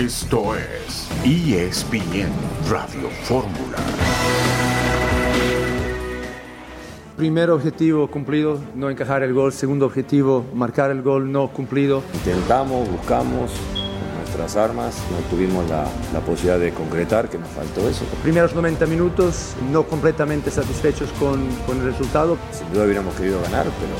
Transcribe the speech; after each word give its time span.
Esto 0.00 0.54
es 0.56 1.10
ESPN 1.26 2.30
Radio 2.70 3.10
Fórmula. 3.24 3.76
Primer 7.18 7.50
objetivo 7.50 8.10
cumplido, 8.10 8.58
no 8.74 8.88
encajar 8.88 9.22
el 9.22 9.34
gol. 9.34 9.52
Segundo 9.52 9.84
objetivo, 9.84 10.46
marcar 10.54 10.90
el 10.90 11.02
gol 11.02 11.30
no 11.30 11.48
cumplido. 11.48 12.02
Intentamos, 12.14 12.90
buscamos 12.90 13.50
con 13.74 14.16
nuestras 14.16 14.56
armas, 14.56 14.96
no 15.10 15.18
tuvimos 15.28 15.68
la, 15.68 15.86
la 16.14 16.20
posibilidad 16.20 16.58
de 16.58 16.72
concretar, 16.72 17.28
que 17.28 17.36
nos 17.36 17.50
faltó 17.50 17.86
eso. 17.86 18.06
Primeros 18.22 18.54
90 18.54 18.86
minutos, 18.86 19.52
no 19.70 19.82
completamente 19.82 20.50
satisfechos 20.50 21.10
con, 21.18 21.46
con 21.66 21.76
el 21.76 21.84
resultado. 21.84 22.38
Sin 22.52 22.72
duda 22.72 22.84
hubiéramos 22.84 23.14
querido 23.16 23.38
ganar, 23.42 23.66
pero 23.66 23.92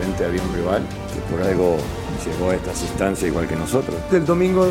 frente 0.00 0.24
había 0.24 0.40
un 0.40 0.54
rival 0.54 0.82
que 1.12 1.20
por 1.30 1.46
algo 1.46 1.76
llegó 2.24 2.50
a 2.50 2.54
estas 2.54 2.80
instancias 2.82 3.28
igual 3.30 3.46
que 3.48 3.56
nosotros. 3.56 3.96
El 4.12 4.24
domingo 4.24 4.66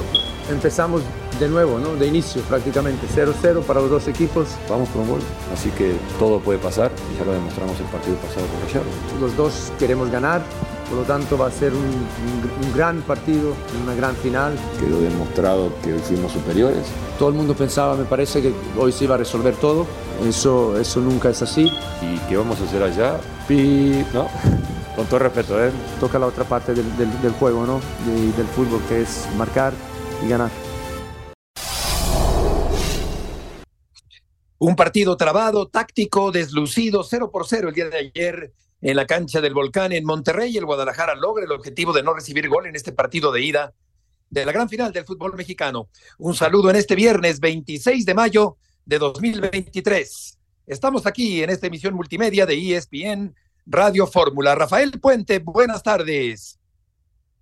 empezamos 0.50 1.02
de 1.40 1.48
nuevo, 1.48 1.80
¿no? 1.80 1.96
de 1.96 2.08
inicio 2.08 2.42
prácticamente, 2.44 3.08
0-0 3.16 3.62
para 3.64 3.82
los 3.82 3.90
dos 3.90 4.08
equipos. 4.08 4.48
Vamos 4.70 4.90
por 4.90 5.02
un 5.02 5.10
gol, 5.10 5.20
así 5.54 5.70
que 5.72 5.94
todo 6.20 6.40
puede 6.40 6.60
pasar 6.60 6.92
y 7.14 7.18
ya 7.20 7.26
lo 7.26 7.34
demostramos 7.34 7.80
el 7.80 7.86
partido 7.88 8.16
pasado 8.18 8.46
con 8.48 8.60
Gallardo. 8.68 8.90
Los 9.20 9.36
dos 9.38 9.72
queremos 9.80 10.12
ganar, 10.12 10.44
por 10.90 11.00
lo 11.00 11.04
tanto 11.04 11.38
va 11.38 11.48
a 11.48 11.52
ser 11.52 11.74
un, 11.74 11.80
un- 11.80 12.68
un 12.68 12.74
gran 12.76 13.02
partido, 13.02 13.54
una 13.84 13.96
gran 13.96 14.16
final. 14.18 14.54
Quedó 14.80 15.00
demostrado 15.02 15.72
que 15.84 15.94
fuimos 16.00 16.32
superiores. 16.32 16.84
Todo 17.18 17.30
el 17.30 17.36
mundo 17.36 17.56
pensaba, 17.56 17.96
me 17.96 18.04
parece, 18.06 18.42
que 18.42 18.54
hoy 18.78 18.92
se 18.92 19.06
iba 19.06 19.16
a 19.16 19.18
resolver 19.18 19.56
todo. 19.56 19.86
Eso, 20.28 20.78
eso 20.80 21.00
nunca 21.00 21.30
es 21.30 21.42
así. 21.42 21.72
¿Y 22.02 22.18
qué 22.30 22.38
vamos 22.38 22.60
a 22.62 22.66
hacer 22.66 22.84
allá? 22.84 23.18
Pi, 23.48 24.06
¿no? 24.14 24.28
Con 24.96 25.08
todo 25.08 25.20
respeto, 25.20 25.64
¿eh? 25.64 25.72
Toca 26.00 26.20
la 26.20 26.28
otra 26.28 26.44
parte 26.44 26.74
del, 26.74 26.98
del- 26.98 27.22
del 27.22 27.32
juego, 27.34 27.66
¿no? 27.66 27.80
Y 28.08 28.32
del 28.34 28.48
fútbol, 28.48 28.82
que 28.90 29.02
es 29.02 29.28
marcar 29.38 29.74
y 30.26 30.30
ganar. 30.30 30.52
Un 34.58 34.76
partido 34.76 35.18
trabado, 35.18 35.68
táctico, 35.70 36.32
deslucido, 36.32 37.04
0 37.04 37.32
por 37.32 37.48
0 37.48 37.70
el 37.70 37.74
día 37.76 37.90
de 37.90 37.98
ayer 37.98 38.54
en 38.82 38.96
la 38.96 39.08
cancha 39.08 39.42
del 39.42 39.54
Volcán 39.56 39.92
en 39.92 40.06
Monterrey. 40.06 40.56
El 40.56 40.66
Guadalajara 40.66 41.16
logra 41.16 41.46
el 41.46 41.52
objetivo 41.52 41.94
de 41.94 42.04
no 42.04 42.14
recibir 42.14 42.48
gol 42.48 42.68
en 42.68 42.76
este 42.76 42.92
partido 42.92 43.32
de 43.32 43.42
ida 43.42 43.74
de 44.30 44.46
la 44.46 44.52
gran 44.52 44.70
final 44.70 44.92
del 44.94 45.06
fútbol 45.06 45.34
mexicano. 45.36 45.90
Un 46.20 46.36
saludo 46.36 46.70
en 46.70 46.76
este 46.76 46.96
viernes 46.96 47.40
26 47.40 48.06
de 48.06 48.14
mayo 48.14 48.58
de 48.86 49.00
2023. 49.00 50.38
Estamos 50.68 51.08
aquí 51.08 51.42
en 51.42 51.50
esta 51.50 51.68
emisión 51.68 51.96
multimedia 51.96 52.46
de 52.46 52.76
ESPN 52.76 53.34
Radio 53.66 54.08
Fórmula. 54.08 54.56
Rafael 54.56 54.92
Puente, 55.00 55.40
buenas 55.40 55.84
tardes. 55.84 56.60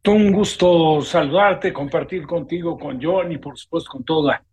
Un 0.06 0.31
gusto 0.31 1.02
saludarte, 1.02 1.73
compartir 1.73 2.25
contigo, 2.25 2.78
con 2.78 3.00
John 3.02 3.31
y 3.31 3.38
por 3.38 3.58
supuesto 3.58 3.92
con 3.92 4.03
toda, 4.03 4.44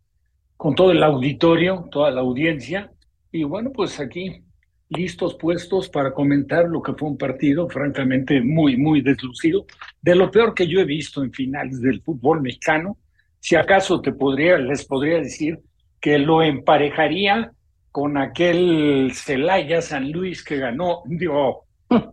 con 0.56 0.74
todo 0.74 0.90
el 0.90 1.02
auditorio, 1.02 1.88
toda 1.90 2.10
la 2.10 2.20
audiencia. 2.20 2.90
Y 3.32 3.44
bueno, 3.44 3.70
pues 3.72 4.00
aquí 4.00 4.42
listos, 4.88 5.34
puestos 5.34 5.88
para 5.88 6.12
comentar 6.12 6.66
lo 6.66 6.82
que 6.82 6.92
fue 6.94 7.08
un 7.08 7.18
partido 7.18 7.68
francamente 7.68 8.40
muy, 8.40 8.76
muy 8.76 9.00
deslucido, 9.00 9.66
de 10.00 10.14
lo 10.14 10.30
peor 10.30 10.54
que 10.54 10.66
yo 10.66 10.80
he 10.80 10.84
visto 10.84 11.22
en 11.22 11.32
finales 11.32 11.80
del 11.80 12.02
fútbol 12.02 12.40
mexicano. 12.40 12.96
Si 13.40 13.56
acaso 13.56 14.00
te 14.00 14.12
podría, 14.12 14.58
les 14.58 14.84
podría 14.84 15.18
decir 15.18 15.60
que 16.00 16.18
lo 16.18 16.42
emparejaría 16.42 17.52
con 17.96 18.18
aquel 18.18 19.10
Celaya 19.14 19.80
San 19.80 20.12
Luis 20.12 20.44
que 20.44 20.58
ganó, 20.58 21.00
digo, 21.06 21.64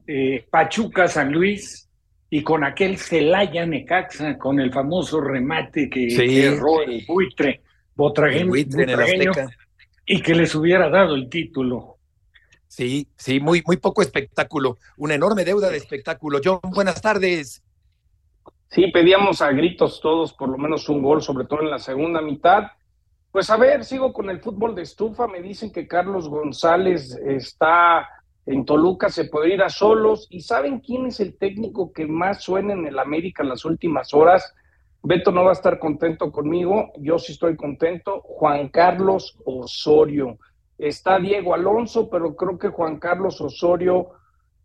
eh, 0.07 0.45
Pachuca 0.49 1.09
San 1.09 1.33
Luis 1.33 1.89
y 2.29 2.41
con 2.41 2.63
aquel 2.63 2.97
Celaya 2.97 3.65
Necaxa, 3.65 4.37
con 4.37 4.61
el 4.61 4.71
famoso 4.71 5.19
remate 5.19 5.89
que, 5.89 6.09
Sí. 6.09 6.25
que 6.25 6.45
erró 6.45 6.83
el 6.83 7.03
buitre 7.05 7.63
Botragueño, 7.95 8.43
El 8.43 8.47
buitre 8.47 8.83
en 8.83 8.89
el 8.91 8.95
Botragueño, 8.95 9.31
Azteca. 9.31 9.49
y 10.05 10.21
que 10.21 10.35
les 10.35 10.55
hubiera 10.55 10.87
dado 10.89 11.15
el 11.15 11.27
título. 11.27 11.97
Sí, 12.69 13.09
sí, 13.17 13.41
muy, 13.41 13.61
muy 13.67 13.75
poco 13.75 14.01
espectáculo. 14.01 14.77
Una 14.95 15.15
enorme 15.15 15.43
deuda 15.43 15.69
de 15.69 15.75
espectáculo. 15.79 16.39
John, 16.41 16.61
buenas 16.73 17.01
tardes. 17.01 17.61
Sí, 18.69 18.87
pedíamos 18.87 19.41
a 19.41 19.51
gritos 19.51 19.99
todos 19.99 20.31
por 20.31 20.47
lo 20.47 20.57
menos 20.57 20.87
un 20.87 21.01
gol, 21.01 21.21
sobre 21.21 21.45
todo 21.45 21.59
en 21.61 21.71
la 21.71 21.79
segunda 21.79 22.21
mitad. 22.21 22.67
Pues 23.33 23.49
a 23.49 23.57
ver, 23.57 23.83
sigo 23.83 24.13
con 24.13 24.29
el 24.29 24.41
fútbol 24.41 24.75
de 24.75 24.83
estufa. 24.83 25.25
Me 25.25 25.41
dicen 25.41 25.71
que 25.71 25.87
Carlos 25.87 26.29
González 26.29 27.19
está 27.25 28.07
en 28.45 28.63
Toluca, 28.63 29.09
se 29.09 29.25
podría 29.25 29.55
ir 29.55 29.63
a 29.63 29.69
solos. 29.69 30.27
¿Y 30.29 30.41
saben 30.41 30.79
quién 30.81 31.07
es 31.07 31.19
el 31.19 31.35
técnico 31.35 31.91
que 31.91 32.05
más 32.05 32.43
suena 32.43 32.73
en 32.73 32.85
el 32.85 32.99
América 32.99 33.41
en 33.41 33.49
las 33.49 33.65
últimas 33.65 34.13
horas? 34.13 34.53
Beto 35.01 35.31
no 35.31 35.45
va 35.45 35.49
a 35.49 35.53
estar 35.53 35.79
contento 35.79 36.31
conmigo, 36.31 36.91
yo 36.99 37.17
sí 37.17 37.31
estoy 37.31 37.55
contento. 37.55 38.21
Juan 38.21 38.69
Carlos 38.69 39.35
Osorio. 39.45 40.37
Está 40.77 41.17
Diego 41.17 41.55
Alonso, 41.55 42.11
pero 42.11 42.35
creo 42.35 42.59
que 42.59 42.69
Juan 42.69 42.99
Carlos 42.99 43.41
Osorio 43.41 44.11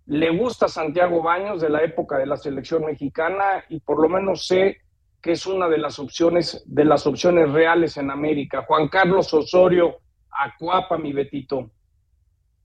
le 0.05 0.37
gusta 0.37 0.69
Santiago 0.69 1.23
Baños 1.23 1.63
de 1.63 1.71
la 1.71 1.83
época 1.83 2.19
de 2.19 2.27
la 2.27 2.37
selección 2.37 2.85
mexicana 2.85 3.65
y 3.71 3.81
por 3.81 3.99
lo 3.99 4.11
menos 4.11 4.47
sé 4.47 4.77
que 5.21 5.33
es 5.33 5.47
una 5.47 5.69
de 5.69 5.79
las 5.79 5.99
opciones 5.99 6.63
de 6.67 6.85
las 6.85 7.07
opciones 7.07 7.51
reales 7.51 7.97
en 7.97 8.11
América. 8.11 8.65
Juan 8.67 8.89
Carlos 8.89 9.33
Osorio, 9.35 9.99
Acuapa, 10.31 10.97
mi 10.99 11.13
Betito. 11.13 11.71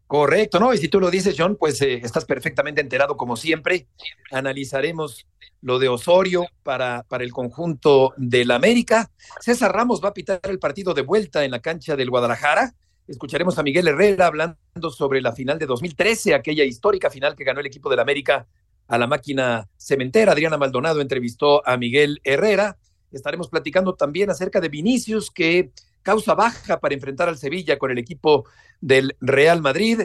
Correcto, 0.06 0.60
¿no? 0.60 0.74
Y 0.74 0.78
si 0.78 0.90
tú 0.90 1.00
lo 1.00 1.10
dices, 1.10 1.36
John, 1.36 1.56
pues 1.56 1.82
eh, 1.82 2.02
estás 2.04 2.26
perfectamente 2.26 2.82
enterado 2.82 3.18
como 3.18 3.36
siempre. 3.36 3.88
Analizaremos 4.32 5.26
lo 5.62 5.80
de 5.80 5.90
Osorio 5.90 6.46
para, 6.62 7.04
para 7.10 7.24
el 7.24 7.32
conjunto 7.32 8.14
del 8.18 8.52
América. 8.52 9.10
César 9.40 9.74
Ramos 9.74 10.04
va 10.04 10.10
a 10.10 10.14
pitar 10.14 10.40
el 10.44 10.60
partido 10.60 10.94
de 10.94 11.02
vuelta 11.02 11.44
en 11.46 11.52
la 11.52 11.62
cancha 11.62 11.96
del 11.96 12.12
Guadalajara. 12.12 12.76
Escucharemos 13.08 13.58
a 13.58 13.64
Miguel 13.64 13.88
Herrera 13.88 14.28
hablando 14.28 14.58
sobre 14.96 15.20
la 15.20 15.32
final 15.32 15.58
de 15.58 15.66
2013, 15.66 16.36
aquella 16.36 16.64
histórica 16.64 17.10
final 17.10 17.36
que 17.36 17.44
ganó 17.44 17.62
el 17.62 17.66
equipo 17.66 17.90
del 17.90 18.00
América 18.00 18.46
a 18.88 18.98
la 18.98 19.08
máquina 19.08 19.68
cementera. 19.78 20.32
Adriana 20.32 20.58
Maldonado 20.58 21.02
entrevistó 21.02 21.68
a 21.68 21.78
Miguel 21.78 22.20
Herrera. 22.24 22.78
Estaremos 23.12 23.50
platicando 23.50 23.96
también 23.96 24.30
acerca 24.30 24.60
de 24.60 24.70
Vinicius, 24.70 25.32
que 25.32 25.72
causa 26.02 26.36
baja 26.36 26.80
para 26.80 26.94
enfrentar 26.94 27.30
al 27.30 27.38
Sevilla 27.38 27.78
con 27.78 27.92
el 27.92 27.98
equipo 27.98 28.46
del 28.82 29.16
Real 29.22 29.62
Madrid, 29.62 30.02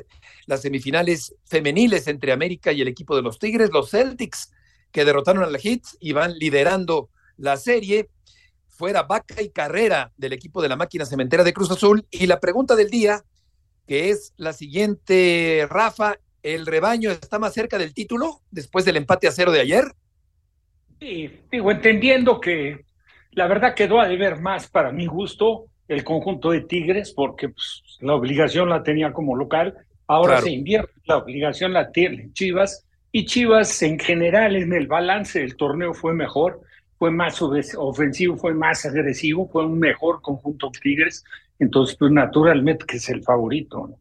las 0.46 0.62
semifinales 0.62 1.34
femeniles 1.44 2.06
entre 2.06 2.32
América 2.32 2.72
y 2.72 2.80
el 2.80 2.88
equipo 2.88 3.16
de 3.16 3.22
los 3.22 3.38
Tigres, 3.38 3.70
los 3.72 3.90
Celtics 3.90 4.52
que 4.92 5.04
derrotaron 5.04 5.42
a 5.42 5.48
la 5.48 5.58
Hits 5.62 5.96
y 6.00 6.12
van 6.12 6.34
liderando 6.38 7.10
la 7.36 7.56
serie, 7.56 8.08
fuera 8.68 9.02
Vaca 9.02 9.42
y 9.42 9.50
Carrera 9.50 10.12
del 10.16 10.32
equipo 10.32 10.62
de 10.62 10.68
la 10.68 10.76
máquina 10.76 11.04
cementera 11.04 11.44
de 11.44 11.52
Cruz 11.52 11.70
Azul. 11.70 12.06
Y 12.10 12.26
la 12.26 12.40
pregunta 12.40 12.76
del 12.76 12.90
día, 12.90 13.24
que 13.86 14.10
es 14.10 14.32
la 14.36 14.52
siguiente, 14.52 15.66
Rafa, 15.68 16.18
¿el 16.54 16.66
rebaño 16.66 17.10
está 17.10 17.38
más 17.38 17.52
cerca 17.54 17.78
del 17.78 17.94
título 17.94 18.40
después 18.50 18.84
del 18.84 18.96
empate 18.96 19.28
a 19.28 19.32
cero 19.32 19.52
de 19.52 19.60
ayer? 19.60 19.84
Sí, 21.00 21.30
digo, 21.50 21.70
entendiendo 21.70 22.40
que 22.40 22.84
la 23.32 23.46
verdad 23.46 23.74
quedó 23.74 24.00
a 24.00 24.08
deber 24.08 24.40
más 24.40 24.68
para 24.68 24.90
mi 24.90 25.06
gusto 25.06 25.66
el 25.86 26.04
conjunto 26.04 26.50
de 26.50 26.62
Tigres, 26.62 27.12
porque 27.12 27.48
pues, 27.48 27.82
la 28.00 28.14
obligación 28.14 28.68
la 28.68 28.82
tenía 28.82 29.12
como 29.12 29.36
local, 29.36 29.74
ahora 30.06 30.34
Claro. 30.34 30.46
se 30.46 30.52
invierte, 30.52 30.92
la 31.04 31.16
obligación 31.18 31.72
la 31.72 31.90
tiene 31.92 32.30
Chivas, 32.32 32.84
y 33.10 33.24
Chivas 33.24 33.82
en 33.82 33.98
general 33.98 34.56
en 34.56 34.72
el 34.72 34.86
balance 34.86 35.40
del 35.40 35.56
torneo 35.56 35.94
fue 35.94 36.12
mejor, 36.14 36.60
fue 36.98 37.10
más 37.10 37.40
ofensivo, 37.40 38.36
fue 38.36 38.52
más 38.54 38.84
agresivo, 38.84 39.48
fue 39.48 39.64
un 39.64 39.78
mejor 39.78 40.20
conjunto 40.20 40.70
que 40.72 40.80
Tigres, 40.80 41.24
entonces 41.58 41.96
pues 41.96 42.10
naturalmente 42.12 42.84
que 42.86 42.96
es 42.96 43.08
el 43.08 43.22
favorito. 43.22 43.86
¿no? 43.88 43.98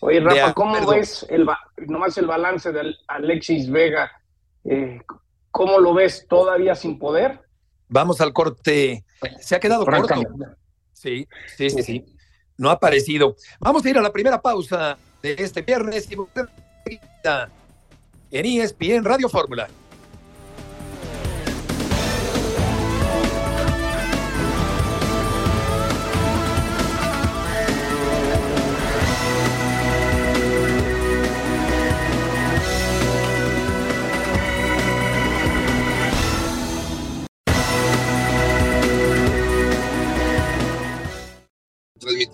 Oye, 0.00 0.20
Rafa, 0.20 0.54
¿cómo 0.54 0.76
ves 0.86 1.26
el, 1.28 1.44
ba- 1.44 1.58
nomás 1.86 2.16
el 2.18 2.26
balance 2.26 2.70
de 2.72 2.94
Alexis 3.08 3.70
Vega? 3.70 4.10
Eh, 4.64 5.00
¿Cómo 5.50 5.78
lo 5.80 5.94
ves 5.94 6.26
todavía 6.28 6.74
sin 6.74 6.98
poder? 6.98 7.40
Vamos 7.88 8.20
al 8.20 8.32
corte. 8.32 9.04
Se 9.40 9.56
ha 9.56 9.60
quedado 9.60 9.84
corto. 9.84 10.14
Sí, 10.92 11.26
sí, 11.56 11.70
sí, 11.70 11.82
sí. 11.82 12.04
No 12.56 12.70
ha 12.70 12.74
aparecido. 12.74 13.34
Vamos 13.60 13.84
a 13.84 13.90
ir 13.90 13.98
a 13.98 14.02
la 14.02 14.12
primera 14.12 14.40
pausa 14.40 14.98
de 15.22 15.34
este 15.38 15.62
viernes 15.62 16.08
y 16.10 16.16
en 18.30 18.46
ESPN 18.46 19.04
Radio 19.04 19.28
Fórmula. 19.28 19.68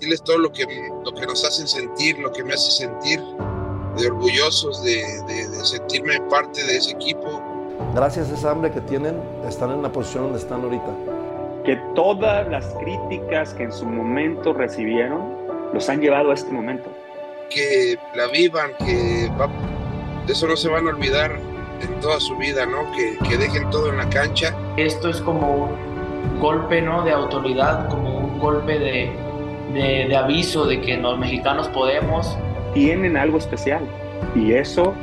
Transmitirles 0.04 0.22
todo 0.22 0.38
lo 0.38 0.52
que, 0.52 0.64
lo 1.04 1.12
que 1.12 1.26
nos 1.26 1.44
hacen 1.44 1.66
sentir, 1.66 2.18
lo 2.18 2.32
que 2.32 2.44
me 2.44 2.54
hace 2.54 2.70
sentir 2.70 3.20
de 3.96 4.06
orgullosos 4.08 4.82
de, 4.82 4.96
de- 5.26 5.48
de 5.48 5.64
sentirme 5.64 6.20
parte 6.30 6.62
de 6.64 6.76
ese 6.76 6.92
equipo. 6.92 7.40
Gracias 7.94 8.30
a 8.30 8.34
esa 8.34 8.50
hambre 8.50 8.70
que 8.70 8.80
tienen, 8.82 9.16
están 9.48 9.70
en 9.70 9.82
la 9.82 9.90
posición 9.90 10.24
donde 10.24 10.38
están 10.38 10.62
ahorita. 10.62 10.92
que 11.64 11.76
todas 11.94 12.46
las 12.48 12.66
críticas 12.82 13.54
que 13.54 13.62
en 13.64 13.72
su 13.72 13.86
momento 13.86 14.52
recibieron 14.52 15.22
los 15.72 15.88
han 15.88 16.00
llevado 16.00 16.30
a 16.30 16.34
este 16.34 16.52
momento. 16.52 16.90
Que 17.50 17.96
la 18.14 18.26
vivan, 18.28 18.72
que 18.78 19.30
eso 20.28 20.46
no 20.46 20.56
se 20.56 20.68
van 20.68 20.86
a 20.86 20.90
olvidar 20.90 21.32
en 21.80 22.00
toda 22.00 22.20
su 22.20 22.36
vida, 22.36 22.66
¿no? 22.66 22.90
Que, 22.92 23.16
que 23.28 23.36
dejen 23.38 23.68
todo 23.70 23.88
en 23.90 23.96
la 23.98 24.08
cancha. 24.10 24.54
Esto 24.76 25.08
es 25.08 25.20
como 25.20 25.66
un 25.66 26.40
golpe, 26.40 26.80
¿no? 26.82 27.02
De 27.04 27.12
autoridad, 27.12 27.88
como 27.88 28.18
un 28.18 28.38
golpe 28.38 28.78
de, 28.78 29.12
de, 29.74 30.06
de 30.08 30.16
aviso 30.16 30.66
de 30.66 30.80
que 30.80 30.96
los 30.96 31.18
mexicanos 31.18 31.68
podemos. 31.68 32.36
Tienen 32.72 33.16
algo 33.16 33.38
especial 33.38 33.86
y 34.34 34.52
eso, 34.52 34.94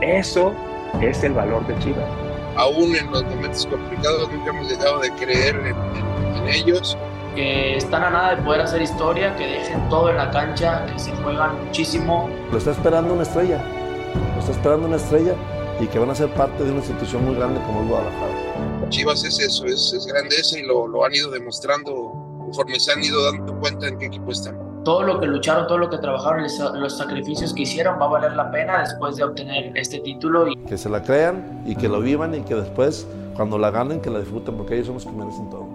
eso 0.00 0.52
es 1.00 1.24
el 1.24 1.32
valor 1.32 1.66
de 1.66 1.76
Chivas. 1.80 2.08
Aún 2.56 2.94
en 2.94 3.10
los 3.10 3.24
momentos 3.24 3.66
complicados 3.66 4.30
nunca 4.30 4.50
hemos 4.50 4.68
dejado 4.68 5.00
de 5.00 5.10
creer 5.12 5.56
en, 5.56 5.66
en, 5.66 6.36
en 6.36 6.48
ellos. 6.48 6.96
Que 7.34 7.76
están 7.76 8.02
a 8.02 8.10
nada 8.10 8.36
de 8.36 8.42
poder 8.42 8.62
hacer 8.62 8.80
historia, 8.80 9.36
que 9.36 9.46
dejen 9.46 9.88
todo 9.90 10.08
en 10.08 10.16
la 10.16 10.30
cancha, 10.30 10.86
que 10.86 10.98
se 10.98 11.10
juegan 11.16 11.66
muchísimo. 11.66 12.30
Lo 12.50 12.56
está 12.56 12.70
esperando 12.70 13.12
una 13.12 13.24
estrella, 13.24 13.62
lo 14.34 14.40
está 14.40 14.52
esperando 14.52 14.86
una 14.88 14.96
estrella 14.96 15.34
y 15.78 15.86
que 15.86 15.98
van 15.98 16.08
a 16.08 16.14
ser 16.14 16.30
parte 16.30 16.64
de 16.64 16.70
una 16.70 16.78
institución 16.78 17.26
muy 17.26 17.34
grande 17.34 17.60
como 17.66 17.82
es 17.82 17.88
Guadalajara. 17.88 18.88
Chivas 18.88 19.24
es 19.24 19.38
eso, 19.38 19.66
es, 19.66 19.92
es 19.92 20.06
grandeza 20.06 20.58
y 20.58 20.62
lo, 20.62 20.86
lo, 20.86 21.04
han 21.04 21.14
ido 21.14 21.30
demostrando 21.30 22.15
conforme 22.56 22.80
se 22.80 22.92
han 22.92 23.04
ido 23.04 23.22
dando 23.22 23.58
cuenta 23.60 23.86
en 23.88 23.98
qué 23.98 24.06
equipo 24.06 24.32
están. 24.32 24.82
Todo 24.82 25.02
lo 25.02 25.20
que 25.20 25.26
lucharon, 25.26 25.66
todo 25.66 25.78
lo 25.78 25.90
que 25.90 25.98
trabajaron, 25.98 26.46
los 26.80 26.96
sacrificios 26.96 27.52
que 27.52 27.62
hicieron 27.62 28.00
va 28.00 28.06
a 28.06 28.08
valer 28.08 28.32
la 28.32 28.50
pena 28.50 28.80
después 28.80 29.16
de 29.16 29.24
obtener 29.24 29.76
este 29.76 30.00
título. 30.00 30.48
Y... 30.48 30.56
Que 30.64 30.78
se 30.78 30.88
la 30.88 31.02
crean 31.02 31.62
y 31.66 31.76
que 31.76 31.88
lo 31.88 32.00
vivan 32.00 32.34
y 32.34 32.42
que 32.42 32.54
después, 32.54 33.06
cuando 33.34 33.58
la 33.58 33.70
ganen, 33.70 34.00
que 34.00 34.08
la 34.08 34.20
disfruten 34.20 34.56
porque 34.56 34.74
ellos 34.74 34.86
son 34.86 34.94
los 34.94 35.04
que 35.04 35.12
merecen 35.12 35.50
todo. 35.50 35.66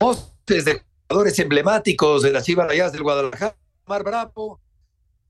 Voces 0.00 0.64
de 0.64 0.82
jugadores 1.08 1.38
emblemáticos 1.38 2.22
de 2.22 2.32
las 2.32 2.44
Chivas 2.44 2.68
Rayadas 2.68 2.92
del 2.92 3.02
Guadalajara 3.02 3.56
Mar 3.86 4.02
Bravo, 4.02 4.60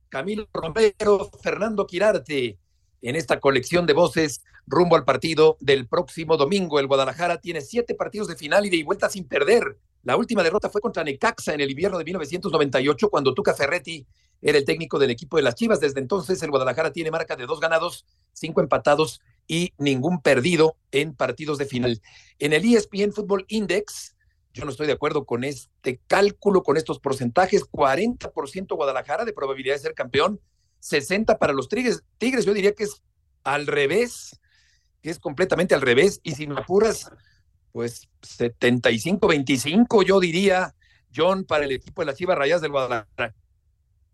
Camilo 0.08 0.46
Romero, 0.52 1.28
Fernando 1.42 1.86
Quirarte, 1.86 2.58
en 3.02 3.16
esta 3.16 3.40
colección 3.40 3.86
de 3.86 3.92
voces 3.94 4.42
rumbo 4.66 4.96
al 4.96 5.04
partido 5.04 5.56
del 5.60 5.86
próximo 5.88 6.36
domingo. 6.36 6.78
El 6.78 6.86
Guadalajara 6.86 7.38
tiene 7.38 7.60
siete 7.60 7.94
partidos 7.94 8.28
de 8.28 8.36
final 8.36 8.66
y 8.66 8.70
de 8.70 8.84
vuelta 8.84 9.08
sin 9.08 9.26
perder. 9.26 9.78
La 10.02 10.16
última 10.16 10.42
derrota 10.42 10.68
fue 10.68 10.80
contra 10.80 11.02
Necaxa 11.02 11.54
en 11.54 11.60
el 11.60 11.70
invierno 11.70 11.98
de 11.98 12.04
1998, 12.04 13.08
cuando 13.08 13.32
Tuca 13.32 13.54
Ferretti 13.54 14.06
era 14.42 14.58
el 14.58 14.64
técnico 14.64 14.98
del 14.98 15.10
equipo 15.10 15.38
de 15.38 15.42
las 15.42 15.54
Chivas. 15.54 15.80
Desde 15.80 16.00
entonces, 16.00 16.42
el 16.42 16.50
Guadalajara 16.50 16.92
tiene 16.92 17.10
marca 17.10 17.36
de 17.36 17.46
dos 17.46 17.60
ganados, 17.60 18.04
cinco 18.32 18.60
empatados 18.60 19.20
y 19.46 19.72
ningún 19.78 20.20
perdido 20.20 20.76
en 20.92 21.14
partidos 21.14 21.58
de 21.58 21.64
final. 21.64 22.02
En 22.38 22.52
el 22.52 22.64
ESPN 22.64 23.12
Football 23.12 23.46
Index, 23.48 24.14
yo 24.52 24.64
no 24.64 24.70
estoy 24.70 24.86
de 24.86 24.92
acuerdo 24.92 25.24
con 25.24 25.42
este 25.42 26.00
cálculo, 26.06 26.62
con 26.62 26.76
estos 26.76 27.00
porcentajes. 27.00 27.64
40% 27.70 28.76
Guadalajara 28.76 29.24
de 29.24 29.32
probabilidad 29.32 29.74
de 29.74 29.80
ser 29.80 29.94
campeón, 29.94 30.40
60 30.80 31.38
para 31.38 31.54
los 31.54 31.68
Tigres. 31.68 32.04
Tigres 32.18 32.44
yo 32.44 32.54
diría 32.54 32.74
que 32.74 32.84
es 32.84 33.02
al 33.42 33.66
revés, 33.66 34.38
que 35.04 35.10
es 35.10 35.18
completamente 35.18 35.74
al 35.74 35.82
revés. 35.82 36.18
Y 36.22 36.32
si 36.32 36.46
me 36.46 36.58
apuras, 36.58 37.12
pues 37.72 38.08
75-25 38.22 40.02
yo 40.02 40.18
diría, 40.18 40.72
John, 41.14 41.44
para 41.44 41.66
el 41.66 41.72
equipo 41.72 42.00
de 42.00 42.06
las 42.06 42.16
Chivas 42.16 42.38
Rayas 42.38 42.62
del 42.62 42.70
Guadalajara. 42.70 43.34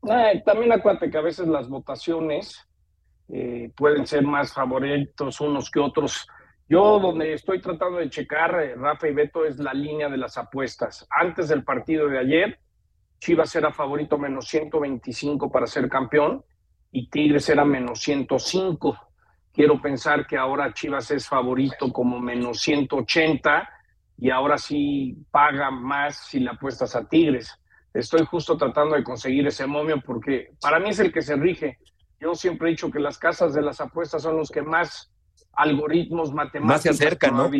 Eh, 0.03 0.43
también 0.45 0.73
acuérdate 0.73 1.09
que 1.09 1.17
a 1.17 1.21
veces 1.21 1.47
las 1.47 1.69
votaciones 1.69 2.67
eh, 3.29 3.71
pueden 3.77 4.05
ser 4.05 4.25
más 4.25 4.53
favoritos 4.53 5.41
unos 5.41 5.71
que 5.71 5.79
otros 5.79 6.27
yo 6.69 6.99
donde 6.99 7.35
estoy 7.35 7.61
tratando 7.61 7.99
de 7.99 8.11
checar, 8.11 8.61
eh, 8.61 8.75
Rafa 8.75 9.09
y 9.09 9.13
Beto, 9.13 9.45
es 9.45 9.59
la 9.59 9.73
línea 9.75 10.09
de 10.09 10.17
las 10.17 10.39
apuestas. 10.39 11.07
Antes 11.11 11.49
del 11.49 11.63
partido 11.63 12.09
de 12.09 12.19
ayer, 12.19 12.59
Chivas 13.21 13.55
era 13.55 13.73
favorito 13.73 14.19
menos 14.19 14.49
125 14.49 15.51
para 15.53 15.67
ser 15.67 15.89
campeón 15.89 16.45
y 16.91 17.09
Tigres 17.11 17.49
era 17.49 17.65
menos 17.65 18.01
105. 18.01 19.10
Quiero 19.53 19.81
pensar 19.81 20.27
que 20.27 20.37
ahora 20.37 20.73
Chivas 20.73 21.11
es 21.11 21.27
favorito 21.27 21.93
como 21.93 22.21
menos 22.21 22.61
180 22.61 23.69
y 24.19 24.31
ahora 24.31 24.59
sí 24.59 25.17
paga 25.31 25.71
más 25.71 26.29
si 26.29 26.41
le 26.41 26.51
apuestas 26.51 26.95
a 26.95 27.09
Tigres. 27.09 27.59
Estoy 27.93 28.25
justo 28.27 28.57
tratando 28.57 28.95
de 28.95 29.03
conseguir 29.03 29.47
ese 29.47 29.67
momio 29.67 30.01
porque 30.05 30.53
para 30.61 30.79
mí 30.79 30.91
es 30.91 31.01
el 31.01 31.13
que 31.13 31.23
se 31.23 31.35
rige. 31.37 31.79
Yo 32.21 32.35
siempre 32.35 32.69
he 32.69 32.71
dicho 32.73 32.91
que 32.91 33.01
las 33.01 33.19
casas 33.19 33.55
de 33.55 33.63
las 33.63 33.81
apuestas 33.81 34.23
son 34.23 34.37
los 34.37 34.51
que 34.51 34.63
más 34.63 35.11
algoritmos 35.55 36.33
matemáticos. 36.33 36.75
Más 36.75 36.83
se 36.83 36.91
acercan, 36.91 37.37
¿no? 37.37 37.51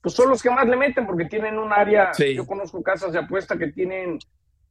Pues 0.00 0.14
son 0.14 0.30
los 0.30 0.42
que 0.42 0.50
más 0.50 0.66
le 0.66 0.76
meten 0.76 1.06
porque 1.06 1.26
tienen 1.26 1.58
un 1.58 1.72
área, 1.72 2.14
sí. 2.14 2.34
yo 2.34 2.46
conozco 2.46 2.82
casas 2.82 3.12
de 3.12 3.18
apuesta 3.18 3.58
que 3.58 3.68
tienen 3.72 4.18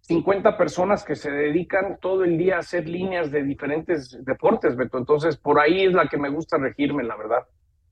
50 0.08 0.56
personas 0.56 1.04
que 1.04 1.16
se 1.16 1.32
dedican 1.32 2.00
todo 2.00 2.24
el 2.24 2.38
día 2.38 2.58
a 2.58 2.60
hacer 2.60 2.88
líneas 2.88 3.32
de 3.32 3.44
diferentes 3.44 4.24
deportes, 4.24 4.76
Beto. 4.76 5.00
Entonces, 5.00 5.36
por 5.36 5.60
ahí 5.60 5.84
es 5.84 5.94
la 5.94 6.08
que 6.08 6.18
me 6.18 6.30
gusta 6.30 6.58
regirme, 6.60 7.04
la 7.04 7.16
verdad. 7.16 7.48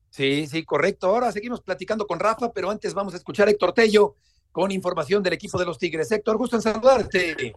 Sí, 0.10 0.46
sí, 0.46 0.64
correcto. 0.64 1.08
Ahora 1.08 1.32
seguimos 1.32 1.62
platicando 1.62 2.06
con 2.06 2.20
Rafa, 2.20 2.52
pero 2.54 2.70
antes 2.70 2.94
vamos 2.94 3.16
a 3.16 3.18
escuchar 3.18 3.48
a 3.48 3.52
Héctor 3.52 3.74
Tello 3.74 4.14
con 4.52 4.70
información 4.70 5.24
del 5.24 5.34
equipo 5.34 5.58
de 5.58 5.66
los 5.66 5.80
Tigres. 5.80 6.12
Héctor, 6.12 6.38
gusto 6.38 6.58
en 6.58 6.62
saludarte. 6.62 7.56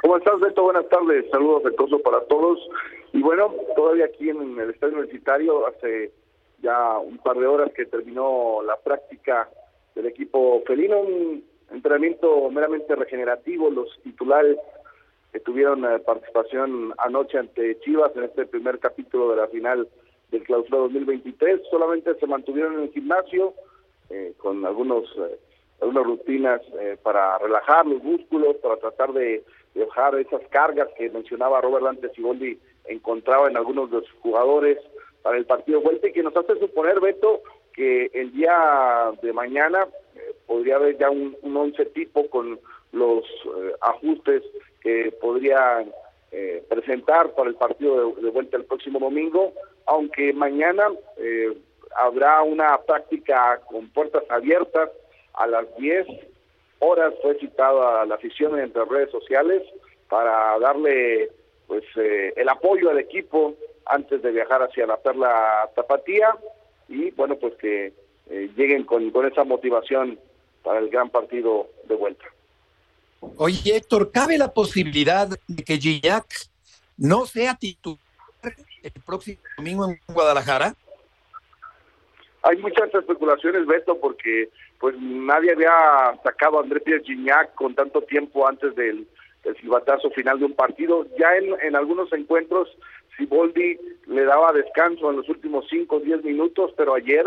¿Cómo 0.00 0.16
estás, 0.16 0.40
Beto? 0.40 0.62
Buenas 0.62 0.88
tardes. 0.88 1.26
Saludos 1.30 1.66
afectuosos 1.66 2.00
para 2.00 2.24
todos. 2.24 2.58
Y 3.12 3.20
bueno, 3.20 3.54
todavía 3.76 4.06
aquí 4.06 4.30
en 4.30 4.58
el 4.58 4.70
estadio 4.70 4.94
universitario, 4.94 5.66
hace 5.66 6.12
ya 6.62 6.96
un 6.96 7.18
par 7.18 7.36
de 7.36 7.46
horas 7.46 7.70
que 7.76 7.84
terminó 7.84 8.62
la 8.62 8.78
práctica 8.80 9.50
del 9.94 10.06
equipo 10.06 10.62
felino, 10.66 10.98
un 11.00 11.55
entrenamiento 11.70 12.48
meramente 12.50 12.94
regenerativo. 12.94 13.70
Los 13.70 13.88
titulares 14.02 14.56
que 15.32 15.40
tuvieron 15.40 15.84
eh, 15.84 15.98
participación 16.00 16.94
anoche 16.98 17.38
ante 17.38 17.78
Chivas 17.80 18.12
en 18.16 18.24
este 18.24 18.46
primer 18.46 18.78
capítulo 18.78 19.30
de 19.30 19.36
la 19.36 19.48
final 19.48 19.88
del 20.30 20.42
clausura 20.42 20.78
2023, 20.78 21.62
solamente 21.70 22.14
se 22.16 22.26
mantuvieron 22.26 22.74
en 22.74 22.80
el 22.84 22.92
gimnasio 22.92 23.54
eh, 24.10 24.34
con 24.38 24.64
algunos 24.64 25.04
eh, 25.18 25.38
algunas 25.80 26.04
rutinas 26.04 26.62
eh, 26.80 26.96
para 27.02 27.38
relajar 27.38 27.86
los 27.86 28.02
músculos, 28.02 28.56
para 28.56 28.76
tratar 28.76 29.12
de, 29.12 29.44
de 29.74 29.84
bajar 29.84 30.14
esas 30.14 30.40
cargas 30.48 30.88
que 30.96 31.10
mencionaba 31.10 31.60
Robert 31.60 31.84
Dante 31.84 32.08
Siboldi 32.14 32.58
encontraba 32.86 33.48
en 33.48 33.56
algunos 33.56 33.90
de 33.90 33.98
los 33.98 34.10
jugadores 34.20 34.78
para 35.22 35.36
el 35.36 35.44
partido 35.44 35.80
vuelta 35.80 36.08
y 36.08 36.12
que 36.12 36.22
nos 36.22 36.36
hace 36.36 36.58
suponer, 36.58 37.00
Beto, 37.00 37.42
que 37.74 38.10
el 38.14 38.32
día 38.32 39.12
de 39.20 39.32
mañana 39.32 39.86
podría 40.46 40.76
haber 40.76 40.96
ya 40.98 41.10
un, 41.10 41.36
un 41.42 41.56
once 41.56 41.84
tipo 41.86 42.28
con 42.28 42.58
los 42.92 43.24
eh, 43.24 43.72
ajustes 43.80 44.42
que 44.80 45.12
podrían 45.20 45.92
eh, 46.32 46.64
presentar 46.68 47.32
para 47.34 47.48
el 47.48 47.56
partido 47.56 48.14
de, 48.14 48.22
de, 48.22 48.30
vuelta 48.30 48.56
el 48.56 48.64
próximo 48.64 48.98
domingo, 48.98 49.52
aunque 49.86 50.32
mañana 50.32 50.88
eh, 51.18 51.56
habrá 51.96 52.42
una 52.42 52.76
práctica 52.78 53.60
con 53.68 53.88
puertas 53.90 54.24
abiertas 54.28 54.90
a 55.34 55.46
las 55.46 55.74
10 55.76 56.06
horas 56.78 57.14
fue 57.22 57.38
citada 57.38 58.04
la 58.04 58.16
afición 58.16 58.58
entre 58.58 58.84
redes 58.84 59.10
sociales 59.10 59.62
para 60.08 60.58
darle 60.58 61.30
pues 61.66 61.84
eh, 61.96 62.32
el 62.36 62.48
apoyo 62.48 62.90
al 62.90 62.98
equipo 62.98 63.54
antes 63.86 64.22
de 64.22 64.30
viajar 64.30 64.62
hacia 64.62 64.86
la 64.86 64.96
Perla 64.96 65.70
Tapatía 65.74 66.36
y 66.88 67.10
bueno 67.12 67.36
pues 67.36 67.54
que 67.54 67.92
eh, 68.30 68.50
lleguen 68.56 68.84
con, 68.84 69.10
con 69.10 69.26
esa 69.26 69.44
motivación 69.44 70.18
para 70.62 70.80
el 70.80 70.88
gran 70.88 71.10
partido 71.10 71.68
de 71.88 71.94
vuelta. 71.94 72.24
Oye 73.36 73.76
Héctor, 73.76 74.10
¿cabe 74.10 74.38
la 74.38 74.52
posibilidad 74.52 75.28
de 75.46 75.64
que 75.64 75.78
Gignac 75.78 76.26
no 76.96 77.26
sea 77.26 77.54
titular 77.54 78.00
el 78.82 79.02
próximo 79.04 79.38
domingo 79.56 79.88
en 79.88 79.98
Guadalajara? 80.12 80.74
Hay 82.42 82.56
muchas 82.58 82.94
especulaciones, 82.94 83.66
Beto, 83.66 83.98
porque 83.98 84.50
pues 84.78 84.94
nadie 85.00 85.52
había 85.52 85.72
sacado 86.22 86.58
a 86.58 86.62
André 86.62 86.80
Pierre 86.80 87.02
Gignac 87.04 87.54
con 87.54 87.74
tanto 87.74 88.02
tiempo 88.02 88.46
antes 88.46 88.74
del, 88.76 89.08
el 89.44 89.56
silbatazo 89.56 90.10
final 90.10 90.38
de 90.38 90.44
un 90.44 90.54
partido. 90.54 91.06
Ya 91.18 91.36
en, 91.36 91.54
en 91.60 91.74
algunos 91.74 92.12
encuentros, 92.12 92.68
Siboldi 93.16 93.78
le 94.06 94.24
daba 94.24 94.52
descanso 94.52 95.10
en 95.10 95.16
los 95.16 95.28
últimos 95.28 95.66
5 95.68 95.96
o 95.96 96.00
10 96.00 96.22
minutos, 96.24 96.72
pero 96.76 96.94
ayer 96.94 97.24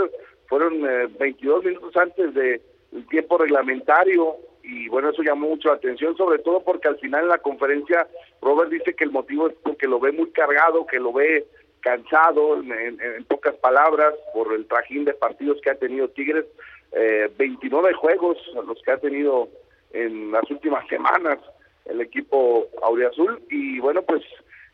fueron 0.50 0.84
eh, 0.86 1.08
22 1.20 1.63
minutos 1.63 1.96
antes 1.96 2.34
del 2.34 2.62
de 2.91 3.01
tiempo 3.03 3.38
reglamentario 3.38 4.36
y 4.63 4.89
bueno, 4.89 5.10
eso 5.10 5.22
llamó 5.22 5.48
mucho 5.48 5.70
la 5.70 5.75
atención, 5.75 6.18
sobre 6.18 6.39
todo 6.39 6.63
porque 6.63 6.88
al 6.88 6.98
final 7.00 7.24
en 7.24 7.29
la 7.29 7.38
conferencia 7.38 8.08
Robert 8.41 8.70
dice 8.70 8.94
que 8.94 9.03
el 9.03 9.12
motivo 9.12 9.48
es 9.48 9.56
porque 9.63 9.88
lo 9.88 10.00
ve 10.00 10.12
muy 10.12 10.32
cargado, 10.32 10.86
que 10.86 11.00
lo 11.00 11.13
ve 11.13 11.46
cansado, 11.82 12.62
en, 12.62 13.24
pocas 13.25 13.56
palabras, 13.56 14.13
por 14.34 14.53
el 14.53 14.68
trajín 14.68 15.06
de 15.06 15.13
partidos 15.13 15.62
que 15.62 15.70
ha 15.70 15.75
tenido 15.75 16.10
Tigres, 16.10 16.46
eh, 16.91 17.32
29 17.38 17.94
juegos 17.94 18.38
los 18.65 18.82
que 18.82 18.91
ha 18.91 18.98
tenido 18.98 19.48
en 19.94 20.32
las 20.32 20.50
últimas 20.51 20.86
semanas 20.88 21.38
el 21.86 22.01
equipo 22.01 22.68
Auriazul 22.84 23.41
y 23.50 23.79
bueno 23.79 24.01
pues 24.03 24.24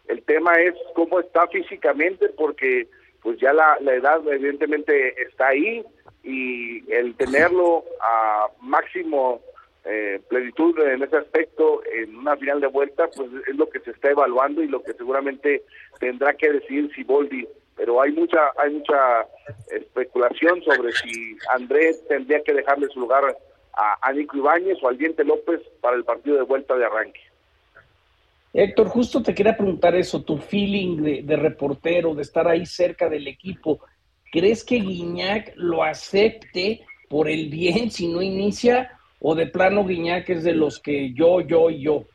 el 0.08 0.22
tema 0.24 0.54
es 0.56 0.74
cómo 0.94 1.20
está 1.20 1.48
físicamente 1.48 2.30
porque 2.30 2.88
pues 3.26 3.40
ya 3.40 3.52
la, 3.54 3.76
edad 3.92 4.22
evidentemente 4.28 5.20
está 5.24 5.48
ahí 5.48 5.84
y 6.22 6.94
el 6.94 7.16
tenerlo 7.16 7.84
a 8.00 8.46
máximo 8.62 9.42
eh, 9.84 10.22
plenitud 10.30 10.80
en 10.80 11.02
ese 11.02 11.18
aspecto 11.18 11.82
en 11.92 12.16
una 12.18 12.38
final 12.38 12.62
de 12.62 12.68
vuelta, 12.68 13.10
pues 13.16 13.32
es 13.50 13.56
lo 13.56 13.68
que 13.68 13.80
se 13.80 13.90
está 13.90 14.12
evaluando 14.12 14.62
y 14.62 14.68
lo 14.68 14.84
que 14.84 14.94
seguramente 14.94 15.64
tendrá 16.00 16.34
que 16.34 16.52
decidir 16.52 16.94
si 16.94 17.04
Boldi. 17.04 17.48
Pero 17.76 18.00
hay 18.00 18.12
mucha 18.12 18.52
hay 18.58 18.74
mucha 18.74 19.26
especulación 19.72 20.62
sobre 20.62 20.92
si 20.92 21.36
André 21.50 21.96
tendría 22.08 22.44
que 22.44 22.54
dejarle 22.54 22.90
su 22.90 23.00
lugar 23.00 23.36
a, 23.74 24.08
a 24.08 24.14
Nico 24.14 24.38
Ibáñez 24.38 24.78
o 24.84 24.90
al 24.90 25.00
Diente 25.00 25.24
López 25.24 25.62
para 25.82 25.98
el 25.98 26.04
partido 26.04 26.38
de 26.38 26.44
vuelta 26.44 26.76
de 26.76 26.86
arranque. 26.86 27.22
Héctor, 28.58 28.88
justo 28.88 29.22
te 29.22 29.36
quería 29.36 29.58
preguntar 29.58 29.96
eso, 29.96 30.24
tu 30.24 30.38
feeling 30.38 31.26
de, 31.26 31.36
reportero, 31.36 32.16
de 32.16 32.22
estar 32.22 32.48
ahí 32.48 32.66
cerca 32.66 33.10
del 33.10 33.28
equipo. 33.28 33.82
¿Crees 34.32 34.64
que 34.64 34.78
Guiñac 34.78 35.52
lo 35.58 35.84
acepte 35.84 36.86
por 37.10 37.28
el 37.28 37.50
bien 37.50 37.92
si 37.92 38.08
no 38.08 38.22
inicia 38.22 38.98
o 39.20 39.36
de 39.36 39.48
plano 39.48 39.84
Guiñac 39.84 40.30
es 40.30 40.46
de 40.46 40.54
los 40.54 40.80
que 40.80 41.12
yo, 41.14 41.42
yo 41.42 41.70
y 41.70 41.82
yo? 41.82 42.06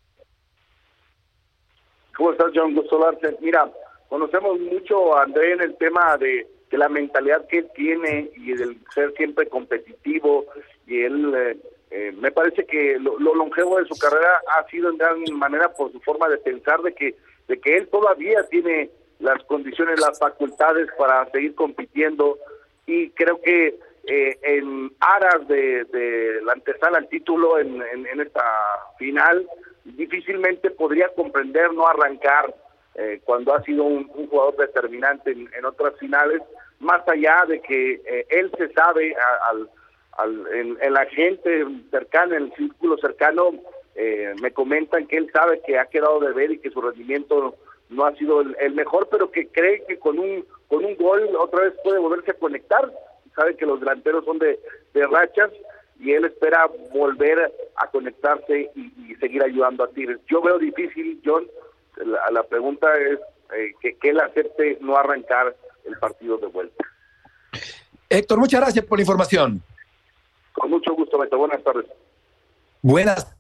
¿Cómo 2.17 2.33
estás, 2.33 2.53
John? 2.55 2.75
Gusto 2.75 2.97
hablarte. 2.97 3.37
Mira, 3.43 3.71
conocemos 4.09 4.59
mucho 4.61 5.15
a 5.19 5.25
André 5.25 5.53
en 5.53 5.61
el 5.61 5.77
tema 5.77 6.17
de, 6.17 6.47
de, 6.71 6.79
la 6.79 6.89
mentalidad 6.89 7.47
que 7.49 7.59
él 7.59 7.69
tiene 7.75 8.31
y 8.35 8.55
del 8.55 8.79
ser 8.95 9.13
siempre 9.13 9.47
competitivo 9.47 10.47
y 10.87 11.03
él... 11.03 11.35
Eh, 11.37 11.57
eh, 11.91 12.13
me 12.17 12.31
parece 12.31 12.65
que 12.67 12.99
lo, 12.99 13.19
lo, 13.19 13.35
longevo 13.35 13.79
de 13.79 13.87
su 13.87 13.99
carrera 13.99 14.41
ha 14.57 14.69
sido 14.69 14.91
en 14.91 14.99
gran 14.99 15.19
manera 15.33 15.73
por 15.73 15.91
su 15.93 16.01
forma 16.01 16.29
de 16.29 16.39
pensar 16.39 16.81
de 16.83 16.95
que 16.95 17.17
de 17.51 17.61
que 17.61 17.77
él 17.77 17.89
todavía 17.89 18.45
tiene 18.49 18.91
las 19.19 19.43
condiciones, 19.45 20.01
las 20.01 20.19
facultades 20.19 20.89
para 20.97 21.29
seguir 21.33 21.55
compitiendo. 21.57 22.39
Y 22.87 23.11
creo 23.11 23.41
que 23.43 23.77
eh, 24.07 24.39
en 24.43 24.93
aras 25.01 25.47
de, 25.49 25.85
de, 25.85 26.41
la 26.43 26.53
antesala 26.53 26.99
al 26.99 27.09
título 27.09 27.59
en, 27.59 27.83
en, 27.83 28.21
esta 28.21 28.45
final 28.99 29.47
difícilmente 29.85 30.71
podría 30.71 31.09
comprender 31.09 31.73
no 31.75 31.87
arrancar 31.87 32.55
eh, 32.95 33.21
cuando 33.25 33.55
ha 33.55 33.63
sido 33.63 33.85
un, 33.85 34.09
jugador 34.09 34.57
determinante 34.57 35.33
en, 35.33 35.51
en, 35.53 35.65
otras 35.65 35.99
finales 35.99 36.41
más 36.79 37.07
allá 37.09 37.45
de 37.47 37.61
que 37.61 38.01
eh, 38.05 38.27
él 38.31 38.51
se 38.57 38.73
sabe 38.73 39.15
al 39.51 39.69
al, 40.13 40.47
en, 40.53 40.79
en, 40.81 42.33
el 42.33 42.53
círculo 42.57 42.97
cercano, 42.99 43.53
eh, 43.95 44.35
me 44.41 44.53
comentan 44.53 45.07
que 45.07 45.17
él 45.17 45.31
sabe 45.33 45.61
que 45.67 45.79
ha 45.79 45.87
quedado 45.87 46.21
de 46.21 46.33
ver 46.33 46.51
y 46.51 46.59
que 46.59 46.71
su 46.71 46.81
rendimiento 46.81 47.55
no 47.89 48.07
ha 48.07 48.15
sido 48.17 48.41
el, 48.41 48.57
el, 48.61 48.75
mejor, 48.75 49.09
pero 49.11 49.31
que 49.31 49.49
cree 49.49 49.85
que 49.87 49.99
con 49.99 50.19
un 50.19 50.45
con 50.69 50.85
un 50.85 50.97
gol 50.97 51.29
otra 51.37 51.63
vez 51.63 51.75
puede 51.83 51.99
volverse 51.99 52.31
a 52.31 52.39
conectar. 52.39 52.91
Sabe 53.35 53.57
que 53.57 53.67
los 53.67 53.81
delanteros 53.81 54.25
son 54.25 54.39
de, 54.39 54.61
de 54.95 55.07
rachas 55.07 55.51
y 55.99 56.13
él 56.13 56.25
espera 56.25 56.67
volver 56.93 57.53
a 57.77 57.87
conectarse 57.89 58.71
y, 58.75 59.15
seguir 59.17 59.45
ayudando 59.45 59.85
a 59.85 59.91
Tigres. 59.91 60.19
Yo 60.31 60.41
veo 60.41 60.59
difícil, 60.59 61.21
John, 61.23 61.47
la, 61.97 62.31
la 62.31 62.43
pregunta 62.45 62.89
es 62.99 63.19
eh, 63.55 63.75
que, 63.83 63.95
que 63.97 64.11
él 64.11 64.21
acepte 64.21 64.79
no 64.81 64.97
arrancar 64.97 65.55
el 65.85 65.99
partido 65.99 66.39
de 66.39 66.47
vuelta. 66.47 66.85
Héctor, 68.09 68.39
muchas 68.39 68.61
gracias 68.61 68.85
por 68.87 68.99
la 68.99 69.03
información. 69.03 69.63
Con 70.61 70.71
mucho 70.71 70.95
gusto, 70.95 71.19
Beto. 71.19 71.39
Buenas 71.39 71.65
tardes. 71.65 71.87
Buenas. 72.83 73.35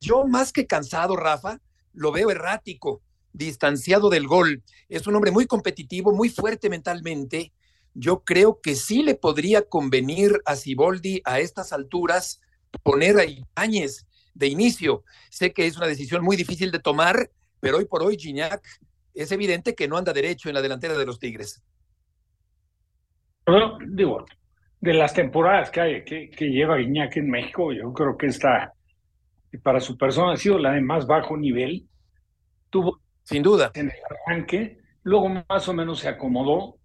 Yo 0.00 0.24
más 0.24 0.52
que 0.52 0.68
cansado, 0.68 1.16
Rafa, 1.16 1.58
lo 1.92 2.12
veo 2.12 2.30
errático, 2.30 3.02
distanciado 3.32 4.08
del 4.08 4.28
gol. 4.28 4.62
Es 4.88 5.08
un 5.08 5.16
hombre 5.16 5.32
muy 5.32 5.46
competitivo, 5.46 6.12
muy 6.12 6.28
fuerte 6.28 6.70
mentalmente. 6.70 7.52
Yo 7.92 8.20
creo 8.20 8.60
que 8.60 8.76
sí 8.76 9.02
le 9.02 9.16
podría 9.16 9.62
convenir 9.62 10.40
a 10.44 10.54
Siboldi 10.54 11.22
a 11.24 11.40
estas 11.40 11.72
alturas 11.72 12.40
poner 12.84 13.18
a 13.18 13.24
Ibáñez 13.24 14.06
de 14.34 14.46
inicio. 14.46 15.02
Sé 15.28 15.52
que 15.52 15.66
es 15.66 15.76
una 15.76 15.88
decisión 15.88 16.22
muy 16.22 16.36
difícil 16.36 16.70
de 16.70 16.78
tomar, 16.78 17.32
pero 17.58 17.78
hoy 17.78 17.84
por 17.84 18.04
hoy 18.04 18.16
Gignac 18.16 18.64
es 19.12 19.32
evidente 19.32 19.74
que 19.74 19.88
no 19.88 19.96
anda 19.96 20.12
derecho 20.12 20.48
en 20.48 20.54
la 20.54 20.62
delantera 20.62 20.96
de 20.96 21.04
los 21.04 21.18
Tigres. 21.18 21.60
Bueno, 23.44 23.76
digo, 23.88 24.24
de 24.80 24.94
las 24.94 25.12
temporadas 25.12 25.70
que, 25.70 25.80
hay, 25.80 26.04
que, 26.04 26.30
que 26.30 26.46
lleva 26.46 26.76
Guiñac 26.76 27.16
en 27.16 27.30
México, 27.30 27.72
yo 27.72 27.92
creo 27.92 28.16
que 28.16 28.26
esta, 28.26 28.72
para 29.62 29.80
su 29.80 29.96
persona, 29.96 30.32
ha 30.32 30.36
sido 30.36 30.58
la 30.58 30.72
de 30.72 30.80
más 30.80 31.06
bajo 31.06 31.36
nivel. 31.36 31.86
Tuvo 32.70 33.00
sin 33.22 33.42
duda 33.42 33.70
en 33.74 33.86
el 33.86 33.98
arranque, 34.26 34.78
luego 35.02 35.28
más 35.28 35.68
o 35.68 35.74
menos 35.74 36.00
se 36.00 36.08
acomodó 36.08 36.76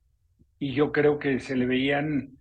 y 0.59 0.73
yo 0.73 0.91
creo 0.91 1.17
que 1.17 1.39
se 1.39 1.55
le 1.55 1.65
veían, 1.65 2.37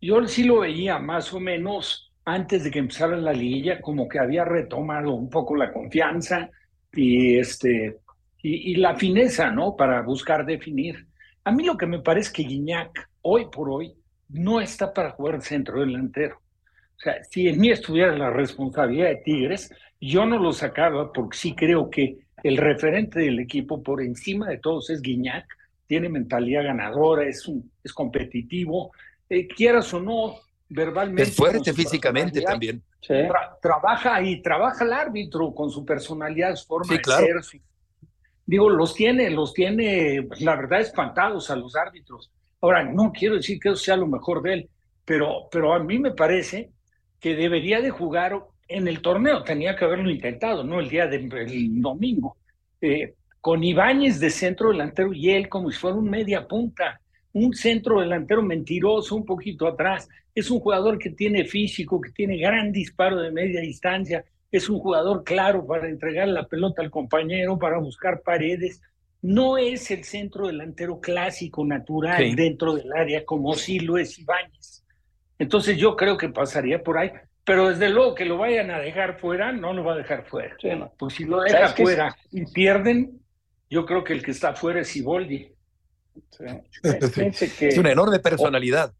yo 0.00 0.26
sí 0.28 0.44
lo 0.44 0.60
veía 0.60 0.98
más 0.98 1.32
o 1.32 1.40
menos 1.40 2.12
antes 2.24 2.64
de 2.64 2.70
que 2.70 2.78
empezara 2.78 3.16
la 3.16 3.32
liguilla, 3.32 3.80
como 3.80 4.08
que 4.08 4.18
había 4.18 4.44
retomado 4.44 5.14
un 5.14 5.30
poco 5.30 5.56
la 5.56 5.72
confianza 5.72 6.50
y 6.92 7.38
este 7.38 7.98
y, 8.42 8.72
y 8.72 8.76
la 8.76 8.94
fineza, 8.94 9.50
¿no? 9.50 9.74
Para 9.74 10.02
buscar 10.02 10.44
definir. 10.44 11.06
A 11.44 11.50
mí 11.50 11.64
lo 11.64 11.76
que 11.76 11.86
me 11.86 12.00
parece 12.00 12.32
que 12.32 12.42
Guiñac, 12.42 13.10
hoy 13.22 13.46
por 13.50 13.70
hoy, 13.70 13.94
no 14.28 14.60
está 14.60 14.92
para 14.92 15.10
jugar 15.10 15.42
centro 15.42 15.80
delantero. 15.80 16.40
O 16.96 17.00
sea, 17.00 17.22
si 17.30 17.48
en 17.48 17.60
mí 17.60 17.70
estuviera 17.70 18.16
la 18.16 18.30
responsabilidad 18.30 19.08
de 19.08 19.16
Tigres, 19.16 19.72
yo 20.00 20.26
no 20.26 20.38
lo 20.38 20.52
sacaba 20.52 21.12
porque 21.12 21.36
sí 21.36 21.54
creo 21.54 21.90
que 21.90 22.18
el 22.42 22.56
referente 22.56 23.20
del 23.20 23.40
equipo 23.40 23.82
por 23.82 24.02
encima 24.02 24.48
de 24.48 24.58
todos 24.58 24.90
es 24.90 25.00
Guiñac, 25.00 25.46
tiene 25.86 26.08
mentalidad 26.08 26.64
ganadora, 26.64 27.24
es, 27.24 27.46
un, 27.48 27.70
es 27.82 27.92
competitivo, 27.92 28.92
eh, 29.28 29.48
quieras 29.48 29.92
o 29.94 30.00
no, 30.00 30.36
verbalmente. 30.68 31.22
Es 31.22 31.36
fuerte 31.36 31.72
físicamente 31.72 32.42
también. 32.42 32.82
Sí. 33.00 33.14
Tra 33.28 33.56
trabaja 33.62 34.20
y 34.22 34.42
trabaja 34.42 34.84
el 34.84 34.92
árbitro 34.92 35.54
con 35.54 35.70
su 35.70 35.84
personalidad, 35.84 36.54
su 36.56 36.66
forma 36.66 36.94
sí, 36.94 36.98
claro. 36.98 37.22
de 37.22 37.42
ser. 37.42 37.60
Digo, 38.44 38.70
los 38.70 38.94
tiene, 38.94 39.30
los 39.30 39.52
tiene, 39.52 40.26
la 40.40 40.56
verdad, 40.56 40.80
espantados 40.80 41.50
a 41.50 41.56
los 41.56 41.76
árbitros. 41.76 42.30
Ahora, 42.60 42.84
no 42.84 43.12
quiero 43.12 43.36
decir 43.36 43.58
que 43.60 43.68
eso 43.68 43.76
sea 43.76 43.96
lo 43.96 44.06
mejor 44.06 44.42
de 44.42 44.52
él, 44.54 44.70
pero, 45.04 45.48
pero 45.50 45.74
a 45.74 45.78
mí 45.78 45.98
me 45.98 46.12
parece 46.12 46.70
que 47.20 47.34
debería 47.34 47.80
de 47.80 47.90
jugar 47.90 48.40
en 48.68 48.86
el 48.88 49.00
torneo, 49.00 49.42
tenía 49.42 49.76
que 49.76 49.84
haberlo 49.84 50.10
intentado, 50.10 50.64
¿no? 50.64 50.80
El 50.80 50.88
día 50.88 51.06
del 51.06 51.28
de, 51.28 51.68
domingo, 51.70 52.36
eh, 52.80 53.14
con 53.40 53.64
Ibáñez 53.64 54.20
de 54.20 54.30
centro 54.30 54.70
delantero 54.70 55.12
y 55.12 55.30
él 55.30 55.48
como 55.48 55.70
si 55.70 55.78
fuera 55.78 55.96
un 55.96 56.10
media 56.10 56.46
punta, 56.46 57.00
un 57.32 57.54
centro 57.54 58.00
delantero 58.00 58.42
mentiroso, 58.42 59.16
un 59.16 59.24
poquito 59.24 59.66
atrás. 59.66 60.08
Es 60.34 60.50
un 60.50 60.60
jugador 60.60 60.98
que 60.98 61.10
tiene 61.10 61.44
físico, 61.44 62.00
que 62.00 62.10
tiene 62.10 62.36
gran 62.36 62.72
disparo 62.72 63.20
de 63.20 63.30
media 63.30 63.60
distancia, 63.60 64.24
es 64.50 64.68
un 64.68 64.78
jugador 64.78 65.24
claro 65.24 65.66
para 65.66 65.88
entregar 65.88 66.28
la 66.28 66.46
pelota 66.46 66.82
al 66.82 66.90
compañero, 66.90 67.58
para 67.58 67.78
buscar 67.78 68.22
paredes, 68.22 68.80
no 69.22 69.58
es 69.58 69.90
el 69.90 70.04
centro 70.04 70.46
delantero 70.46 71.00
clásico, 71.00 71.64
natural, 71.64 72.18
sí. 72.18 72.34
dentro 72.34 72.74
del 72.74 72.92
área, 72.92 73.24
como 73.24 73.54
sí 73.54 73.80
lo 73.80 73.98
es 73.98 74.18
Ibáñez. 74.18 74.84
Entonces 75.38 75.76
yo 75.76 75.96
creo 75.96 76.16
que 76.16 76.28
pasaría 76.28 76.82
por 76.82 76.98
ahí, 76.98 77.10
pero 77.44 77.68
desde 77.68 77.88
luego 77.88 78.14
que 78.14 78.24
lo 78.24 78.36
vayan 78.38 78.70
a 78.70 78.78
dejar 78.78 79.18
fuera, 79.18 79.52
no 79.52 79.72
lo 79.72 79.84
va 79.84 79.94
a 79.94 79.96
dejar 79.96 80.26
fuera. 80.26 80.56
Sí, 80.60 80.68
no. 80.70 80.92
Pues 80.98 81.14
si 81.14 81.24
lo 81.24 81.40
deja 81.40 81.68
fuera 81.68 82.16
y 82.30 82.44
pierden, 82.52 83.20
yo 83.70 83.86
creo 83.86 84.04
que 84.04 84.12
el 84.12 84.22
que 84.22 84.32
está 84.32 84.54
fuera 84.54 84.80
es 84.80 84.94
Iboldi. 84.96 85.52
Sí. 86.30 86.44
Que 87.58 87.68
es 87.68 87.78
una 87.78 87.92
enorme 87.92 88.18
personalidad. 88.18 88.92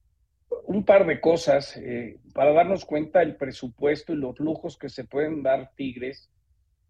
Un 0.65 0.85
par 0.85 1.07
de 1.07 1.21
cosas 1.21 1.77
eh, 1.77 2.19
para 2.33 2.53
darnos 2.53 2.85
cuenta 2.85 3.21
del 3.21 3.37
presupuesto 3.37 4.13
y 4.13 4.17
los 4.17 4.39
lujos 4.39 4.77
que 4.77 4.89
se 4.89 5.05
pueden 5.05 5.43
dar 5.43 5.73
Tigres 5.75 6.31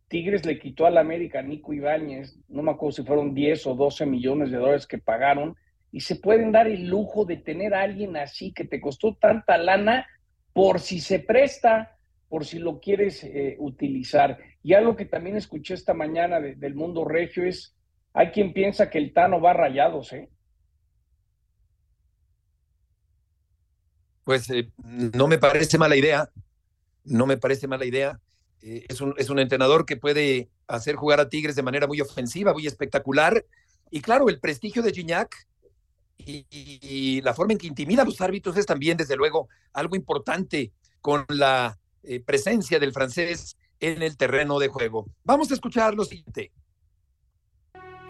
Tigres 0.08 0.46
le 0.46 0.58
quitó 0.58 0.86
a 0.86 0.90
la 0.90 1.00
América 1.00 1.42
Nico 1.42 1.72
Ibáñez, 1.72 2.38
no 2.48 2.62
me 2.62 2.72
acuerdo 2.72 2.92
si 2.92 3.04
fueron 3.04 3.34
10 3.34 3.66
o 3.66 3.74
12 3.74 4.06
millones 4.06 4.50
de 4.50 4.56
dólares 4.56 4.86
que 4.86 4.98
pagaron, 4.98 5.54
y 5.92 6.00
se 6.00 6.16
pueden 6.16 6.50
dar 6.50 6.66
el 6.66 6.88
lujo 6.88 7.24
de 7.24 7.36
tener 7.36 7.74
a 7.74 7.82
alguien 7.82 8.16
así 8.16 8.52
que 8.52 8.64
te 8.64 8.80
costó 8.80 9.14
tanta 9.14 9.56
lana 9.58 10.06
por 10.52 10.80
si 10.80 11.00
se 11.00 11.18
presta, 11.18 11.96
por 12.28 12.44
si 12.44 12.58
lo 12.58 12.80
quieres 12.80 13.22
eh, 13.24 13.56
utilizar. 13.58 14.38
Y 14.62 14.74
algo 14.74 14.96
que 14.96 15.04
también 15.04 15.36
escuché 15.36 15.74
esta 15.74 15.94
mañana 15.94 16.40
de, 16.40 16.56
del 16.56 16.74
mundo 16.74 17.04
regio 17.04 17.44
es, 17.44 17.76
hay 18.12 18.30
quien 18.30 18.52
piensa 18.52 18.90
que 18.90 18.98
el 18.98 19.12
Tano 19.12 19.40
va 19.40 19.52
rayados, 19.52 20.12
¿eh? 20.12 20.28
Pues 24.24 24.50
eh, 24.50 24.70
no 24.76 25.26
me 25.26 25.38
parece 25.38 25.78
mala 25.78 25.96
idea, 25.96 26.28
no 27.04 27.26
me 27.26 27.38
parece 27.38 27.66
mala 27.66 27.86
idea 27.86 28.20
eh, 28.62 28.86
es, 28.88 29.00
un, 29.00 29.14
es 29.16 29.30
un 29.30 29.38
entrenador 29.38 29.86
que 29.86 29.96
puede 29.96 30.48
hacer 30.66 30.96
jugar 30.96 31.20
a 31.20 31.28
Tigres 31.28 31.56
de 31.56 31.62
manera 31.62 31.86
muy 31.86 32.00
ofensiva, 32.00 32.52
muy 32.52 32.66
espectacular. 32.66 33.44
Y 33.90 34.00
claro, 34.00 34.28
el 34.28 34.40
prestigio 34.40 34.82
de 34.82 34.92
Gignac 34.92 35.46
y, 36.18 37.20
la 37.22 37.34
forma 37.34 37.52
en 37.52 37.58
que 37.58 37.66
intimida 37.66 38.02
a 38.02 38.04
los 38.04 38.20
árbitros 38.20 38.56
es 38.56 38.66
también, 38.66 38.96
desde 38.96 39.16
luego, 39.16 39.48
algo 39.72 39.96
importante 39.96 40.72
con 41.00 41.24
la 41.28 41.78
eh, 42.02 42.20
presencia 42.20 42.78
del 42.78 42.92
francés 42.92 43.56
en 43.80 44.02
el 44.02 44.16
terreno 44.16 44.58
de 44.58 44.68
juego. 44.68 45.06
Vamos 45.24 45.50
a 45.50 45.54
escuchar 45.54 45.94
lo 45.94 46.04
siguiente. 46.04 46.52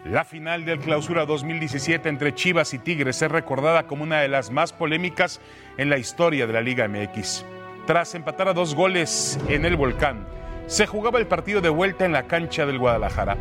La 0.04 0.24
final 0.24 0.64
del 0.64 0.78
Clausura 0.78 1.26
2017 1.26 2.08
entre 2.08 2.34
Chivas 2.34 2.72
y 2.72 2.78
Tigres 2.78 3.20
es 3.20 3.30
recordada 3.30 3.86
como 3.86 4.04
una 4.04 4.20
de 4.20 4.28
las 4.28 4.50
más 4.50 4.72
polémicas 4.72 5.40
en 5.76 5.90
la 5.90 5.98
historia 5.98 6.46
de 6.46 6.52
la 6.52 6.62
Liga 6.62 6.88
MX. 6.88 7.44
Tras 7.88 8.14
empatar 8.14 8.48
a 8.48 8.52
dos 8.52 8.74
goles 8.74 9.38
en 9.48 9.64
el 9.64 9.74
Volcán, 9.74 10.26
se 10.66 10.86
jugaba 10.86 11.18
el 11.18 11.26
partido 11.26 11.62
de 11.62 11.70
vuelta 11.70 12.04
en 12.04 12.12
la 12.12 12.24
cancha 12.24 12.66
del 12.66 12.78
Guadalajara. 12.78 13.38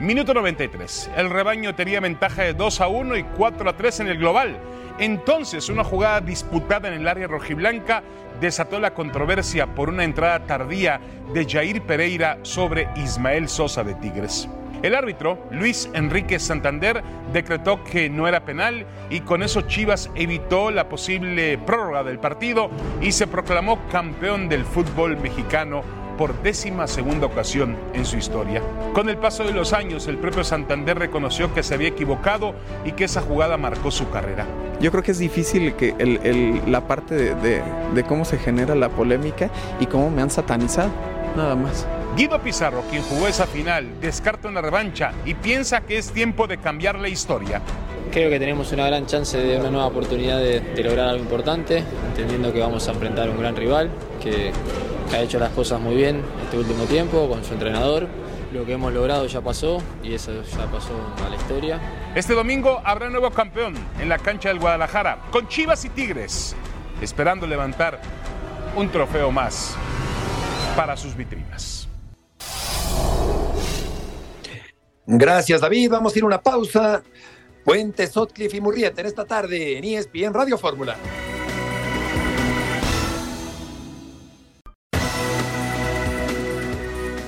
Minuto 0.00 0.32
93. 0.32 1.10
El 1.14 1.28
rebaño 1.28 1.74
tenía 1.74 2.00
ventaja 2.00 2.44
de 2.44 2.54
2 2.54 2.80
a 2.80 2.88
1 2.88 3.18
y 3.18 3.24
4 3.24 3.68
a 3.68 3.76
3 3.76 4.00
en 4.00 4.08
el 4.08 4.16
global. 4.16 4.56
Entonces, 4.98 5.68
una 5.68 5.84
jugada 5.84 6.22
disputada 6.22 6.88
en 6.88 6.94
el 6.94 7.06
área 7.06 7.26
rojiblanca 7.26 8.02
desató 8.40 8.80
la 8.80 8.94
controversia 8.94 9.66
por 9.66 9.90
una 9.90 10.04
entrada 10.04 10.46
tardía 10.46 10.98
de 11.34 11.44
Jair 11.44 11.82
Pereira 11.82 12.38
sobre 12.40 12.88
Ismael 12.96 13.50
Sosa 13.50 13.84
de 13.84 13.96
Tigres. 13.96 14.48
El 14.84 14.94
árbitro, 14.94 15.38
Luis 15.50 15.88
Enrique 15.94 16.38
Santander, 16.38 17.02
decretó 17.32 17.82
que 17.82 18.10
no 18.10 18.28
era 18.28 18.44
penal 18.44 18.84
y 19.08 19.20
con 19.20 19.42
eso 19.42 19.62
Chivas 19.62 20.10
evitó 20.14 20.70
la 20.70 20.90
posible 20.90 21.56
prórroga 21.56 22.04
del 22.04 22.18
partido 22.18 22.68
y 23.00 23.12
se 23.12 23.26
proclamó 23.26 23.78
campeón 23.90 24.50
del 24.50 24.66
fútbol 24.66 25.16
mexicano 25.16 25.80
por 26.18 26.42
décima 26.42 26.86
segunda 26.86 27.26
ocasión 27.26 27.78
en 27.94 28.04
su 28.04 28.18
historia. 28.18 28.60
Con 28.92 29.08
el 29.08 29.16
paso 29.16 29.44
de 29.44 29.52
los 29.52 29.72
años, 29.72 30.06
el 30.06 30.18
propio 30.18 30.44
Santander 30.44 30.98
reconoció 30.98 31.54
que 31.54 31.62
se 31.62 31.72
había 31.72 31.88
equivocado 31.88 32.54
y 32.84 32.92
que 32.92 33.04
esa 33.04 33.22
jugada 33.22 33.56
marcó 33.56 33.90
su 33.90 34.10
carrera. 34.10 34.44
Yo 34.82 34.90
creo 34.90 35.02
que 35.02 35.12
es 35.12 35.18
difícil 35.18 35.76
que 35.76 35.94
la 36.66 36.86
parte 36.86 37.14
de, 37.14 37.62
de 37.94 38.02
cómo 38.04 38.26
se 38.26 38.36
genera 38.36 38.74
la 38.74 38.90
polémica 38.90 39.48
y 39.80 39.86
cómo 39.86 40.10
me 40.10 40.20
han 40.20 40.28
satanizado, 40.28 40.90
nada 41.34 41.56
más. 41.56 41.88
Guido 42.16 42.40
Pizarro, 42.40 42.84
quien 42.88 43.02
jugó 43.02 43.26
esa 43.26 43.44
final, 43.44 44.00
descarta 44.00 44.46
una 44.46 44.60
revancha 44.60 45.12
y 45.24 45.34
piensa 45.34 45.80
que 45.80 45.98
es 45.98 46.12
tiempo 46.12 46.46
de 46.46 46.58
cambiar 46.58 46.96
la 46.96 47.08
historia. 47.08 47.60
Creo 48.12 48.30
que 48.30 48.38
tenemos 48.38 48.70
una 48.70 48.86
gran 48.86 49.04
chance 49.06 49.36
de 49.36 49.58
una 49.58 49.68
nueva 49.68 49.86
oportunidad 49.86 50.38
de, 50.38 50.60
lograr 50.84 51.08
algo 51.08 51.24
importante, 51.24 51.82
entendiendo 52.08 52.52
que 52.52 52.60
vamos 52.60 52.86
a 52.86 52.92
enfrentar 52.92 53.26
a 53.26 53.32
un 53.32 53.40
gran 53.40 53.56
rival 53.56 53.90
que, 54.22 54.52
ha 55.12 55.20
hecho 55.20 55.40
las 55.40 55.50
cosas 55.50 55.80
muy 55.80 55.96
bien 55.96 56.22
este 56.44 56.56
último 56.56 56.84
tiempo 56.84 57.28
con 57.28 57.44
su 57.44 57.52
entrenador. 57.52 58.06
Lo 58.52 58.64
que 58.64 58.74
hemos 58.74 58.92
logrado 58.92 59.26
ya 59.26 59.40
pasó 59.40 59.82
y 60.04 60.14
eso 60.14 60.30
ya 60.56 60.66
pasó 60.66 60.92
a 61.26 61.28
la 61.28 61.34
historia. 61.34 61.80
Este 62.14 62.34
domingo 62.34 62.80
habrá 62.84 63.10
nuevo 63.10 63.30
campeón 63.32 63.74
en 64.00 64.08
la 64.08 64.18
cancha 64.18 64.50
del 64.50 64.60
Guadalajara, 64.60 65.18
con 65.32 65.48
Chivas 65.48 65.84
y 65.84 65.88
Tigres, 65.88 66.54
esperando 67.00 67.44
levantar 67.44 68.00
un 68.76 68.88
trofeo 68.88 69.32
más 69.32 69.74
para 70.76 70.96
sus 70.96 71.16
vitrinas. 71.16 71.88
Gracias, 75.06 75.60
David. 75.60 75.90
Vamos 75.90 76.14
a 76.14 76.18
ir 76.18 76.24
a 76.24 76.26
una 76.26 76.42
pausa. 76.42 77.02
Puente, 77.64 78.06
Sotcliffe 78.06 78.56
y 78.56 78.60
Murrieta 78.60 79.00
en 79.00 79.06
esta 79.06 79.24
tarde 79.24 79.78
en 79.78 79.84
ESPN 79.84 80.32
Radio 80.32 80.58
Fórmula. 80.58 80.96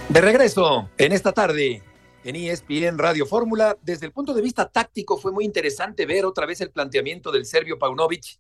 De 0.09 0.21
regreso 0.21 0.89
en 0.97 1.13
esta 1.13 1.33
tarde 1.33 1.83
en 2.25 2.37
ESPN 2.37 2.99
Radio 2.99 3.27
Fórmula. 3.27 3.77
Desde 3.83 4.07
el 4.07 4.13
punto 4.13 4.33
de 4.33 4.43
vista 4.43 4.69
táctico 4.69 5.19
fue 5.19 5.33
muy 5.33 5.45
interesante 5.45 6.07
ver 6.07 6.25
otra 6.25 6.47
vez 6.47 6.61
el 6.63 6.71
planteamiento 6.71 7.31
del 7.31 7.45
serbio 7.45 7.79
Paunovic 7.79 8.39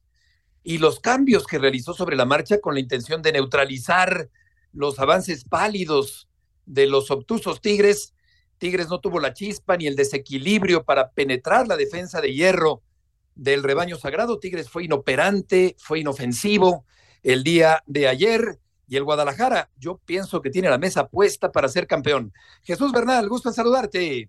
y 0.63 0.79
los 0.79 0.99
cambios 0.99 1.47
que 1.47 1.59
realizó 1.59 1.93
sobre 1.93 2.17
la 2.17 2.25
marcha 2.25 2.61
con 2.61 2.75
la 2.75 2.81
intención 2.81 3.23
de 3.23 3.33
neutralizar 3.33 4.31
los 4.73 4.99
avances 4.99 5.45
pálidos 5.45 6.29
de 6.65 6.87
los 6.87 7.11
obtusos 7.11 7.61
Tigres 7.61 8.15
Tigres 8.59 8.89
no 8.89 9.01
tuvo 9.01 9.21
la 9.21 9.33
chispa 9.33 9.77
ni 9.77 9.87
el 9.87 9.97
desequilibrio 9.97 10.85
para 10.85 11.11
penetrar 11.11 11.67
la 11.67 11.77
defensa 11.77 12.21
de 12.21 12.33
hierro 12.33 12.83
del 13.35 13.63
rebaño 13.63 13.97
sagrado. 13.97 14.39
Tigres 14.39 14.71
fue 14.71 14.85
inoperante, 14.85 15.77
fue 15.79 16.01
inofensivo 16.01 16.85
el 17.23 17.45
día 17.45 17.83
de 17.87 18.09
ayer. 18.09 18.59
Y 18.89 18.97
el 18.97 19.05
Guadalajara, 19.05 19.69
yo 19.79 19.99
pienso 20.05 20.41
que 20.41 20.51
tiene 20.51 20.71
la 20.71 20.79
mesa 20.79 21.09
puesta 21.09 21.51
para 21.51 21.69
ser 21.69 21.87
campeón. 21.87 22.33
Jesús 22.63 22.93
Bernal, 22.93 23.29
gusto 23.29 23.49
en 23.49 23.55
saludarte. 23.55 24.29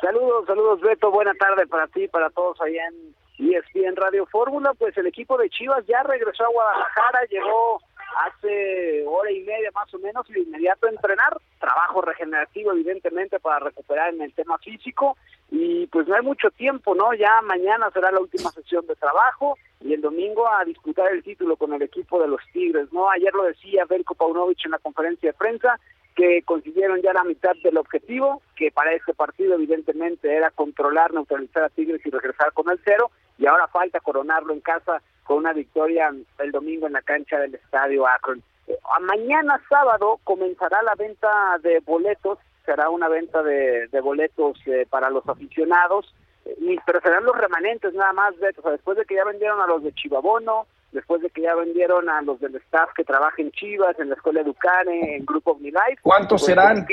Saludos, 0.00 0.46
saludos 0.46 0.80
Beto, 0.80 1.10
buena 1.10 1.34
tarde 1.34 1.66
para 1.66 1.86
ti, 1.88 2.08
para 2.08 2.30
todos 2.30 2.60
allá 2.60 2.82
en 2.88 3.14
ESPN 3.38 3.96
Radio 3.96 4.26
Fórmula. 4.26 4.74
Pues 4.74 4.96
el 4.96 5.06
equipo 5.06 5.36
de 5.38 5.48
Chivas 5.50 5.84
ya 5.86 6.02
regresó 6.02 6.44
a 6.44 6.52
Guadalajara, 6.52 7.20
llegó 7.30 7.80
hace 8.26 9.04
hora 9.06 9.30
y 9.30 9.40
media 9.40 9.70
más 9.74 9.92
o 9.94 9.98
menos 9.98 10.28
y 10.30 10.34
de 10.34 10.40
inmediato 10.40 10.88
entrenar, 10.88 11.36
trabajo 11.58 12.00
regenerativo 12.02 12.72
evidentemente 12.72 13.38
para 13.40 13.60
recuperar 13.60 14.14
en 14.14 14.22
el 14.22 14.32
tema 14.34 14.58
físico 14.58 15.16
y 15.50 15.86
pues 15.88 16.06
no 16.06 16.14
hay 16.14 16.22
mucho 16.22 16.50
tiempo, 16.50 16.94
¿no? 16.94 17.12
Ya 17.14 17.40
mañana 17.42 17.90
será 17.90 18.10
la 18.10 18.20
última 18.20 18.50
sesión 18.50 18.86
de 18.86 18.96
trabajo 18.96 19.56
y 19.80 19.94
el 19.94 20.00
domingo 20.00 20.48
a 20.48 20.64
disputar 20.64 21.12
el 21.12 21.22
título 21.22 21.56
con 21.56 21.72
el 21.72 21.82
equipo 21.82 22.20
de 22.20 22.28
los 22.28 22.40
Tigres, 22.52 22.92
¿no? 22.92 23.10
Ayer 23.10 23.32
lo 23.34 23.44
decía 23.44 23.84
Belko 23.84 24.14
Paunovic 24.14 24.64
en 24.64 24.72
la 24.72 24.78
conferencia 24.78 25.30
de 25.30 25.38
prensa, 25.38 25.80
que 26.14 26.42
consiguieron 26.42 27.00
ya 27.02 27.12
la 27.12 27.24
mitad 27.24 27.52
del 27.62 27.78
objetivo, 27.78 28.42
que 28.56 28.70
para 28.70 28.92
este 28.92 29.14
partido 29.14 29.54
evidentemente 29.54 30.34
era 30.34 30.50
controlar, 30.50 31.14
neutralizar 31.14 31.64
a 31.64 31.68
Tigres 31.70 32.04
y 32.04 32.10
regresar 32.10 32.52
con 32.52 32.68
el 32.70 32.80
cero, 32.84 33.10
y 33.38 33.46
ahora 33.46 33.68
falta 33.68 34.00
coronarlo 34.00 34.52
en 34.52 34.60
casa 34.60 35.02
con 35.30 35.38
una 35.38 35.52
victoria 35.52 36.12
el 36.40 36.50
domingo 36.50 36.88
en 36.88 36.92
la 36.92 37.02
cancha 37.02 37.38
del 37.38 37.54
Estadio 37.54 38.04
Akron. 38.04 38.42
Eh, 38.66 38.76
mañana 39.00 39.62
sábado 39.68 40.18
comenzará 40.24 40.82
la 40.82 40.96
venta 40.96 41.56
de 41.62 41.78
boletos, 41.86 42.40
será 42.66 42.90
una 42.90 43.06
venta 43.06 43.40
de, 43.44 43.88
boletos 44.02 44.58
eh, 44.66 44.88
para 44.90 45.08
los 45.08 45.24
aficionados, 45.28 46.12
eh, 46.46 46.78
pero 46.84 47.00
serán 47.00 47.22
los 47.22 47.38
remanentes 47.38 47.94
nada 47.94 48.12
más, 48.12 48.34
o 48.58 48.60
sea, 48.60 48.72
después 48.72 48.98
de 48.98 49.04
que 49.04 49.14
ya 49.14 49.24
vendieron 49.24 49.60
a 49.60 49.68
los 49.68 49.84
de 49.84 49.92
Chivabono, 49.92 50.66
después 50.90 51.22
de 51.22 51.30
que 51.30 51.42
ya 51.42 51.54
vendieron 51.54 52.08
a 52.08 52.22
los 52.22 52.40
del 52.40 52.56
staff 52.56 52.90
que 52.96 53.04
trabaja 53.04 53.40
en 53.40 53.52
Chivas, 53.52 54.00
en 54.00 54.08
la 54.08 54.16
Escuela 54.16 54.40
Educane, 54.40 55.14
en 55.14 55.24
Grupo 55.24 55.52
OmniLife. 55.52 56.02
¿Cuántos 56.02 56.42
pues, 56.42 56.46
serán? 56.46 56.84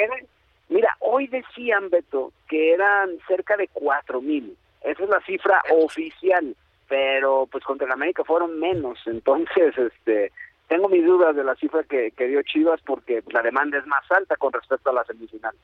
Mira, 0.69 0.95
hoy 0.99 1.25
decían, 1.25 1.89
Beto, 1.89 2.31
que 2.47 2.75
eran 2.75 3.17
cerca 3.27 3.57
de 3.57 3.67
cuatro 3.69 4.21
mil. 4.21 4.55
Esa 4.83 5.03
es 5.05 5.09
la 5.09 5.21
cifra 5.21 5.59
oficial 5.71 6.55
pero 6.87 7.47
pues 7.51 7.63
contra 7.63 7.85
el 7.85 7.93
América 7.93 8.23
fueron 8.23 8.59
menos, 8.59 8.99
entonces 9.05 9.77
este 9.77 10.31
tengo 10.67 10.89
mis 10.89 11.05
dudas 11.05 11.35
de 11.35 11.43
la 11.43 11.55
cifra 11.55 11.83
que, 11.83 12.11
dio 12.17 12.41
Chivas 12.43 12.81
porque 12.85 13.23
la 13.31 13.41
demanda 13.41 13.77
es 13.77 13.87
más 13.87 14.03
alta 14.11 14.35
con 14.35 14.51
respecto 14.51 14.89
a 14.89 14.93
la 14.93 15.05
semifinal. 15.05 15.55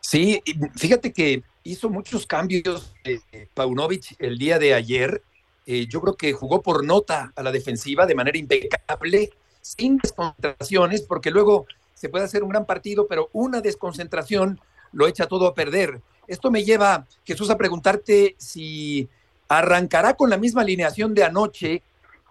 Sí, 0.00 0.42
fíjate 0.76 1.12
que 1.12 1.42
hizo 1.62 1.88
muchos 1.88 2.26
cambios 2.26 2.94
eh, 3.04 3.20
Paunovic 3.54 4.16
el 4.18 4.38
día 4.38 4.58
de 4.58 4.74
ayer. 4.74 5.22
Eh, 5.66 5.86
yo 5.86 6.00
creo 6.00 6.16
que 6.16 6.32
jugó 6.32 6.62
por 6.62 6.84
nota 6.84 7.32
a 7.34 7.42
la 7.42 7.52
defensiva 7.52 8.06
de 8.06 8.14
manera 8.14 8.38
impecable, 8.38 9.30
sin 9.60 9.98
desconcentraciones, 9.98 11.02
porque 11.02 11.30
luego 11.30 11.66
se 11.94 12.08
puede 12.08 12.24
hacer 12.24 12.44
un 12.44 12.50
gran 12.50 12.66
partido, 12.66 13.06
pero 13.08 13.30
una 13.32 13.60
desconcentración 13.60 14.60
lo 14.92 15.08
echa 15.08 15.26
todo 15.26 15.46
a 15.48 15.54
perder. 15.54 16.00
Esto 16.26 16.50
me 16.50 16.64
lleva, 16.64 17.06
Jesús, 17.24 17.50
a 17.50 17.56
preguntarte 17.56 18.34
si 18.38 19.08
arrancará 19.48 20.14
con 20.14 20.30
la 20.30 20.36
misma 20.36 20.62
alineación 20.62 21.14
de 21.14 21.24
anoche 21.24 21.82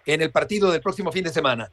en 0.05 0.21
el 0.21 0.31
partido 0.31 0.71
del 0.71 0.81
próximo 0.81 1.11
fin 1.11 1.23
de 1.23 1.29
semana. 1.29 1.69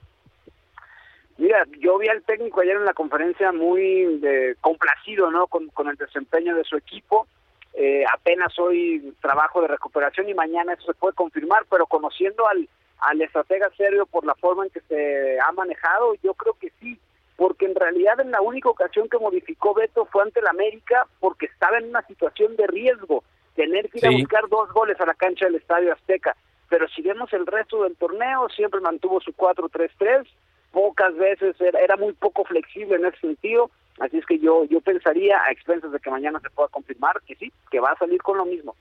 Mira, 1.38 1.66
yo 1.80 1.98
vi 1.98 2.08
al 2.08 2.22
técnico 2.22 2.60
ayer 2.60 2.76
en 2.76 2.84
la 2.84 2.94
conferencia 2.94 3.50
muy 3.52 4.18
de, 4.20 4.56
complacido 4.60 5.30
¿no? 5.30 5.46
con, 5.48 5.88
el 5.88 5.96
desempeño 5.96 6.54
de 6.54 6.64
su 6.64 6.76
equipo. 6.76 7.26
Eh, 7.74 8.04
apenas 8.12 8.56
hoy 8.58 9.14
trabajo 9.20 9.62
de 9.62 9.68
recuperación 9.68 10.28
y 10.28 10.34
mañana 10.34 10.74
eso 10.74 10.84
se 10.86 10.94
puede 10.94 11.14
confirmar, 11.14 11.64
pero 11.70 11.86
conociendo 11.86 12.46
al, 12.46 12.68
al 12.98 13.20
estratega 13.22 13.70
serio 13.76 14.06
por 14.06 14.24
la 14.24 14.34
forma 14.34 14.64
en 14.64 14.70
que 14.70 14.80
se 14.82 15.40
ha 15.40 15.50
manejado, 15.52 16.14
yo 16.22 16.34
creo 16.34 16.54
que 16.60 16.70
sí, 16.80 16.98
porque 17.36 17.66
en 17.66 17.74
realidad 17.74 18.20
en 18.20 18.30
la 18.30 18.40
única 18.40 18.68
ocasión 18.68 19.08
que 19.08 19.18
modificó 19.18 19.74
Beto 19.74 20.04
fue 20.06 20.22
ante 20.22 20.40
el 20.40 20.46
América 20.46 21.06
porque 21.20 21.46
estaba 21.46 21.78
en 21.78 21.88
una 21.88 22.02
situación 22.06 22.56
de 22.56 22.66
riesgo 22.66 23.24
tener 23.54 23.90
que 23.90 23.98
ir 23.98 24.06
a 24.06 24.10
buscar 24.10 24.48
dos 24.48 24.72
goles 24.72 25.00
a 25.00 25.06
la 25.06 25.14
cancha 25.14 25.46
del 25.46 25.56
Estadio 25.56 25.92
Azteca. 25.92 26.36
Pero 26.68 26.88
si 26.88 27.02
vemos 27.02 27.32
el 27.32 27.46
resto 27.46 27.82
del 27.82 27.96
torneo, 27.96 28.48
siempre 28.48 28.80
mantuvo 28.80 29.20
su 29.20 29.32
4-3-3, 29.32 30.26
pocas 30.70 31.14
veces 31.16 31.60
era, 31.60 31.78
era, 31.80 31.96
muy 31.96 32.14
poco 32.14 32.44
flexible 32.44 32.96
en 32.96 33.04
ese 33.04 33.18
sentido, 33.18 33.70
así 34.00 34.16
es 34.16 34.24
que 34.24 34.38
yo, 34.38 34.64
yo 34.64 34.80
pensaría, 34.80 35.38
a 35.42 35.50
expensas 35.50 35.92
de 35.92 36.00
que 36.00 36.10
mañana 36.10 36.40
se 36.40 36.48
pueda 36.48 36.68
confirmar, 36.68 37.20
que 37.26 37.34
sí, 37.34 37.52
que 37.70 37.78
va 37.78 37.90
a 37.90 37.98
salir 37.98 38.22
con 38.22 38.38
lo 38.38 38.46
mismo. 38.46 38.74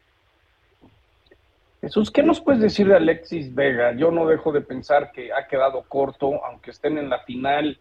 Jesús, 1.82 2.12
¿qué 2.12 2.22
nos 2.22 2.40
puedes 2.40 2.62
decir 2.62 2.88
de 2.88 2.96
Alexis 2.96 3.54
Vega? 3.54 3.94
Yo 3.94 4.12
no 4.12 4.28
dejo 4.28 4.52
de 4.52 4.62
pensar 4.62 5.12
que 5.12 5.34
ha 5.34 5.48
quedado 5.48 5.84
corto, 5.88 6.46
aunque 6.46 6.72
estén 6.72 7.00
en 7.00 7.10
la 7.10 7.20
final. 7.24 7.80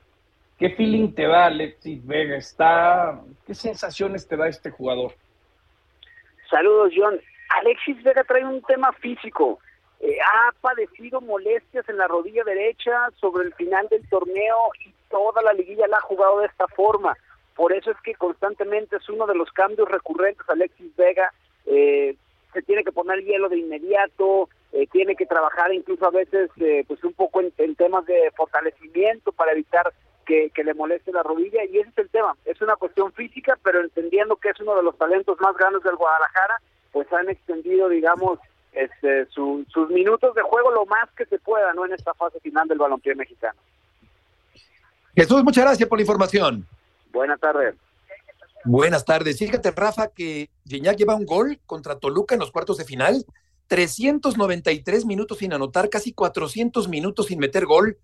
¿Qué 0.61 0.69
feeling 0.77 1.15
te 1.15 1.27
da 1.27 1.47
Alexis 1.47 2.07
Vega? 2.07 2.37
Está, 2.37 3.19
¿Qué 3.47 3.55
sensaciones 3.55 4.29
te 4.29 4.37
da 4.37 4.47
este 4.47 4.71
jugador? 4.71 5.15
Saludos, 6.51 6.93
John. 6.95 7.19
Alexis 7.61 8.03
Vega 8.03 8.23
trae 8.25 8.45
un 8.45 8.61
tema 8.63 8.93
físico. 8.93 9.59
Eh, 10.01 10.19
ha 10.21 10.53
padecido 10.61 11.23
molestias 11.23 11.89
en 11.89 11.97
la 11.97 12.07
rodilla 12.09 12.45
derecha 12.45 13.09
sobre 13.19 13.47
el 13.47 13.55
final 13.55 13.89
del 13.89 14.07
torneo 14.11 14.57
y 14.85 14.93
toda 15.09 15.41
la 15.41 15.55
liguilla 15.55 15.89
la 15.89 15.97
ha 15.97 16.03
jugado 16.03 16.41
de 16.41 16.47
esta 16.47 16.69
forma. 16.69 17.17
por 17.57 17.73
eso 17.73 17.91
es 17.91 17.97
que 18.03 18.15
constantemente 18.15 18.97
es 18.97 19.09
uno 19.09 19.27
de 19.27 19.35
los 19.35 19.51
cambios 19.53 19.89
recurrentes 19.89 20.49
Alexis 20.49 20.95
Vega, 20.97 21.33
eh, 21.67 22.17
se 22.53 22.63
tiene 22.63 22.85
que 22.85 22.93
poner 22.93 23.23
hielo 23.25 23.49
de 23.49 23.59
inmediato, 23.59 24.49
eh, 24.73 24.87
tiene 24.87 25.17
que 25.17 25.27
trabajar 25.27 25.73
incluso 25.75 26.07
a 26.07 26.11
veces 26.11 26.51
eh, 26.59 26.85
pues 26.87 27.03
un 27.03 27.13
poco 27.13 27.41
en, 27.41 27.75
temas 27.75 28.07
de 28.07 28.31
fortalecimiento 28.37 29.33
para 29.33 29.53
evitar 29.53 29.93
que, 30.31 30.51
que, 30.55 30.63
le 30.63 30.75
moleste 30.75 31.11
la 31.13 31.25
rodilla 31.25 31.65
y 31.65 31.79
ese 31.79 31.91
es 31.91 31.99
el 31.99 32.09
tema, 32.09 32.37
es 32.45 32.61
una 32.61 32.77
cuestión 32.77 33.13
física, 33.13 33.59
pero 33.65 33.81
entendiendo 33.81 34.37
que 34.37 34.51
es 34.51 34.61
uno 34.61 34.77
de 34.77 34.85
los 34.85 34.97
talentos 34.97 35.37
más 35.41 35.57
grandes 35.57 35.83
del 35.83 35.97
Guadalajara, 35.97 36.55
pues 36.93 37.13
han 37.13 37.29
extendido, 37.29 37.89
digamos, 37.89 38.39
este, 38.73 39.27
sus 39.27 39.91
minutos 39.91 40.33
de 40.37 40.43
juego 40.43 40.71
lo 40.71 40.87
más 40.87 41.11
que 41.17 41.27
se 41.27 41.41
pueda, 41.41 41.73
¿no? 41.73 41.85
En 41.85 41.95
esta 41.95 42.15
fase 42.15 42.39
final 42.39 42.69
del 42.69 42.79
balompié 42.79 43.17
mexicano. 43.17 43.59
Jesús, 45.17 45.43
muchas 45.43 45.65
gracias 45.65 45.89
por 45.89 45.99
la 45.99 46.03
información. 46.03 46.65
Buenas 47.11 47.41
tardes. 47.41 47.75
Buenas 48.65 49.05
tardes. 49.05 49.37
Fíjate, 49.37 49.73
Rafa, 49.73 50.09
que 50.15 50.49
Gignac 50.65 50.97
lleva 50.97 51.17
un 51.17 51.27
gol 51.27 51.59
contra 51.67 51.99
Toluca 51.99 52.37
en 52.37 52.41
los 52.41 52.53
cuartos 52.53 52.77
de 52.77 52.85
final. 52.85 53.25
393 53.67 55.07
minutos 55.07 55.39
sin 55.39 55.53
anotar, 55.53 55.89
casi 55.89 56.13
400 56.13 56.89
minutos 56.89 57.27
sin 57.27 57.41
meter 57.41 57.67
gol, 57.67 57.97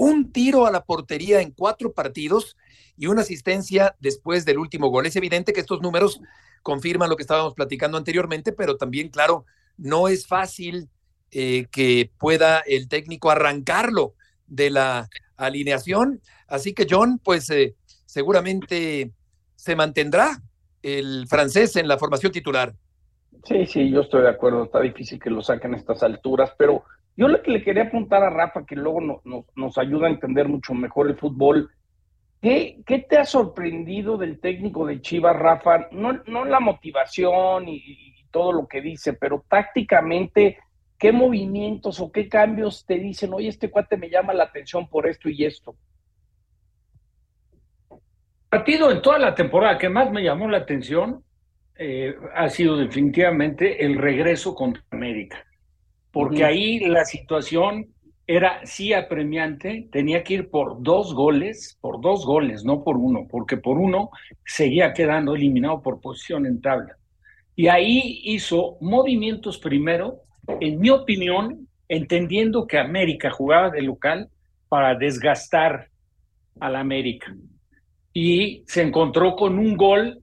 un 0.00 0.32
tiro 0.32 0.64
a 0.64 0.70
la 0.70 0.82
portería 0.82 1.42
en 1.42 1.50
cuatro 1.50 1.92
partidos 1.92 2.56
y 2.96 3.06
una 3.06 3.20
asistencia 3.20 3.96
después 4.00 4.46
del 4.46 4.58
último 4.58 4.88
gol. 4.88 5.04
Es 5.04 5.14
evidente 5.14 5.52
que 5.52 5.60
estos 5.60 5.82
números 5.82 6.22
confirman 6.62 7.10
lo 7.10 7.16
que 7.16 7.22
estábamos 7.22 7.52
platicando 7.52 7.98
anteriormente, 7.98 8.52
pero 8.52 8.78
también, 8.78 9.10
claro, 9.10 9.44
no 9.76 10.08
es 10.08 10.26
fácil 10.26 10.88
eh, 11.32 11.66
que 11.70 12.10
pueda 12.16 12.60
el 12.60 12.88
técnico 12.88 13.30
arrancarlo 13.30 14.14
de 14.46 14.70
la 14.70 15.10
alineación. 15.36 16.22
Así 16.48 16.72
que 16.72 16.86
John, 16.88 17.20
pues 17.22 17.50
eh, 17.50 17.76
seguramente 18.06 19.12
se 19.54 19.76
mantendrá 19.76 20.40
el 20.82 21.26
francés 21.28 21.76
en 21.76 21.88
la 21.88 21.98
formación 21.98 22.32
titular. 22.32 22.74
Sí, 23.44 23.66
sí, 23.66 23.90
yo 23.90 24.00
estoy 24.00 24.22
de 24.22 24.30
acuerdo. 24.30 24.64
Está 24.64 24.80
difícil 24.80 25.20
que 25.20 25.28
lo 25.28 25.42
saquen 25.42 25.74
a 25.74 25.76
estas 25.76 26.02
alturas, 26.02 26.52
pero 26.56 26.84
yo 27.20 27.28
lo 27.28 27.42
que 27.42 27.50
le 27.50 27.62
quería 27.62 27.82
apuntar 27.82 28.22
a 28.22 28.30
Rafa, 28.30 28.64
que 28.64 28.74
luego 28.74 29.22
nos 29.54 29.76
ayuda 29.76 30.06
a 30.06 30.10
entender 30.10 30.48
mucho 30.48 30.72
mejor 30.72 31.06
el 31.06 31.18
fútbol. 31.18 31.70
¿Qué, 32.40 32.80
¿Qué, 32.86 33.00
te 33.00 33.18
ha 33.18 33.26
sorprendido 33.26 34.16
del 34.16 34.40
técnico 34.40 34.86
de 34.86 35.02
Chivas, 35.02 35.36
Rafa? 35.36 35.88
No, 35.92 36.22
no 36.26 36.46
la 36.46 36.60
motivación 36.60 37.68
y, 37.68 38.14
todo 38.30 38.52
lo 38.52 38.66
que 38.66 38.80
dice, 38.80 39.12
pero 39.12 39.44
tácticamente, 39.46 40.56
¿qué 40.96 41.12
movimientos 41.12 42.00
o 42.00 42.10
qué 42.10 42.26
cambios 42.26 42.86
te 42.86 42.94
dicen, 42.94 43.34
oye, 43.34 43.48
este 43.48 43.68
cuate 43.68 43.98
me 43.98 44.08
llama 44.08 44.32
la 44.32 44.44
atención 44.44 44.88
por 44.88 45.06
esto 45.06 45.28
y 45.28 45.44
esto? 45.44 45.76
partido 48.48 48.90
en 48.90 49.02
toda 49.02 49.18
la 49.18 49.34
temporada 49.34 49.76
que 49.76 49.90
más 49.90 50.10
me 50.10 50.22
llamó 50.22 50.48
la 50.48 50.58
atención 50.58 51.22
eh, 51.76 52.14
ha 52.34 52.48
sido 52.48 52.76
definitivamente 52.76 53.84
el 53.84 53.98
regreso 53.98 54.54
contra 54.54 54.82
América, 54.90 55.44
porque 56.12 56.44
ahí 56.44 56.80
la 56.80 57.04
situación 57.04 57.86
era 58.26 58.64
sí 58.64 58.92
apremiante, 58.92 59.88
tenía 59.90 60.22
que 60.22 60.34
ir 60.34 60.50
por 60.50 60.82
dos 60.82 61.14
goles, 61.14 61.76
por 61.80 62.00
dos 62.00 62.24
goles, 62.24 62.64
no 62.64 62.84
por 62.84 62.96
uno, 62.96 63.26
porque 63.28 63.56
por 63.56 63.76
uno 63.76 64.10
seguía 64.44 64.92
quedando 64.92 65.34
eliminado 65.34 65.82
por 65.82 66.00
posición 66.00 66.46
en 66.46 66.60
tabla. 66.60 66.96
Y 67.56 67.66
ahí 67.66 68.20
hizo 68.24 68.76
movimientos 68.80 69.58
primero, 69.58 70.20
en 70.60 70.78
mi 70.78 70.90
opinión, 70.90 71.68
entendiendo 71.88 72.66
que 72.66 72.78
América 72.78 73.30
jugaba 73.30 73.70
de 73.70 73.82
local 73.82 74.28
para 74.68 74.94
desgastar 74.94 75.88
al 76.60 76.76
América. 76.76 77.34
Y 78.12 78.62
se 78.66 78.82
encontró 78.82 79.34
con 79.34 79.58
un 79.58 79.76
gol 79.76 80.22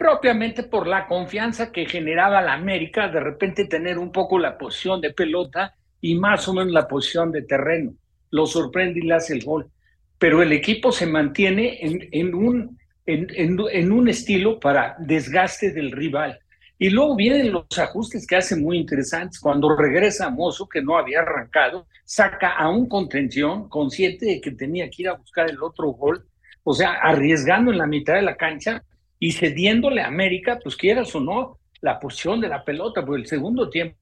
propiamente 0.00 0.62
por 0.62 0.86
la 0.86 1.06
confianza 1.06 1.70
que 1.70 1.84
generaba 1.84 2.40
la 2.40 2.54
América, 2.54 3.08
de 3.08 3.20
repente 3.20 3.66
tener 3.66 3.98
un 3.98 4.10
poco 4.10 4.38
la 4.38 4.56
posición 4.56 4.98
de 4.98 5.12
pelota 5.12 5.74
y 6.00 6.14
más 6.14 6.48
o 6.48 6.54
menos 6.54 6.72
la 6.72 6.88
posición 6.88 7.30
de 7.30 7.42
terreno. 7.42 7.92
Lo 8.30 8.46
sorprende 8.46 9.00
y 9.00 9.02
le 9.02 9.12
hace 9.12 9.34
el 9.34 9.44
gol. 9.44 9.70
Pero 10.18 10.42
el 10.42 10.52
equipo 10.52 10.90
se 10.90 11.06
mantiene 11.06 11.80
en, 11.82 12.08
en 12.12 12.34
un, 12.34 12.78
en, 13.04 13.26
en, 13.36 13.92
un 13.92 14.08
estilo 14.08 14.58
para 14.58 14.96
desgaste 15.00 15.70
del 15.70 15.92
rival. 15.92 16.38
Y 16.78 16.88
luego 16.88 17.14
vienen 17.14 17.52
los 17.52 17.66
ajustes 17.78 18.26
que 18.26 18.36
hacen 18.36 18.62
muy 18.62 18.78
interesantes. 18.78 19.38
Cuando 19.38 19.76
regresa 19.76 20.30
Mozo, 20.30 20.66
que 20.66 20.80
no 20.80 20.96
había 20.96 21.20
arrancado, 21.20 21.86
saca 22.06 22.56
a 22.56 22.70
un 22.70 22.88
contención, 22.88 23.68
consciente 23.68 24.24
de 24.24 24.40
que 24.40 24.52
tenía 24.52 24.88
que 24.88 25.02
ir 25.02 25.08
a 25.10 25.16
buscar 25.16 25.50
el 25.50 25.62
otro 25.62 25.88
gol, 25.88 26.24
o 26.64 26.72
sea, 26.72 26.94
arriesgando 27.02 27.70
en 27.70 27.76
la 27.76 27.86
mitad 27.86 28.14
de 28.14 28.22
la 28.22 28.36
cancha 28.36 28.82
y 29.20 29.32
cediéndole 29.32 30.00
a 30.00 30.08
América, 30.08 30.58
pues 30.60 30.74
quieras 30.74 31.14
o 31.14 31.20
no, 31.20 31.58
la 31.80 32.00
posición 32.00 32.40
de 32.40 32.48
la 32.48 32.64
pelota, 32.64 33.04
porque 33.04 33.20
el 33.20 33.28
segundo 33.28 33.70
tiempo 33.70 33.96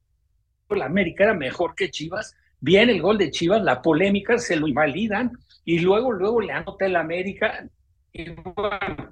la 0.69 0.85
América 0.85 1.25
era 1.25 1.33
mejor 1.33 1.75
que 1.75 1.91
Chivas. 1.91 2.35
Viene 2.61 2.93
el 2.93 3.01
gol 3.01 3.17
de 3.17 3.29
Chivas, 3.29 3.61
la 3.61 3.81
polémica 3.81 4.37
se 4.37 4.55
lo 4.55 4.67
invalidan 4.67 5.31
y 5.65 5.79
luego, 5.79 6.11
luego 6.11 6.41
le 6.41 6.53
anota 6.53 6.85
el 6.85 6.95
América. 6.95 7.67
Y 8.13 8.25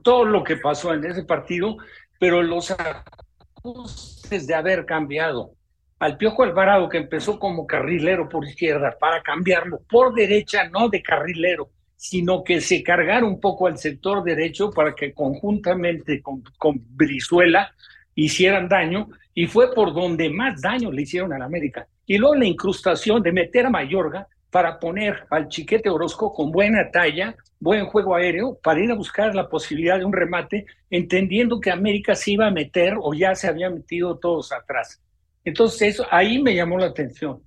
todo 0.01 0.25
lo 0.25 0.43
que 0.43 0.57
pasó 0.57 0.93
en 0.93 1.05
ese 1.05 1.23
partido, 1.23 1.77
pero 2.19 2.41
los 2.41 2.75
de 4.29 4.55
haber 4.55 4.85
cambiado 4.85 5.51
al 5.99 6.17
Piojo 6.17 6.43
Alvarado, 6.43 6.89
que 6.89 6.97
empezó 6.97 7.39
como 7.39 7.65
carrilero 7.65 8.29
por 8.29 8.45
izquierda, 8.45 8.95
para 8.99 9.21
cambiarlo 9.21 9.81
por 9.89 10.13
derecha, 10.13 10.69
no 10.69 10.89
de 10.89 11.01
carrilero, 11.01 11.69
sino 11.97 12.43
que 12.43 12.61
se 12.61 12.83
cargara 12.83 13.25
un 13.25 13.41
poco 13.41 13.67
al 13.67 13.77
sector 13.77 14.23
derecho 14.23 14.71
para 14.71 14.95
que 14.95 15.13
conjuntamente 15.13 16.21
con, 16.21 16.43
con 16.57 16.79
Brizuela 16.95 17.73
hicieran 18.15 18.69
daño, 18.69 19.09
y 19.33 19.45
fue 19.45 19.73
por 19.73 19.93
donde 19.93 20.29
más 20.29 20.61
daño 20.61 20.91
le 20.91 21.03
hicieron 21.03 21.33
a 21.33 21.37
la 21.37 21.45
América. 21.45 21.87
Y 22.05 22.17
luego 22.17 22.35
la 22.35 22.45
incrustación 22.45 23.21
de 23.21 23.31
meter 23.31 23.65
a 23.65 23.69
Mayorga 23.69 24.27
para 24.49 24.79
poner 24.79 25.25
al 25.29 25.49
Chiquete 25.49 25.89
Orozco 25.89 26.33
con 26.33 26.51
buena 26.51 26.89
talla, 26.89 27.35
buen 27.59 27.85
juego 27.85 28.15
aéreo, 28.15 28.57
para 28.63 28.79
ir 28.79 28.89
a 28.91 28.95
buscar 28.95 29.35
la 29.35 29.49
posibilidad 29.49 29.99
de 29.99 30.05
un 30.05 30.13
remate, 30.13 30.65
entendiendo 30.89 31.59
que 31.59 31.69
América 31.69 32.15
se 32.15 32.31
iba 32.31 32.47
a 32.47 32.51
meter 32.51 32.95
o 32.99 33.13
ya 33.13 33.35
se 33.35 33.47
había 33.47 33.69
metido 33.69 34.17
todos 34.17 34.51
atrás. 34.51 35.01
Entonces, 35.43 35.93
eso, 35.93 36.07
ahí 36.09 36.41
me 36.41 36.55
llamó 36.55 36.79
la 36.79 36.87
atención. 36.87 37.43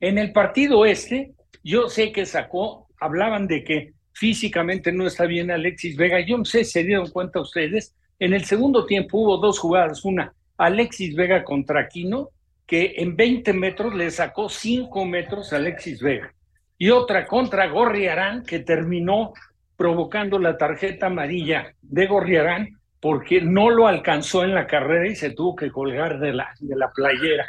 En 0.00 0.18
el 0.18 0.32
partido 0.32 0.84
este, 0.84 1.32
yo 1.62 1.88
sé 1.88 2.12
que 2.12 2.26
sacó, 2.26 2.83
hablaban 3.00 3.46
de 3.46 3.64
que 3.64 3.92
físicamente 4.12 4.92
no 4.92 5.06
está 5.06 5.26
bien 5.26 5.50
Alexis 5.50 5.96
Vega. 5.96 6.20
Yo 6.20 6.38
no 6.38 6.44
sé 6.44 6.64
si 6.64 6.72
se 6.72 6.84
dieron 6.84 7.10
cuenta 7.10 7.40
ustedes. 7.40 7.94
En 8.18 8.32
el 8.32 8.44
segundo 8.44 8.86
tiempo 8.86 9.18
hubo 9.18 9.38
dos 9.38 9.58
jugadas. 9.58 10.04
Una, 10.04 10.32
Alexis 10.56 11.14
Vega 11.14 11.44
contra 11.44 11.80
Aquino, 11.80 12.30
que 12.66 12.94
en 12.96 13.16
20 13.16 13.52
metros 13.52 13.94
le 13.94 14.10
sacó 14.10 14.48
5 14.48 15.04
metros 15.04 15.52
a 15.52 15.56
Alexis 15.56 16.00
Vega. 16.00 16.32
Y 16.78 16.90
otra 16.90 17.26
contra 17.26 17.68
Gorriarán, 17.68 18.44
que 18.44 18.60
terminó 18.60 19.32
provocando 19.76 20.38
la 20.38 20.56
tarjeta 20.56 21.06
amarilla 21.06 21.74
de 21.82 22.06
Gorriarán 22.06 22.78
porque 23.00 23.40
no 23.40 23.68
lo 23.68 23.86
alcanzó 23.86 24.44
en 24.44 24.54
la 24.54 24.66
carrera 24.66 25.06
y 25.06 25.14
se 25.14 25.30
tuvo 25.30 25.54
que 25.54 25.70
colgar 25.70 26.18
de 26.20 26.32
la, 26.32 26.54
de 26.58 26.74
la 26.74 26.90
playera. 26.90 27.44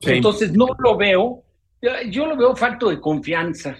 Entonces 0.00 0.52
no 0.52 0.66
lo 0.78 0.96
veo, 0.96 1.44
yo 2.10 2.26
lo 2.26 2.36
veo 2.36 2.54
falto 2.54 2.90
de 2.90 3.00
confianza, 3.00 3.78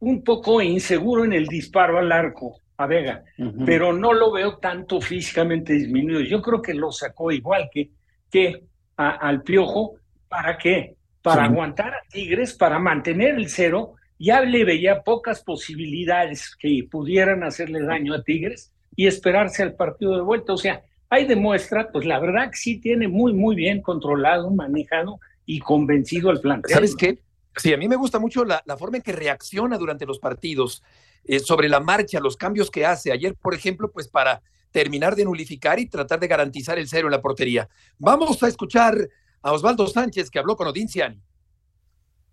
un 0.00 0.22
poco 0.24 0.60
inseguro 0.60 1.24
en 1.24 1.32
el 1.32 1.46
disparo 1.46 1.98
al 1.98 2.10
arco 2.12 2.60
a 2.76 2.86
Vega, 2.86 3.22
pero 3.66 3.92
no 3.92 4.12
lo 4.12 4.32
veo 4.32 4.56
tanto 4.56 5.00
físicamente 5.00 5.74
disminuido. 5.74 6.20
Yo 6.22 6.40
creo 6.40 6.62
que 6.62 6.74
lo 6.74 6.90
sacó 6.90 7.30
igual 7.30 7.68
que, 7.70 7.90
que 8.30 8.64
al 8.96 9.42
Piojo 9.42 10.00
¿Para 10.30 10.56
qué? 10.56 10.94
Para 11.22 11.44
aguantar 11.44 11.92
a 11.92 12.08
Tigres, 12.08 12.54
para 12.54 12.78
mantener 12.78 13.34
el 13.34 13.48
cero. 13.48 13.94
Ya 14.16 14.40
le 14.42 14.64
veía 14.64 15.02
pocas 15.02 15.42
posibilidades 15.42 16.54
que 16.56 16.86
pudieran 16.88 17.42
hacerle 17.42 17.82
daño 17.82 18.14
a 18.14 18.22
Tigres 18.22 18.72
y 18.94 19.08
esperarse 19.08 19.64
al 19.64 19.74
partido 19.74 20.14
de 20.14 20.22
vuelta. 20.22 20.52
O 20.52 20.56
sea, 20.56 20.82
ahí 21.10 21.26
demuestra, 21.26 21.90
pues 21.90 22.06
la 22.06 22.20
verdad 22.20 22.50
que 22.50 22.56
sí 22.56 22.80
tiene 22.80 23.08
muy, 23.08 23.34
muy 23.34 23.56
bien 23.56 23.82
controlado, 23.82 24.50
manejado 24.52 25.18
y 25.44 25.58
convencido 25.58 26.30
al 26.30 26.40
plantel. 26.40 26.74
¿Sabes 26.74 26.94
qué? 26.94 27.18
Sí, 27.56 27.72
a 27.72 27.76
mí 27.76 27.88
me 27.88 27.96
gusta 27.96 28.18
mucho 28.18 28.44
la, 28.44 28.62
forma 28.78 28.98
en 28.98 29.02
que 29.02 29.12
reacciona 29.12 29.76
durante 29.76 30.06
los 30.06 30.18
partidos, 30.18 30.82
eh, 31.24 31.40
sobre 31.40 31.68
la 31.68 31.80
marcha, 31.80 32.20
los 32.20 32.36
cambios 32.36 32.70
que 32.70 32.86
hace. 32.86 33.12
Ayer, 33.12 33.34
por 33.34 33.54
ejemplo, 33.54 33.90
pues 33.90 34.08
para 34.08 34.42
terminar 34.70 35.16
de 35.16 35.24
nulificar 35.24 35.78
y 35.78 35.86
tratar 35.86 36.20
de 36.20 36.28
garantizar 36.28 36.78
el 36.78 36.88
cero 36.88 37.08
en 37.08 37.12
la 37.12 37.20
portería. 37.20 37.68
Vamos 37.98 38.42
a 38.42 38.48
escuchar 38.48 38.96
a 39.42 39.52
Osvaldo 39.52 39.86
Sánchez, 39.86 40.30
que 40.30 40.38
habló 40.38 40.56
con 40.56 40.68
Odín 40.68 40.88
Ciani. 40.88 41.20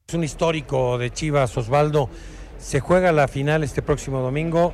Es 0.08 0.14
un 0.14 0.24
histórico 0.24 0.98
de 0.98 1.12
Chivas, 1.12 1.58
Osvaldo. 1.58 2.10
Se 2.60 2.80
juega 2.80 3.12
la 3.12 3.28
final 3.28 3.64
este 3.64 3.82
próximo 3.82 4.22
domingo. 4.22 4.74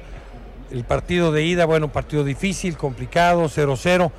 El 0.71 0.83
partido 0.83 1.31
de 1.31 1.43
ida, 1.43 1.65
bueno, 1.65 1.91
partido 1.91 2.23
difícil, 2.23 2.77
complicado, 2.77 3.45
0-0. 3.45 4.11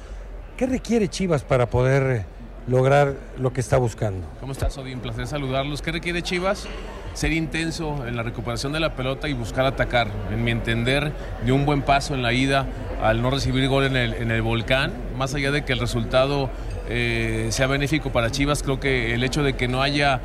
¿Qué 0.56 0.66
requiere 0.66 1.08
Chivas 1.08 1.44
para 1.44 1.68
poder 1.68 2.26
lograr 2.66 3.14
lo 3.38 3.52
que 3.52 3.60
está 3.60 3.76
buscando? 3.76 4.26
¿Cómo 4.40 4.52
estás, 4.52 4.76
Odín? 4.78 5.00
Placer 5.00 5.26
saludarlos. 5.26 5.82
¿Qué 5.82 5.92
requiere 5.92 6.22
Chivas? 6.22 6.66
Ser 7.14 7.32
intenso 7.32 8.06
en 8.06 8.16
la 8.16 8.22
recuperación 8.22 8.72
de 8.72 8.80
la 8.80 8.96
pelota 8.96 9.28
y 9.28 9.34
buscar 9.34 9.66
atacar. 9.66 10.08
En 10.32 10.42
mi 10.42 10.50
entender, 10.50 11.12
de 11.44 11.52
un 11.52 11.64
buen 11.64 11.82
paso 11.82 12.14
en 12.14 12.22
la 12.22 12.32
ida, 12.32 12.66
al 13.02 13.22
no 13.22 13.30
recibir 13.30 13.68
gol 13.68 13.84
en 13.84 13.96
el, 13.96 14.14
en 14.14 14.30
el 14.30 14.42
volcán, 14.42 14.92
más 15.16 15.34
allá 15.34 15.52
de 15.52 15.64
que 15.64 15.72
el 15.72 15.78
resultado 15.78 16.50
eh, 16.88 17.48
sea 17.50 17.66
benéfico 17.66 18.10
para 18.10 18.30
Chivas, 18.30 18.62
creo 18.62 18.80
que 18.80 19.14
el 19.14 19.22
hecho 19.22 19.42
de 19.42 19.54
que 19.54 19.68
no 19.68 19.80
haya 19.80 20.20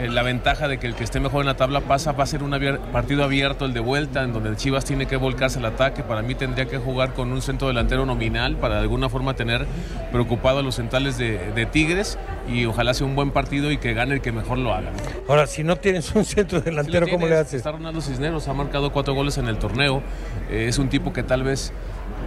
eh, 0.00 0.08
la 0.08 0.22
ventaja 0.22 0.68
de 0.68 0.78
que 0.78 0.86
el 0.86 0.94
que 0.94 1.04
esté 1.04 1.20
mejor 1.20 1.40
en 1.42 1.46
la 1.46 1.56
tabla 1.56 1.80
pasa, 1.80 2.12
va 2.12 2.24
a 2.24 2.26
ser 2.26 2.42
un 2.42 2.52
abier- 2.52 2.78
partido 2.92 3.24
abierto 3.24 3.64
el 3.64 3.72
de 3.72 3.80
vuelta, 3.80 4.22
en 4.22 4.32
donde 4.32 4.56
Chivas 4.56 4.84
tiene 4.84 5.06
que 5.06 5.16
volcarse 5.16 5.58
al 5.58 5.64
ataque. 5.66 6.02
Para 6.02 6.22
mí 6.22 6.34
tendría 6.34 6.66
que 6.66 6.78
jugar 6.78 7.12
con 7.14 7.32
un 7.32 7.42
centro 7.42 7.68
delantero 7.68 8.06
nominal 8.06 8.56
para 8.56 8.76
de 8.76 8.80
alguna 8.82 9.08
forma 9.08 9.34
tener 9.34 9.66
preocupado 10.12 10.60
a 10.60 10.62
los 10.62 10.74
centrales 10.76 11.18
de, 11.18 11.52
de 11.54 11.66
Tigres 11.66 12.18
y 12.48 12.64
ojalá 12.64 12.94
sea 12.94 13.06
un 13.06 13.14
buen 13.14 13.30
partido 13.30 13.70
y 13.70 13.78
que 13.78 13.92
gane 13.94 14.14
el 14.14 14.20
que 14.20 14.32
mejor 14.32 14.58
lo 14.58 14.72
haga. 14.74 14.90
Ahora, 15.28 15.46
si 15.46 15.62
no 15.64 15.76
tienes 15.76 16.14
un 16.14 16.24
centro 16.24 16.60
delantero, 16.60 17.06
¿cómo 17.08 17.26
le 17.26 17.36
haces? 17.36 17.54
Está 17.54 17.72
Ronaldo 17.72 18.00
Cisneros, 18.00 18.48
ha 18.48 18.54
marcado 18.54 18.92
cuatro 18.92 19.14
goles 19.14 19.38
en 19.38 19.46
el 19.48 19.58
torneo. 19.58 20.02
Eh, 20.50 20.66
es 20.68 20.78
un 20.78 20.88
tipo 20.88 21.12
que 21.12 21.22
tal 21.22 21.42
vez 21.42 21.72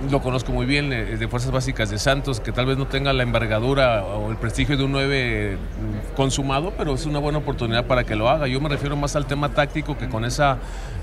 lo 0.09 0.21
conozco 0.21 0.51
muy 0.51 0.65
bien, 0.65 0.91
eh, 0.91 1.17
de 1.17 1.27
Fuerzas 1.27 1.51
Básicas 1.51 1.89
de 1.89 1.97
Santos, 1.97 2.39
que 2.39 2.51
tal 2.51 2.65
vez 2.65 2.77
no 2.77 2.87
tenga 2.87 3.13
la 3.13 3.23
envergadura 3.23 4.03
o 4.03 4.29
el 4.31 4.37
prestigio 4.37 4.77
de 4.77 4.83
un 4.83 4.91
9 4.91 5.57
consumado, 6.15 6.73
pero 6.77 6.93
es 6.93 7.05
una 7.05 7.19
buena 7.19 7.39
oportunidad 7.39 7.85
para 7.85 8.03
que 8.03 8.15
lo 8.15 8.29
haga. 8.29 8.47
Yo 8.47 8.59
me 8.61 8.69
refiero 8.69 8.95
más 8.95 9.15
al 9.15 9.25
tema 9.25 9.49
táctico, 9.49 9.97
que 9.97 10.09
con 10.09 10.25
esa, 10.25 10.57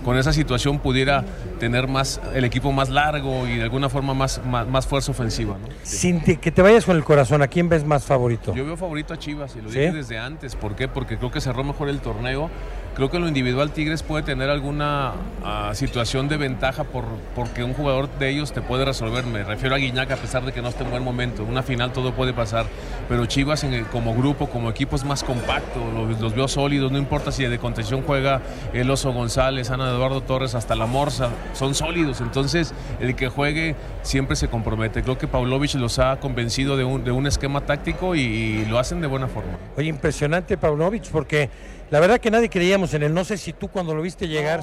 con 0.05 0.17
esa 0.17 0.33
situación 0.33 0.79
pudiera 0.79 1.25
tener 1.59 1.89
más 1.89 2.21
el 2.35 2.45
equipo 2.45 2.73
más 2.73 2.89
largo 2.89 3.47
y 3.47 3.57
de 3.57 3.63
alguna 3.65 3.89
forma 3.89 4.15
más, 4.15 4.41
más, 4.47 4.67
más 4.67 4.87
fuerza 4.87 5.11
ofensiva. 5.13 5.57
¿no? 5.61 5.69
Sin 5.83 6.21
que 6.21 6.51
te 6.51 6.63
vayas 6.63 6.85
con 6.85 6.97
el 6.97 7.05
corazón, 7.05 7.43
¿a 7.43 7.49
quién 7.49 7.69
ves 7.69 7.85
más 7.85 8.05
favorito? 8.05 8.55
Yo 8.55 8.65
veo 8.65 8.77
favorito 8.77 9.15
a 9.15 9.19
Chivas 9.19 9.55
y 9.57 9.61
lo 9.63 9.71
¿Sí? 9.71 9.79
dije 9.79 9.93
desde 9.93 10.19
antes. 10.19 10.57
¿Por 10.57 10.75
qué? 10.77 10.89
Porque 10.89 11.17
creo 11.19 11.31
que 11.31 11.41
cerró 11.41 11.65
mejor 11.65 11.89
el 11.89 12.01
torneo. 12.01 12.51
Creo 12.95 13.09
que 13.09 13.19
en 13.19 13.23
lo 13.23 13.29
individual 13.29 13.71
Tigres 13.71 14.03
puede 14.03 14.25
tener 14.25 14.51
alguna 14.51 15.13
ah, 15.45 15.71
situación 15.75 16.29
de 16.29 16.37
ventaja 16.37 16.83
por, 16.85 17.05
porque 17.37 17.63
un 17.63 17.73
jugador 17.73 18.09
de 18.19 18.29
ellos 18.31 18.53
te 18.53 18.63
puede 18.63 18.85
resolver. 18.85 19.25
Me 19.27 19.45
refiero 19.45 19.77
a 19.77 19.79
Guiñac 19.79 20.11
a 20.11 20.17
pesar 20.17 20.45
de 20.45 20.53
que 20.53 20.61
no 20.61 20.69
esté 20.69 20.83
en 20.83 20.91
buen 20.91 21.05
momento. 21.05 21.45
Una 21.45 21.63
final 21.63 21.93
todo 21.93 22.13
puede 22.15 22.33
pasar. 22.33 22.67
Pero 23.09 23.27
Chivas 23.27 23.63
en 23.65 23.75
el- 23.75 23.87
como 23.87 24.15
grupo, 24.15 24.49
como 24.51 24.69
equipo 24.71 24.97
es 24.97 25.05
más 25.05 25.23
compacto. 25.23 25.81
Los, 25.95 26.21
los 26.21 26.35
veo 26.35 26.49
sólidos. 26.49 26.91
No 26.91 26.99
importa 26.99 27.31
si 27.31 27.45
de 27.45 27.59
contención 27.59 28.03
juega 28.03 28.43
el 28.73 28.91
Oso 28.91 29.13
González, 29.13 29.71
Ana 29.71 29.90
Eduardo 29.91 30.23
Torres, 30.23 30.55
hasta 30.55 30.75
la 30.75 30.87
Morsa. 30.87 31.31
Son 31.55 31.75
sólidos. 31.75 32.21
Entonces 32.21 32.75
el 33.01 33.15
que 33.17 33.29
juegue 33.29 33.77
siempre 34.03 34.37
se 34.37 34.49
compromete. 34.49 35.03
Creo 35.03 35.19
que 35.19 35.29
Pavlovich 35.29 35.75
los 35.75 35.99
ha 35.99 36.19
convencido 36.19 36.77
de 36.77 36.85
un, 36.85 37.05
de 37.05 37.11
un 37.11 37.27
esquema 37.27 37.63
táctico 37.63 38.15
y, 38.15 38.65
lo 38.67 38.79
hacen 38.79 39.01
de 39.01 39.07
buena 39.07 39.27
forma. 39.27 39.53
Oye, 39.77 39.89
impresionante 39.89 40.57
Pavlovich, 40.57 41.11
porque 41.11 41.51
la 41.91 42.01
verdad 42.01 42.19
que 42.21 42.31
nadie 42.31 42.49
creíamos 42.49 42.95
en 42.95 43.03
él. 43.03 43.13
No 43.15 43.25
sé 43.25 43.37
si 43.37 43.53
tú 43.53 43.69
cuando 43.69 43.95
lo 43.95 44.03
viste 44.03 44.29
llegar, 44.29 44.61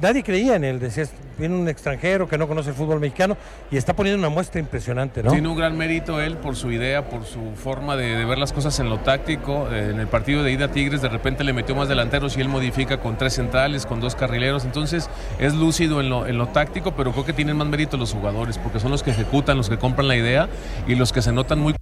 nadie 0.00 0.22
creía 0.22 0.56
en 0.56 0.64
él. 0.64 0.78
Decías, 0.80 1.10
viene 1.38 1.56
un 1.56 1.68
extranjero 1.68 2.28
que 2.28 2.38
no 2.38 2.46
conoce 2.46 2.70
el 2.70 2.76
fútbol 2.76 3.00
mexicano 3.00 3.36
y 3.70 3.76
está 3.76 3.94
poniendo 3.94 4.18
una 4.18 4.28
muestra 4.28 4.60
impresionante, 4.60 5.22
¿no? 5.22 5.30
Tiene 5.32 5.48
un 5.48 5.56
gran 5.56 5.76
mérito 5.76 6.20
él 6.20 6.36
por 6.36 6.54
su 6.56 6.70
idea, 6.70 7.08
por 7.08 7.24
su 7.24 7.52
forma 7.56 7.96
de, 7.96 8.16
de 8.16 8.24
ver 8.24 8.38
las 8.38 8.52
cosas 8.52 8.78
en 8.80 8.88
lo 8.88 8.98
táctico. 9.00 9.68
Eh, 9.72 9.90
En 9.90 10.00
el 10.00 10.06
partido 10.06 10.42
de 10.42 10.52
ida 10.52 10.68
Tigres 10.68 11.02
de 11.02 11.08
repente 11.08 11.42
le 11.44 11.52
metió 11.52 11.74
más 11.74 11.88
delanteros 11.88 12.36
y 12.36 12.40
él 12.40 12.48
modifica 12.48 13.00
con 13.00 13.18
tres 13.18 13.34
centrales, 13.34 13.84
con 13.86 14.00
dos 14.00 14.14
carrileros. 14.14 14.64
Entonces 14.64 15.10
es 15.38 15.54
lúcido 15.54 16.00
en 16.00 16.08
lo, 16.08 16.26
en 16.26 16.38
lo 16.38 16.48
táctico, 16.48 16.92
pero 16.92 17.12
creo 17.12 17.24
que 17.24 17.32
tienen 17.32 17.56
más 17.56 17.66
mérito 17.66 17.96
los 17.96 18.12
jugadores 18.12 18.58
porque 18.58 18.78
son 18.78 18.90
los 18.90 19.02
que 19.02 19.10
ejecutan, 19.10 19.56
los 19.56 19.68
que 19.68 19.78
compran 19.78 20.06
la 20.08 20.16
idea 20.16 20.48
y 20.86 20.94
los 20.94 21.12
que 21.12 21.22
se 21.22 21.32
notan 21.32 21.58
muy 21.58 21.74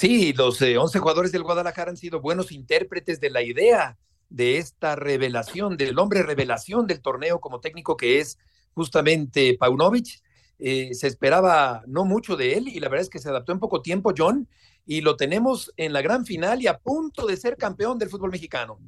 Sí, 0.00 0.32
los 0.32 0.62
eh, 0.62 0.78
11 0.78 0.98
jugadores 0.98 1.30
del 1.30 1.42
Guadalajara 1.42 1.90
han 1.90 1.96
sido 1.98 2.22
buenos 2.22 2.52
intérpretes 2.52 3.20
de 3.20 3.28
la 3.28 3.42
idea 3.42 3.98
de 4.30 4.56
esta 4.56 4.96
revelación, 4.96 5.76
del 5.76 5.98
hombre 5.98 6.22
revelación 6.22 6.86
del 6.86 7.02
torneo 7.02 7.38
como 7.38 7.60
técnico 7.60 7.98
que 7.98 8.18
es 8.18 8.38
justamente 8.72 9.58
Paunovic. 9.60 10.22
Eh, 10.58 10.94
se 10.94 11.06
esperaba 11.06 11.82
no 11.86 12.06
mucho 12.06 12.38
de 12.38 12.54
él 12.54 12.68
y 12.68 12.80
la 12.80 12.88
verdad 12.88 13.02
es 13.02 13.10
que 13.10 13.18
se 13.18 13.28
adaptó 13.28 13.52
en 13.52 13.58
poco 13.58 13.82
tiempo, 13.82 14.14
John, 14.16 14.48
y 14.86 15.02
lo 15.02 15.16
tenemos 15.16 15.70
en 15.76 15.92
la 15.92 16.00
gran 16.00 16.24
final 16.24 16.62
y 16.62 16.66
a 16.66 16.78
punto 16.78 17.26
de 17.26 17.36
ser 17.36 17.58
campeón 17.58 17.98
del 17.98 18.08
fútbol 18.08 18.30
mexicano. 18.30 18.78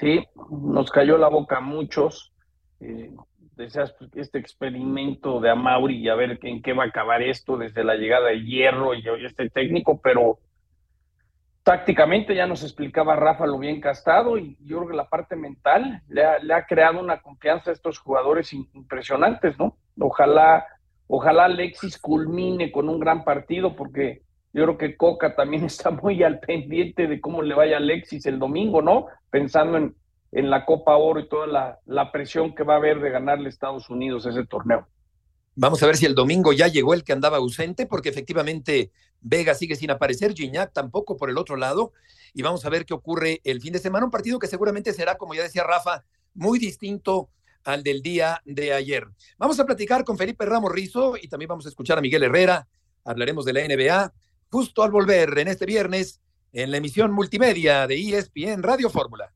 Sí, 0.00 0.24
nos 0.50 0.90
cayó 0.90 1.18
la 1.18 1.28
boca 1.28 1.58
a 1.58 1.60
muchos. 1.60 2.32
Eh, 2.80 3.12
este 3.56 4.38
experimento 4.38 5.40
de 5.40 5.50
Amauri 5.50 5.96
y 5.96 6.08
a 6.08 6.14
ver 6.14 6.38
en 6.42 6.62
qué 6.62 6.72
va 6.72 6.84
a 6.84 6.88
acabar 6.88 7.22
esto 7.22 7.56
desde 7.56 7.84
la 7.84 7.94
llegada 7.96 8.28
de 8.28 8.44
Hierro 8.44 8.94
y 8.94 9.04
este 9.24 9.48
técnico, 9.48 10.00
pero 10.00 10.38
tácticamente 11.62 12.34
ya 12.34 12.46
nos 12.46 12.62
explicaba 12.62 13.16
Rafa 13.16 13.46
lo 13.46 13.58
bien 13.58 13.80
castado 13.80 14.38
y 14.38 14.56
yo 14.60 14.78
creo 14.78 14.88
que 14.90 14.96
la 14.96 15.08
parte 15.08 15.34
mental 15.34 16.02
le 16.08 16.24
ha, 16.24 16.38
le 16.38 16.54
ha 16.54 16.64
creado 16.64 17.00
una 17.00 17.20
confianza 17.20 17.70
a 17.70 17.72
estos 17.72 17.98
jugadores 17.98 18.52
impresionantes, 18.52 19.58
¿no? 19.58 19.76
Ojalá, 19.98 20.64
ojalá 21.08 21.46
Alexis 21.46 21.98
culmine 21.98 22.70
con 22.70 22.88
un 22.88 23.00
gran 23.00 23.24
partido 23.24 23.74
porque 23.74 24.22
yo 24.52 24.62
creo 24.62 24.78
que 24.78 24.96
Coca 24.96 25.34
también 25.34 25.64
está 25.66 25.90
muy 25.90 26.22
al 26.22 26.38
pendiente 26.38 27.08
de 27.08 27.20
cómo 27.20 27.42
le 27.42 27.54
vaya 27.54 27.78
Alexis 27.78 28.26
el 28.26 28.38
domingo, 28.38 28.80
¿no? 28.80 29.06
Pensando 29.28 29.76
en, 29.76 29.96
en 30.36 30.50
la 30.50 30.66
Copa 30.66 30.94
Oro 30.98 31.18
y 31.18 31.28
toda 31.30 31.46
la, 31.86 32.12
presión 32.12 32.54
que 32.54 32.62
va 32.62 32.74
a 32.74 32.76
haber 32.76 33.00
de 33.00 33.08
ganarle 33.08 33.46
a 33.46 33.48
Estados 33.48 33.88
Unidos 33.88 34.26
ese 34.26 34.44
torneo. 34.44 34.86
Vamos 35.54 35.82
a 35.82 35.86
ver 35.86 35.96
si 35.96 36.04
el 36.04 36.14
domingo 36.14 36.52
ya 36.52 36.68
llegó 36.68 36.92
el 36.92 37.04
que 37.04 37.14
andaba 37.14 37.38
ausente, 37.38 37.86
porque 37.86 38.10
efectivamente 38.10 38.92
Vega 39.22 39.54
sigue 39.54 39.76
sin 39.76 39.90
aparecer, 39.90 40.34
Gignac 40.34 40.74
tampoco 40.74 41.16
por 41.16 41.30
el 41.30 41.38
otro 41.38 41.56
lado, 41.56 41.94
y 42.34 42.42
vamos 42.42 42.66
a 42.66 42.68
ver 42.68 42.84
qué 42.84 42.92
ocurre 42.92 43.40
el 43.44 43.62
fin 43.62 43.72
de 43.72 43.78
semana, 43.78 44.04
un 44.04 44.10
partido 44.10 44.38
que 44.38 44.46
seguramente 44.46 44.92
será, 44.92 45.16
como 45.16 45.32
ya 45.32 45.42
decía 45.42 45.64
Rafa, 45.64 46.04
muy 46.34 46.58
distinto 46.58 47.30
al 47.64 47.82
del 47.82 48.02
día 48.02 48.42
de 48.44 48.74
ayer. 48.74 49.08
Vamos 49.38 49.58
a 49.58 49.64
platicar 49.64 50.04
con 50.04 50.18
Felipe 50.18 50.44
Ramos 50.44 50.70
Rizo 50.70 51.16
y 51.16 51.28
también 51.28 51.48
vamos 51.48 51.64
a 51.64 51.70
escuchar 51.70 51.96
a 51.96 52.02
Miguel 52.02 52.24
Herrera, 52.24 52.68
hablaremos 53.04 53.46
de 53.46 53.54
la 53.54 53.66
NBA, 53.66 54.12
justo 54.50 54.82
al 54.82 54.90
volver 54.90 55.38
en 55.38 55.48
este 55.48 55.64
viernes 55.64 56.20
en 56.52 56.70
la 56.70 56.76
emisión 56.76 57.10
multimedia 57.10 57.86
de 57.86 57.96
ESPN 57.96 58.62
Radio 58.62 58.90
Fórmula. 58.90 59.32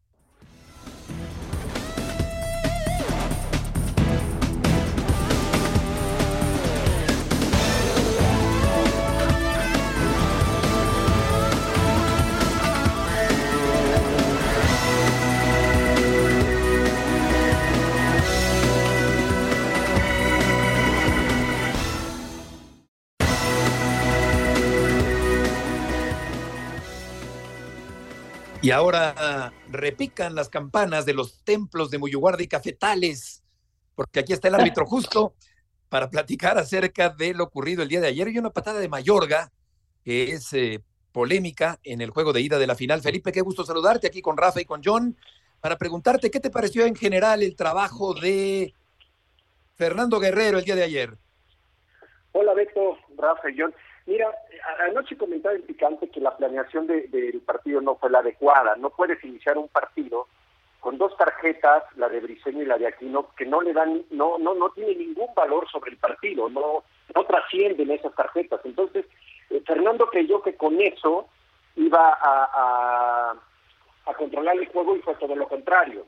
Y 28.63 28.73
ahora 28.73 29.53
repican 29.71 30.35
las 30.35 30.51
campanas 30.51 31.07
de 31.07 31.15
los 31.15 31.43
templos 31.45 31.91
de 31.91 31.97
Muyuguarda 31.97 32.43
y 32.43 32.49
Cafetales, 32.49 33.43
porque 33.95 34.21
aquí 34.21 34.35
está 34.35 34.49
el 34.49 34.55
árbitro 34.55 34.85
justo 34.87 35.33
para 35.89 36.11
platicar 36.11 36.59
acerca 36.59 37.09
de 37.09 37.33
lo 37.33 37.45
ocurrido 37.45 37.83
el 37.83 37.89
día 37.89 38.03
de 38.03 38.09
ayer 38.09 38.29
y 38.29 38.39
una 38.39 38.51
patada 38.51 38.79
de 38.79 38.89
Mayorga, 38.89 39.51
que 40.05 40.33
es 40.33 40.53
eh, 40.53 40.83
polémica 41.11 41.79
en 41.83 42.03
el 42.03 42.11
juego 42.11 42.35
de 42.35 42.43
ida 42.43 42.59
de 42.59 42.67
la 42.67 42.75
final. 42.75 43.01
Felipe, 43.01 43.33
qué 43.33 43.41
gusto 43.41 43.65
saludarte 43.65 44.07
aquí 44.07 44.21
con 44.21 44.37
Rafa 44.37 44.61
y 44.61 44.67
con 44.67 44.83
John 44.85 45.17
para 45.63 45.79
preguntarte 45.79 46.31
qué 46.31 46.39
te 46.39 46.51
pareció 46.51 46.85
en 46.85 46.95
general 46.95 47.43
el 47.43 47.57
trabajo 47.57 48.13
de 48.13 48.75
Fernando 49.75 50.21
Guerrero 50.21 50.59
el 50.59 50.65
día 50.65 50.77
de 50.77 50.85
ayer. 50.85 51.17
Hola 52.33 52.53
Beto, 52.53 52.99
Rafa 53.17 53.51
y 53.51 53.59
John. 53.59 53.75
Mira, 54.07 54.31
anoche 54.89 55.17
comentaba 55.17 55.55
el 55.55 55.63
picante 55.63 56.09
que 56.09 56.21
la 56.21 56.37
planeación 56.37 56.87
de- 56.87 57.09
del 57.09 57.41
partido 57.41 57.81
no 57.81 57.97
fue 57.97 58.11
la 58.11 58.21
adecuada. 58.21 58.77
No 58.77 58.91
puedes 58.91 59.23
iniciar 59.25 59.59
un 59.59 59.69
partido 59.69 60.27
con 60.81 60.97
dos 60.97 61.15
tarjetas, 61.17 61.85
la 61.97 62.09
de 62.09 62.21
Briceño 62.21 62.63
y 62.63 62.67
la 62.67 62.79
de 62.79 62.87
Aquino, 62.87 63.29
que 63.37 63.45
no 63.45 63.61
le 63.61 63.73
dan, 63.73 64.03
no, 64.11 64.39
no, 64.39 64.55
no 64.55 64.71
tiene 64.71 64.95
ningún 64.95 65.29
valor 65.35 65.69
sobre 65.71 65.91
el 65.91 65.99
partido, 65.99 66.49
no, 66.49 66.83
no 67.15 67.25
trascienden 67.25 67.91
esas 67.91 68.15
tarjetas. 68.15 68.61
Entonces, 68.65 69.05
eh, 69.51 69.63
Fernando 69.67 70.07
creyó 70.07 70.41
que 70.43 70.57
con 70.57 70.81
eso 70.81 71.29
iba 71.77 72.19
a, 72.21 73.35
controlar 74.17 74.57
el 74.57 74.67
juego 74.69 74.97
y 74.97 75.01
fue 75.03 75.15
todo 75.15 75.37
lo 75.37 75.47
contrario. 75.49 76.05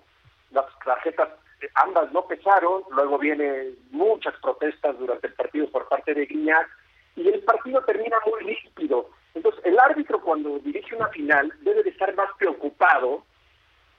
Las 0.50 0.66
tarjetas 0.84 1.28
ambas 1.76 2.12
no 2.12 2.26
pesaron, 2.26 2.82
luego 2.90 3.16
vienen 3.16 3.76
muchas 3.90 4.34
protestas 4.42 4.98
durante 4.98 5.28
el 5.28 5.34
partido 5.34 5.70
por 5.70 5.88
parte 5.88 6.12
de 6.12 6.26
Guiñac 6.26 6.68
y 7.16 7.28
el 7.28 7.40
partido 7.40 7.82
termina 7.84 8.16
muy 8.26 8.40
ríspido. 8.54 9.10
Entonces, 9.34 9.60
el 9.64 9.78
árbitro 9.78 10.20
cuando 10.20 10.58
dirige 10.58 10.94
una 10.96 11.08
final 11.08 11.52
debe 11.60 11.82
de 11.82 11.90
estar 11.90 12.14
más 12.14 12.30
preocupado 12.38 13.24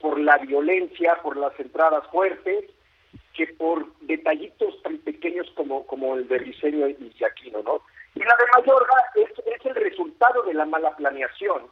por 0.00 0.18
la 0.18 0.38
violencia, 0.38 1.18
por 1.22 1.36
las 1.36 1.58
entradas 1.58 2.06
fuertes, 2.10 2.64
que 3.32 3.46
por 3.48 3.92
detallitos 4.00 4.80
tan 4.82 4.98
pequeños 4.98 5.50
como, 5.56 5.86
como 5.86 6.14
el 6.14 6.28
de 6.28 6.38
Briceño 6.38 6.88
y 6.88 7.24
Aquino, 7.24 7.62
¿no? 7.62 7.82
Y 8.14 8.20
la 8.20 8.36
de 8.36 8.44
Mayorga 8.56 8.94
es, 9.16 9.30
es 9.46 9.66
el 9.66 9.74
resultado 9.74 10.42
de 10.42 10.54
la 10.54 10.66
mala 10.66 10.94
planeación, 10.94 11.62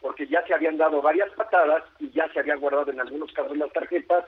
porque 0.00 0.26
ya 0.26 0.42
se 0.46 0.54
habían 0.54 0.78
dado 0.78 1.02
varias 1.02 1.30
patadas 1.32 1.82
y 1.98 2.10
ya 2.10 2.32
se 2.32 2.40
habían 2.40 2.60
guardado 2.60 2.90
en 2.90 3.00
algunos 3.00 3.32
casos 3.32 3.56
las 3.56 3.72
tarjetas, 3.72 4.24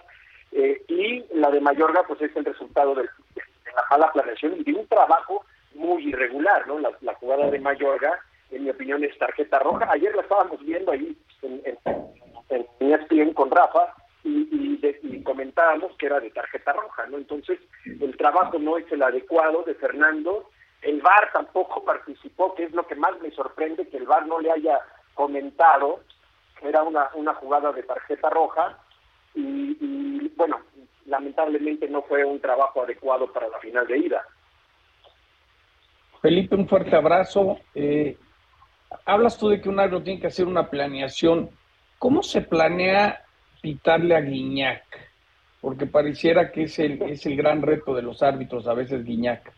Eh, 0.56 0.84
y 0.86 1.24
la 1.34 1.50
de 1.50 1.60
Mayorga, 1.60 2.04
pues 2.06 2.20
es 2.22 2.36
el 2.36 2.44
resultado 2.44 2.94
de, 2.94 3.02
de, 3.02 3.42
la 3.74 3.84
mala 3.90 4.12
planeación 4.12 4.54
y 4.56 4.62
de 4.62 4.72
un 4.74 4.86
trabajo 4.86 5.44
muy 5.74 6.08
irregular, 6.08 6.66
¿no? 6.66 6.78
La, 6.78 7.14
jugada 7.14 7.50
de 7.50 7.58
Mayorga, 7.58 8.18
en 8.50 8.64
mi 8.64 8.70
opinión, 8.70 9.02
es 9.04 9.16
tarjeta 9.18 9.58
roja. 9.58 9.88
Ayer 9.90 10.14
la 10.14 10.22
estábamos 10.22 10.60
viendo 10.64 10.92
ahí 10.92 11.16
en, 11.42 11.62
en, 11.64 12.66
en 12.80 12.92
ESPN 12.92 13.32
con 13.32 13.50
Rafa 13.50 13.94
y, 14.22 14.48
y, 14.50 14.76
de, 14.78 14.98
y, 15.02 15.22
comentábamos 15.22 15.96
que 15.96 16.06
era 16.06 16.20
de 16.20 16.30
tarjeta 16.30 16.72
roja, 16.72 17.06
¿no? 17.06 17.18
Entonces, 17.18 17.58
el 17.84 18.16
trabajo 18.16 18.58
no 18.58 18.78
es 18.78 18.90
el 18.92 19.02
adecuado 19.02 19.62
de 19.62 19.74
Fernando. 19.74 20.50
El 20.82 21.00
VAR 21.00 21.30
tampoco 21.32 21.84
participó, 21.84 22.54
que 22.54 22.64
es 22.64 22.72
lo 22.72 22.86
que 22.86 22.94
más 22.94 23.18
me 23.20 23.30
sorprende, 23.30 23.88
que 23.88 23.96
el 23.96 24.06
VAR 24.06 24.26
no 24.26 24.38
le 24.38 24.50
haya 24.50 24.80
comentado 25.14 26.00
que 26.60 26.68
era 26.68 26.82
una, 26.82 27.10
una 27.14 27.34
jugada 27.34 27.72
de 27.72 27.82
tarjeta 27.82 28.30
roja 28.30 28.78
y, 29.34 29.76
y, 29.80 30.32
bueno, 30.36 30.60
lamentablemente 31.06 31.88
no 31.88 32.02
fue 32.02 32.24
un 32.24 32.40
trabajo 32.40 32.82
adecuado 32.82 33.32
para 33.32 33.48
la 33.48 33.58
final 33.58 33.86
de 33.86 33.98
ida. 33.98 34.24
Felipe, 36.24 36.56
un 36.56 36.66
fuerte 36.66 36.96
abrazo. 36.96 37.58
Eh, 37.74 38.16
hablas 39.04 39.36
tú 39.36 39.50
de 39.50 39.60
que 39.60 39.68
un 39.68 39.78
árbitro 39.78 40.02
tiene 40.02 40.22
que 40.22 40.28
hacer 40.28 40.46
una 40.46 40.70
planeación. 40.70 41.50
¿Cómo 41.98 42.22
se 42.22 42.40
planea 42.40 43.26
pitarle 43.60 44.16
a 44.16 44.22
Guiñac? 44.22 44.84
Porque 45.60 45.84
pareciera 45.84 46.50
que 46.50 46.62
es 46.62 46.78
el, 46.78 47.02
es 47.02 47.26
el 47.26 47.36
gran 47.36 47.60
reto 47.60 47.94
de 47.94 48.00
los 48.00 48.22
árbitros, 48.22 48.66
a 48.66 48.72
veces 48.72 49.04
Guiñac. 49.04 49.52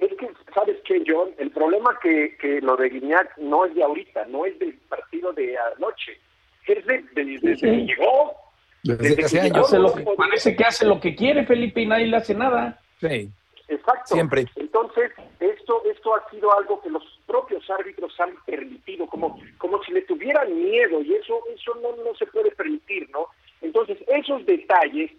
Es 0.00 0.10
que, 0.18 0.28
¿sabes 0.52 0.78
qué, 0.84 1.04
John? 1.06 1.30
El 1.38 1.52
problema 1.52 1.96
que, 2.02 2.36
que 2.40 2.60
lo 2.60 2.76
de 2.76 2.88
Guiñac 2.88 3.38
no 3.38 3.66
es 3.66 3.74
de 3.76 3.84
ahorita, 3.84 4.24
no 4.24 4.46
es 4.46 4.58
del 4.58 4.74
partido 4.88 5.32
de 5.32 5.56
anoche. 5.76 6.18
Es 6.66 6.84
de, 6.86 7.04
de, 7.14 7.24
de, 7.24 7.38
desde 7.40 7.54
sí. 7.54 7.60
que 7.60 7.86
llegó. 7.86 8.32
Desde, 8.82 9.14
desde 9.14 9.38
que 9.38 9.44
llegó, 9.44 9.60
hace 9.60 9.78
lo 9.78 9.94
que, 9.94 10.04
parece 10.16 10.56
que 10.56 10.64
hace 10.64 10.84
lo 10.84 10.98
que 10.98 11.14
quiere, 11.14 11.46
Felipe, 11.46 11.82
y 11.82 11.86
nadie 11.86 12.08
le 12.08 12.16
hace 12.16 12.34
nada. 12.34 12.80
Sí. 12.98 13.30
Exacto. 13.68 14.14
Siempre. 14.14 14.46
Entonces, 14.56 15.12
esto, 15.40 15.82
esto 15.90 16.14
ha 16.14 16.30
sido 16.30 16.56
algo 16.56 16.80
que 16.80 16.90
los 16.90 17.02
propios 17.26 17.68
árbitros 17.68 18.18
han 18.20 18.34
permitido, 18.44 19.06
como, 19.06 19.40
como 19.58 19.82
si 19.82 19.92
le 19.92 20.02
tuvieran 20.02 20.54
miedo, 20.56 21.02
y 21.02 21.14
eso, 21.14 21.40
eso 21.54 21.74
no, 21.82 21.96
no 22.04 22.14
se 22.14 22.26
puede 22.26 22.50
permitir, 22.52 23.10
¿no? 23.10 23.26
Entonces, 23.60 23.98
esos 24.06 24.46
detalles 24.46 25.10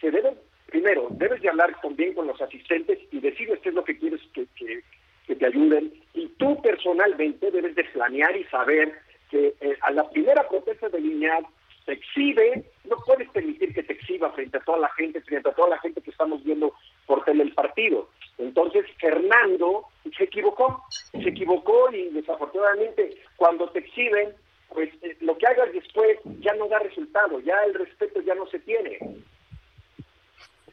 se 0.00 0.10
deben, 0.10 0.34
primero, 0.66 1.08
debes 1.10 1.42
de 1.42 1.48
hablar 1.48 1.74
también 1.80 2.14
con 2.14 2.26
los 2.26 2.40
asistentes 2.40 2.98
y 3.10 3.20
decirles 3.20 3.58
qué 3.60 3.70
es 3.70 3.74
lo 3.74 3.84
que 3.84 3.98
quieres 3.98 4.20
que, 4.32 4.46
que, 4.54 4.82
que 5.26 5.34
te 5.34 5.46
ayuden, 5.46 5.92
y 6.14 6.28
tú 6.38 6.60
personalmente 6.62 7.50
debes 7.50 7.74
de 7.74 7.84
planear 7.84 8.36
y 8.36 8.44
saber 8.44 9.00
que 9.30 9.54
eh, 9.60 9.76
a 9.80 9.90
la 9.90 10.08
primera 10.10 10.48
protesta 10.48 10.88
de 10.88 11.00
lineal 11.00 11.44
se 11.86 11.92
exhibe, 11.92 12.64
no 12.84 12.96
puedes 13.06 13.30
permitir 13.30 13.72
que 13.72 13.84
te 13.84 13.92
exhiba 13.92 14.30
frente 14.32 14.58
a 14.58 14.64
toda 14.64 14.78
la 14.78 14.90
gente, 14.90 15.20
frente 15.22 15.48
a 15.48 15.54
toda 15.54 15.70
la 15.70 15.78
gente 15.78 16.02
que 16.02 16.10
estamos 16.10 16.42
viendo 16.42 16.74
por 17.06 17.24
tele 17.24 17.44
el 17.44 17.54
partido. 17.54 18.10
Entonces, 18.38 18.84
Fernando 18.98 19.86
se 20.16 20.24
equivocó, 20.24 20.84
se 21.12 21.28
equivocó 21.28 21.90
y 21.92 22.10
desafortunadamente 22.10 23.16
cuando 23.36 23.70
te 23.70 23.78
exhiben, 23.78 24.34
pues 24.68 24.90
eh, 25.02 25.16
lo 25.20 25.38
que 25.38 25.46
hagas 25.46 25.72
después 25.72 26.18
ya 26.40 26.54
no 26.54 26.66
da 26.68 26.80
resultado, 26.80 27.38
ya 27.40 27.54
el 27.64 27.74
respeto 27.74 28.20
ya 28.20 28.34
no 28.34 28.46
se 28.48 28.58
tiene. 28.58 28.98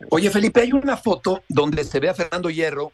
Oye, 0.10 0.32
Felipe, 0.32 0.62
hay 0.62 0.73
una 0.73 0.97
foto 0.97 1.43
donde 1.47 1.84
se 1.84 1.99
ve 1.99 2.10
a 2.10 2.15
Fernando 2.15 2.49
Hierro 2.49 2.91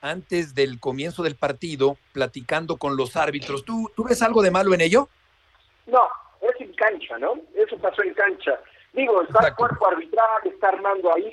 antes 0.00 0.54
del 0.54 0.78
comienzo 0.78 1.24
del 1.24 1.34
partido 1.34 1.98
platicando 2.12 2.76
con 2.76 2.96
los 2.96 3.16
árbitros. 3.16 3.64
¿Tú, 3.64 3.90
¿tú 3.96 4.04
ves 4.04 4.22
algo 4.22 4.42
de 4.42 4.52
malo 4.52 4.72
en 4.72 4.80
ello? 4.80 5.08
No, 5.86 6.06
es 6.58 6.68
en 6.68 6.74
cancha, 6.74 7.18
¿no? 7.18 7.40
Eso 7.54 7.78
pasó 7.78 8.02
en 8.02 8.14
cancha. 8.14 8.58
Digo, 8.92 9.22
está 9.22 9.38
Exacto. 9.38 9.48
el 9.48 9.54
cuerpo 9.68 9.88
arbitral, 9.88 10.40
está 10.44 10.68
armando 10.68 11.14
ahí, 11.14 11.32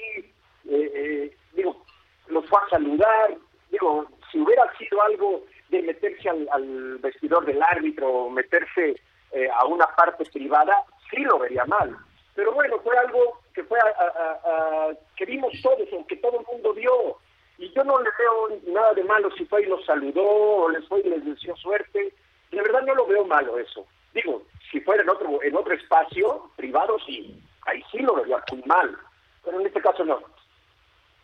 eh, 0.70 0.92
eh, 0.96 1.38
digo, 1.54 1.84
los 2.28 2.46
fue 2.48 2.60
a 2.66 2.70
saludar, 2.70 3.36
digo, 3.72 4.06
si 4.32 4.40
hubiera 4.40 4.64
sido 4.78 5.02
algo 5.02 5.44
de 5.70 5.82
meterse 5.82 6.30
al, 6.30 6.48
al 6.52 6.98
vestidor 7.00 7.46
del 7.46 7.62
árbitro, 7.62 8.30
meterse 8.30 8.96
eh, 9.32 9.50
a 9.54 9.66
una 9.66 9.88
parte 9.96 10.26
privada, 10.26 10.84
sí 11.10 11.22
lo 11.22 11.40
vería 11.40 11.66
mal. 11.66 11.96
Pero 12.36 12.52
bueno, 12.52 12.80
fue 12.80 12.98
algo 12.98 13.40
que 13.54 13.64
fue 13.64 13.80
a, 13.80 13.84
a, 13.84 14.90
a, 14.90 14.94
que 15.16 15.26
vimos 15.26 15.54
todos, 15.62 15.88
o 15.94 16.06
que 16.06 16.18
todo 16.18 16.40
el 16.40 16.46
mundo 16.46 16.74
vio. 16.74 17.18
Y 17.58 17.72
yo 17.72 17.84
no 17.86 17.98
le 18.02 18.10
veo 18.20 18.74
nada 18.74 18.94
de 18.94 19.04
malo 19.06 19.32
si 19.38 19.46
fue 19.46 19.64
y 19.64 19.68
los 19.68 19.86
saludó, 19.86 20.24
o 20.24 20.70
les 20.70 20.86
fue 20.88 21.00
y 21.00 21.10
les 21.10 21.24
deseó 21.24 21.56
suerte. 21.56 22.14
De 22.52 22.62
verdad 22.62 22.82
no 22.84 22.96
lo 22.96 23.08
veo 23.08 23.26
malo 23.26 23.58
eso. 23.58 23.86
Digo, 24.16 24.44
si 24.72 24.80
fuera 24.80 25.04
en 25.04 25.10
otro, 25.10 25.44
en 25.44 25.56
otro 25.56 25.74
espacio 25.74 26.50
privado, 26.56 26.98
sí, 27.06 27.40
ahí 27.68 27.84
sí 27.92 28.00
lo 28.00 28.16
vería 28.16 28.44
muy 28.52 28.64
mal. 28.64 28.98
Pero 29.44 29.60
en 29.60 29.68
este 29.68 29.82
caso 29.82 30.04
no. 30.04 30.20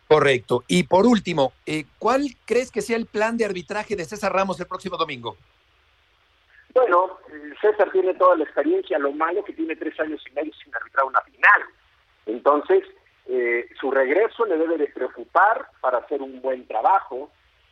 Correcto. 0.07 0.65
Y 0.67 0.83
por 0.83 1.07
último, 1.07 1.53
eh, 1.65 1.85
¿cuál 1.97 2.35
crees 2.45 2.69
que 2.69 2.81
sea 2.81 2.97
el 2.97 3.05
plan 3.05 3.37
de 3.37 3.45
arbitraje 3.45 3.95
de 3.95 4.03
César 4.03 4.33
Ramos 4.33 4.59
el 4.59 4.67
próximo 4.67 4.97
domingo? 4.97 5.37
Bueno, 6.73 7.17
César 7.61 7.89
tiene 7.91 8.13
toda 8.15 8.35
la 8.35 8.43
experiencia, 8.43 8.99
lo 8.99 9.11
malo 9.13 9.43
que 9.43 9.53
tiene 9.53 9.75
tres 9.75 9.97
años 9.99 10.21
y 10.29 10.33
medio 10.33 10.53
sin 10.61 10.75
arbitrar 10.75 11.05
una 11.05 11.21
final. 11.21 11.61
Entonces, 12.25 12.83
eh, 13.27 13.67
su 13.79 13.89
regreso 13.89 14.45
le 14.45 14.57
debe 14.57 14.77
de 14.77 14.87
preocupar 14.87 15.67
para 15.79 15.99
hacer 15.99 16.21
un 16.21 16.41
buen 16.41 16.67
trabajo. 16.67 17.29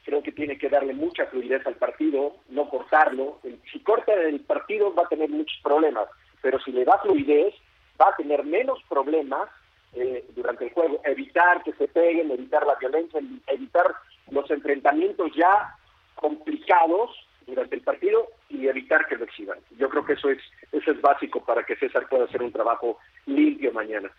Creo 0.09 0.23
que 0.23 0.31
tiene 0.31 0.57
que 0.57 0.69
darle 0.69 0.95
mucha 0.95 1.27
fluidez 1.27 1.63
al 1.67 1.75
partido, 1.75 2.37
no 2.49 2.67
cortarlo. 2.67 3.39
Si 3.71 3.79
corta 3.81 4.11
el 4.11 4.39
partido 4.39 4.91
va 4.91 5.03
a 5.03 5.07
tener 5.07 5.29
muchos 5.29 5.55
problemas, 5.61 6.09
pero 6.41 6.59
si 6.61 6.71
le 6.71 6.83
da 6.83 6.97
fluidez, 6.97 7.53
va 8.01 8.09
a 8.09 8.15
tener 8.15 8.43
menos 8.43 8.81
problemas 8.89 9.47
eh, 9.93 10.25
durante 10.29 10.65
el 10.65 10.73
juego, 10.73 10.99
evitar 11.03 11.61
que 11.61 11.73
se 11.73 11.87
peguen, 11.87 12.31
evitar 12.31 12.65
la 12.65 12.73
violencia, 12.73 13.19
evitar 13.45 13.93
los 14.31 14.49
enfrentamientos 14.49 15.31
ya 15.35 15.75
complicados 16.15 17.11
durante 17.45 17.75
el 17.75 17.81
partido 17.81 18.29
y 18.49 18.67
evitar 18.67 19.05
que 19.05 19.15
lo 19.15 19.25
exhiban. 19.25 19.59
Yo 19.77 19.89
creo 19.89 20.03
que 20.05 20.13
eso 20.13 20.31
es 20.31 20.39
eso 20.71 20.89
es 20.89 20.99
básico 21.01 21.45
para 21.45 21.63
que 21.63 21.75
César 21.75 22.09
pueda 22.09 22.25
hacer 22.25 22.41
un 22.41 22.51
trabajo 22.51 22.97
limpio 23.27 23.71
mañana. 23.73 24.09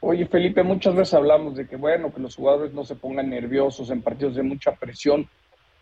Oye, 0.00 0.26
Felipe, 0.26 0.62
muchas 0.62 0.94
veces 0.94 1.14
hablamos 1.14 1.56
de 1.56 1.66
que, 1.66 1.76
bueno, 1.76 2.12
que 2.12 2.20
los 2.20 2.36
jugadores 2.36 2.72
no 2.72 2.84
se 2.84 2.96
pongan 2.96 3.30
nerviosos 3.30 3.90
en 3.90 4.02
partidos 4.02 4.36
de 4.36 4.42
mucha 4.42 4.72
presión. 4.72 5.28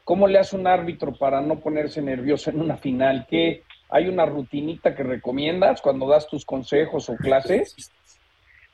¿Cómo 0.04 0.28
le 0.28 0.38
hace 0.38 0.56
un 0.56 0.66
árbitro 0.66 1.12
para 1.14 1.40
no 1.40 1.60
ponerse 1.60 2.00
nervioso 2.00 2.50
en 2.50 2.60
una 2.60 2.76
final? 2.76 3.26
¿Qué, 3.28 3.62
¿Hay 3.88 4.08
una 4.08 4.26
rutinita 4.26 4.94
que 4.94 5.02
recomiendas 5.02 5.80
cuando 5.80 6.08
das 6.08 6.28
tus 6.28 6.44
consejos 6.44 7.08
o 7.08 7.16
clases? 7.16 7.92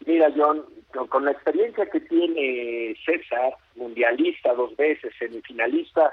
Mira, 0.06 0.32
John, 0.36 0.64
con 1.08 1.24
la 1.24 1.32
experiencia 1.32 1.86
que 1.86 2.00
tiene 2.00 2.96
César, 3.04 3.54
mundialista 3.76 4.54
dos 4.54 4.74
veces, 4.76 5.12
semifinalista, 5.18 6.10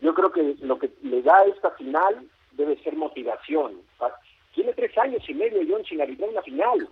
yo 0.00 0.14
creo 0.14 0.32
que 0.32 0.56
lo 0.60 0.78
que 0.78 0.90
le 1.02 1.22
da 1.22 1.38
a 1.38 1.44
esta 1.44 1.70
final 1.72 2.28
debe 2.52 2.76
ser 2.82 2.96
motivación. 2.96 3.80
Tiene 4.54 4.72
tres 4.72 4.96
años 4.98 5.22
y 5.28 5.34
medio, 5.34 5.60
John, 5.68 5.84
sin 5.84 6.00
arbitrar 6.00 6.30
una 6.30 6.42
final. 6.42 6.88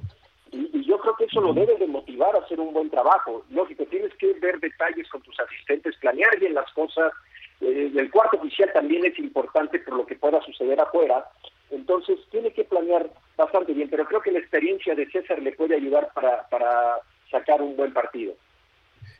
Y, 0.56 0.70
y, 0.78 0.84
yo 0.84 0.98
creo 0.98 1.14
que 1.16 1.24
eso 1.24 1.40
lo 1.40 1.52
debe 1.52 1.76
de 1.76 1.86
motivar 1.86 2.34
a 2.34 2.38
hacer 2.38 2.58
un 2.58 2.72
buen 2.72 2.88
trabajo. 2.88 3.44
Lógico, 3.50 3.84
tienes 3.86 4.12
que 4.14 4.32
ver 4.34 4.58
detalles 4.58 5.08
con 5.08 5.20
tus 5.22 5.38
asistentes, 5.38 5.96
planear 5.96 6.38
bien 6.38 6.54
las 6.54 6.70
cosas. 6.72 7.12
Eh, 7.60 7.92
el 7.94 8.10
cuarto 8.10 8.38
oficial 8.38 8.70
también 8.72 9.04
es 9.04 9.18
importante 9.18 9.78
por 9.80 9.96
lo 9.96 10.06
que 10.06 10.16
pueda 10.16 10.40
suceder 10.42 10.80
afuera. 10.80 11.26
Entonces, 11.70 12.18
tiene 12.30 12.52
que 12.52 12.64
planear 12.64 13.10
bastante 13.36 13.74
bien, 13.74 13.90
pero 13.90 14.06
creo 14.06 14.22
que 14.22 14.30
la 14.32 14.38
experiencia 14.38 14.94
de 14.94 15.10
César 15.10 15.40
le 15.42 15.52
puede 15.52 15.74
ayudar 15.74 16.10
para, 16.14 16.48
para 16.48 16.96
sacar 17.30 17.60
un 17.60 17.76
buen 17.76 17.92
partido. 17.92 18.34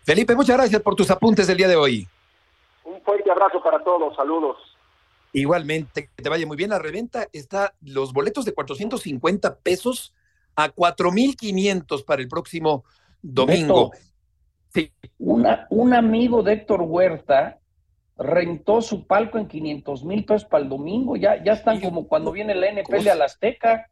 Felipe, 0.05 0.35
muchas 0.35 0.57
gracias 0.57 0.81
por 0.81 0.95
tus 0.95 1.11
apuntes 1.11 1.47
del 1.47 1.57
día 1.57 1.69
de 1.69 1.77
hoy. 1.77 2.09
Un 2.85 3.03
fuerte 3.03 3.31
abrazo 3.31 3.63
para 3.63 3.83
todos, 3.83 4.15
saludos. 4.17 4.57
Igualmente, 5.33 6.09
que 6.17 6.23
te 6.23 6.29
vaya 6.31 6.47
muy 6.47 6.57
bien. 6.57 6.71
La 6.71 6.79
reventa 6.79 7.27
está 7.33 7.75
los 7.83 8.13
boletos 8.13 8.45
de 8.45 8.55
450 8.55 9.59
pesos 9.59 10.15
a 10.57 10.75
4.500 10.75 12.05
para 12.05 12.23
el 12.23 12.29
próximo 12.29 12.85
domingo. 13.23 13.91
Beto, 13.91 14.05
sí. 14.73 14.93
Una, 15.19 15.67
un 15.71 15.95
amigo 15.95 16.43
de 16.43 16.55
Héctor 16.55 16.83
Huerta 16.83 17.61
rentó 18.17 18.81
su 18.81 19.07
palco 19.07 19.39
en 19.39 19.47
500 19.47 20.05
mil 20.05 20.25
pesos 20.25 20.47
para 20.47 20.65
el 20.65 20.71
domingo. 20.71 21.17
Ya, 21.17 21.43
ya 21.45 21.53
están 21.53 21.81
como 21.81 22.09
cuando 22.09 22.33
viene 22.33 22.55
la 22.55 22.73
NFL 22.73 23.09
a 23.09 23.15
la 23.15 23.27
Azteca. 23.27 23.91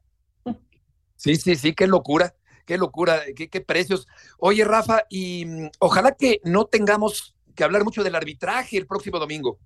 Sí, 1.17 1.37
sí, 1.37 1.55
sí, 1.55 1.75
qué 1.75 1.87
locura, 1.87 2.35
qué 2.67 2.79
locura, 2.79 3.21
qué, 3.37 3.49
qué 3.49 3.61
precios. 3.61 4.07
Oye, 4.39 4.65
Rafa, 4.65 5.05
y 5.09 5.45
um, 5.45 5.71
ojalá 5.79 6.13
que 6.13 6.41
no 6.45 6.65
tengamos 6.65 7.37
que 7.55 7.63
hablar 7.63 7.85
mucho 7.85 8.03
del 8.03 8.15
arbitraje 8.15 8.77
el 8.77 8.87
próximo 8.87 9.19
domingo. 9.19 9.59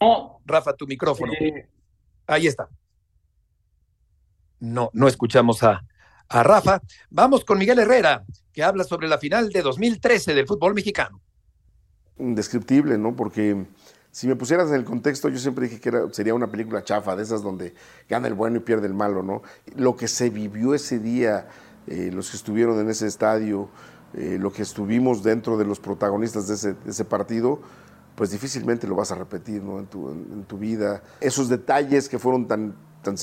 No. 0.00 0.40
Rafa, 0.44 0.74
tu 0.74 0.86
micrófono. 0.86 1.32
Eh... 1.34 1.68
Ahí 2.26 2.46
está 2.46 2.68
no, 4.60 4.90
no 4.92 5.08
escuchamos 5.08 5.62
a, 5.62 5.84
a 6.28 6.42
Rafa. 6.42 6.80
Vamos 7.10 7.44
con 7.44 7.58
Miguel 7.58 7.78
Herrera, 7.78 8.24
que 8.52 8.62
habla 8.62 8.84
sobre 8.84 9.08
la 9.08 9.18
final 9.18 9.50
de 9.50 9.62
2013 9.62 10.34
del 10.34 10.46
fútbol 10.46 10.74
mexicano. 10.74 11.20
Indescriptible, 12.18 12.98
¿no? 12.98 13.14
Porque 13.14 13.66
si 14.10 14.26
me 14.26 14.36
pusieras 14.36 14.68
en 14.68 14.74
el 14.74 14.84
contexto, 14.84 15.28
yo 15.28 15.38
siempre 15.38 15.68
dije 15.68 15.80
que 15.80 15.92
sería 16.12 16.34
una 16.34 16.50
película 16.50 16.82
chafa, 16.82 17.14
de 17.14 17.22
esas 17.22 17.42
donde 17.42 17.74
gana 18.08 18.26
el 18.26 18.34
bueno 18.34 18.56
y 18.56 18.60
pierde 18.60 18.86
el 18.86 18.94
malo, 18.94 19.22
¿no? 19.22 19.42
Lo 19.76 19.96
que 19.96 20.08
se 20.08 20.30
vivió 20.30 20.74
ese 20.74 20.98
día 20.98 21.46
eh, 21.90 22.10
los 22.12 22.30
que 22.30 22.36
estuvieron 22.36 22.78
en 22.80 22.90
ese 22.90 23.06
estadio, 23.06 23.70
eh, 24.12 24.36
lo 24.38 24.52
que 24.52 24.62
estuvimos 24.62 25.22
dentro 25.22 25.56
de 25.56 25.64
los 25.64 25.80
protagonistas 25.80 26.46
de 26.46 26.74
ese, 26.86 27.04
partido, 27.06 27.60
pues 28.14 28.30
difícilmente 28.30 28.86
lo 28.86 28.94
vas 28.94 29.10
a 29.10 29.14
repetir 29.14 29.62
¿no? 29.62 29.78
en, 29.78 29.86
tu, 29.86 30.58
vida. 30.58 31.02
Esos 31.20 31.48
detalles 31.48 32.08
que 32.10 32.18
fueron 32.18 32.46
tan, 32.46 32.74
tan, 33.02 33.16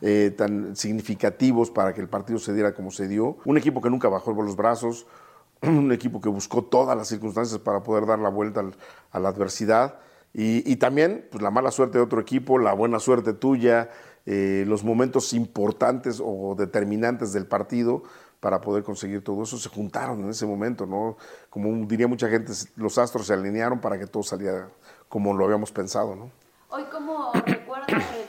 eh, 0.00 0.34
tan 0.36 0.76
significativos 0.76 1.70
para 1.70 1.92
que 1.92 2.00
el 2.00 2.08
partido 2.08 2.38
se 2.38 2.52
diera 2.52 2.74
como 2.74 2.90
se 2.90 3.08
dio. 3.08 3.36
Un 3.44 3.56
equipo 3.56 3.80
que 3.80 3.90
nunca 3.90 4.08
bajó 4.08 4.32
los 4.32 4.56
brazos, 4.56 5.06
un 5.62 5.92
equipo 5.92 6.20
que 6.20 6.28
buscó 6.28 6.62
todas 6.62 6.96
las 6.96 7.08
circunstancias 7.08 7.58
para 7.60 7.82
poder 7.82 8.06
dar 8.06 8.18
la 8.18 8.28
vuelta 8.28 8.60
al, 8.60 8.74
a 9.10 9.18
la 9.18 9.28
adversidad. 9.28 10.00
Y, 10.34 10.70
y, 10.70 10.76
también 10.76 11.26
pues, 11.30 11.42
la 11.42 11.50
mala 11.50 11.70
suerte 11.70 11.98
de 11.98 12.04
otro 12.04 12.20
equipo, 12.20 12.58
la 12.58 12.74
buena 12.74 12.98
suerte 12.98 13.32
tuya, 13.32 13.88
eh, 14.26 14.64
los 14.66 14.84
momentos 14.84 15.32
importantes 15.32 16.20
o 16.22 16.54
determinantes 16.54 17.32
del 17.32 17.46
partido 17.46 18.02
para 18.40 18.60
poder 18.60 18.84
conseguir 18.84 19.24
todo 19.24 19.42
eso 19.42 19.56
se 19.56 19.70
juntaron 19.70 20.22
en 20.22 20.28
ese 20.28 20.44
momento, 20.44 20.84
¿no? 20.84 21.16
Como 21.48 21.86
diría 21.86 22.06
mucha 22.06 22.28
gente, 22.28 22.52
los 22.76 22.98
astros 22.98 23.26
se 23.26 23.32
alinearon 23.32 23.80
para 23.80 23.98
que 23.98 24.06
todo 24.06 24.22
saliera 24.22 24.68
como 25.08 25.32
lo 25.32 25.46
habíamos 25.46 25.72
pensado, 25.72 26.14
¿no? 26.14 26.30
Hoy, 26.68 26.84
¿cómo 26.92 27.32
recuerdas, 27.46 27.88
revives 27.88 28.27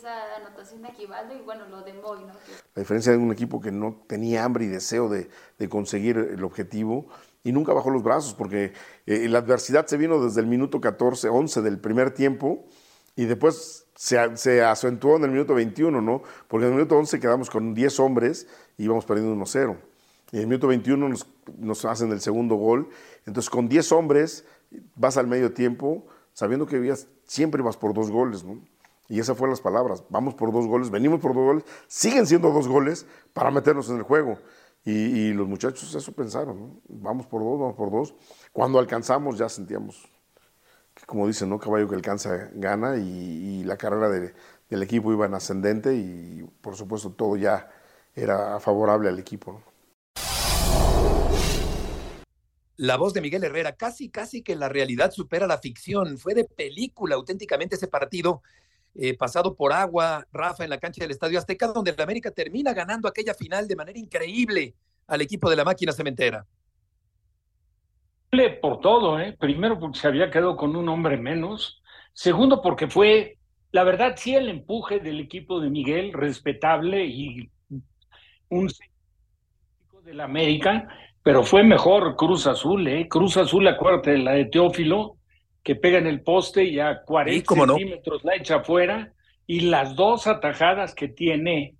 esa 0.00 0.36
anotación 0.36 0.82
de 0.82 0.88
Aquivaldo 0.88 1.34
y 1.34 1.42
bueno, 1.42 1.66
lo 1.68 1.82
de 1.82 1.92
Moy, 1.92 2.20
¿no? 2.20 2.32
La 2.74 2.80
diferencia 2.80 3.12
de 3.12 3.18
un 3.18 3.32
equipo 3.32 3.60
que 3.60 3.70
no 3.70 4.02
tenía 4.06 4.44
hambre 4.44 4.64
y 4.64 4.68
deseo 4.68 5.08
de, 5.08 5.28
de 5.58 5.68
conseguir 5.68 6.16
el 6.16 6.42
objetivo 6.42 7.06
y 7.44 7.52
nunca 7.52 7.72
bajó 7.72 7.90
los 7.90 8.02
brazos, 8.02 8.34
porque 8.34 8.72
eh, 9.06 9.28
la 9.28 9.38
adversidad 9.38 9.86
se 9.86 9.96
vino 9.96 10.22
desde 10.22 10.40
el 10.40 10.46
minuto 10.46 10.80
14, 10.80 11.28
11 11.28 11.62
del 11.62 11.78
primer 11.78 12.12
tiempo 12.12 12.64
y 13.16 13.26
después 13.26 13.86
se, 13.94 14.36
se, 14.36 14.62
acentuó 14.62 15.16
en 15.16 15.24
el 15.24 15.30
minuto 15.30 15.54
21, 15.54 16.00
¿no? 16.00 16.22
Porque 16.48 16.66
en 16.66 16.72
el 16.72 16.76
minuto 16.78 16.96
11 16.96 17.20
quedamos 17.20 17.50
con 17.50 17.74
10 17.74 18.00
hombres 18.00 18.46
y 18.78 18.84
íbamos 18.84 19.04
perdiendo 19.04 19.34
1-0. 19.34 19.76
Y 20.32 20.36
en 20.36 20.42
el 20.42 20.46
minuto 20.48 20.68
21 20.68 21.08
nos, 21.08 21.26
nos, 21.58 21.84
hacen 21.84 22.12
el 22.12 22.20
segundo 22.20 22.54
gol. 22.54 22.88
Entonces, 23.26 23.50
con 23.50 23.68
10 23.68 23.92
hombres, 23.92 24.44
vas 24.94 25.16
al 25.16 25.26
medio 25.26 25.52
tiempo, 25.52 26.06
sabiendo 26.32 26.66
que 26.66 26.94
siempre 27.26 27.62
vas 27.62 27.76
por 27.76 27.92
dos 27.92 28.10
goles, 28.10 28.44
¿no? 28.44 28.60
Y 29.10 29.18
esas 29.18 29.36
fueron 29.36 29.50
las 29.50 29.60
palabras. 29.60 30.04
Vamos 30.08 30.34
por 30.34 30.52
dos 30.52 30.66
goles, 30.66 30.88
venimos 30.88 31.20
por 31.20 31.34
dos 31.34 31.44
goles, 31.44 31.64
siguen 31.88 32.26
siendo 32.26 32.50
dos 32.52 32.68
goles 32.68 33.06
para 33.32 33.50
meternos 33.50 33.90
en 33.90 33.96
el 33.96 34.02
juego. 34.04 34.38
Y, 34.84 35.32
los 35.34 35.46
muchachos 35.46 35.94
eso 35.94 36.12
pensaron. 36.12 36.80
Vamos 36.88 37.26
por 37.26 37.42
dos, 37.42 37.58
vamos 37.58 37.76
por 37.76 37.90
dos. 37.90 38.14
Cuando 38.52 38.78
alcanzamos 38.78 39.36
ya 39.36 39.48
sentíamos 39.48 40.08
como 41.06 41.26
dicen, 41.26 41.48
¿no? 41.48 41.58
Caballo 41.58 41.88
que 41.88 41.94
alcanza 41.94 42.50
gana 42.52 42.96
y, 42.96 43.64
la 43.64 43.76
carrera 43.76 44.08
de, 44.08 44.34
del 44.68 44.82
equipo 44.82 45.12
iba 45.12 45.26
en 45.26 45.34
ascendente 45.34 45.94
y 45.94 46.44
por 46.60 46.76
supuesto 46.76 47.10
todo 47.12 47.36
ya 47.36 47.68
era 48.14 48.60
favorable 48.60 49.08
al 49.08 49.18
equipo. 49.18 49.62
La 52.76 52.96
voz 52.96 53.12
de 53.12 53.20
Miguel 53.20 53.44
Herrera, 53.44 53.76
casi, 53.76 54.08
casi 54.08 54.42
que 54.42 54.56
la 54.56 54.68
realidad 54.68 55.10
supera 55.10 55.46
la 55.46 55.58
ficción. 55.58 56.16
Fue 56.16 56.34
de 56.34 56.44
película 56.44 57.14
auténticamente 57.14 57.76
ese 57.76 57.88
partido 57.88 58.42
eh, 58.94 59.16
pasado 59.16 59.54
por 59.54 59.72
agua, 59.72 60.26
Rafa, 60.32 60.64
en 60.64 60.70
la 60.70 60.78
cancha 60.78 61.02
del 61.02 61.10
Estadio 61.12 61.38
Azteca, 61.38 61.68
donde 61.68 61.90
el 61.90 62.00
América 62.00 62.30
termina 62.30 62.72
ganando 62.72 63.08
aquella 63.08 63.34
final 63.34 63.68
de 63.68 63.76
manera 63.76 63.98
increíble 63.98 64.74
al 65.06 65.20
equipo 65.20 65.48
de 65.50 65.56
la 65.56 65.64
máquina 65.64 65.92
cementera 65.92 66.46
por 68.60 68.80
todo, 68.80 69.18
¿eh? 69.18 69.36
Primero 69.38 69.78
porque 69.78 69.98
se 69.98 70.06
había 70.06 70.30
quedado 70.30 70.56
con 70.56 70.76
un 70.76 70.88
hombre 70.88 71.16
menos. 71.16 71.82
Segundo 72.12 72.62
porque 72.62 72.88
fue, 72.88 73.38
la 73.72 73.84
verdad, 73.84 74.14
sí 74.16 74.34
el 74.34 74.48
empuje 74.48 75.00
del 75.00 75.20
equipo 75.20 75.60
de 75.60 75.68
Miguel, 75.68 76.12
respetable 76.12 77.04
y 77.04 77.50
un 78.48 78.68
de 80.04 80.14
la 80.14 80.24
América, 80.24 80.88
pero 81.22 81.42
fue 81.42 81.62
mejor 81.62 82.16
Cruz 82.16 82.46
Azul, 82.46 82.86
¿eh? 82.88 83.06
Cruz 83.08 83.36
Azul, 83.36 83.66
acuérdate, 83.68 84.16
la 84.16 84.32
de 84.32 84.46
Teófilo, 84.46 85.16
que 85.62 85.76
pega 85.76 85.98
en 85.98 86.06
el 86.06 86.22
poste 86.22 86.64
y 86.64 86.80
a 86.80 87.02
40 87.02 87.54
centímetros 87.54 88.24
no? 88.24 88.30
la 88.30 88.36
echa 88.36 88.56
afuera, 88.56 89.12
y 89.46 89.60
las 89.60 89.96
dos 89.96 90.26
atajadas 90.26 90.94
que 90.94 91.08
tiene 91.08 91.74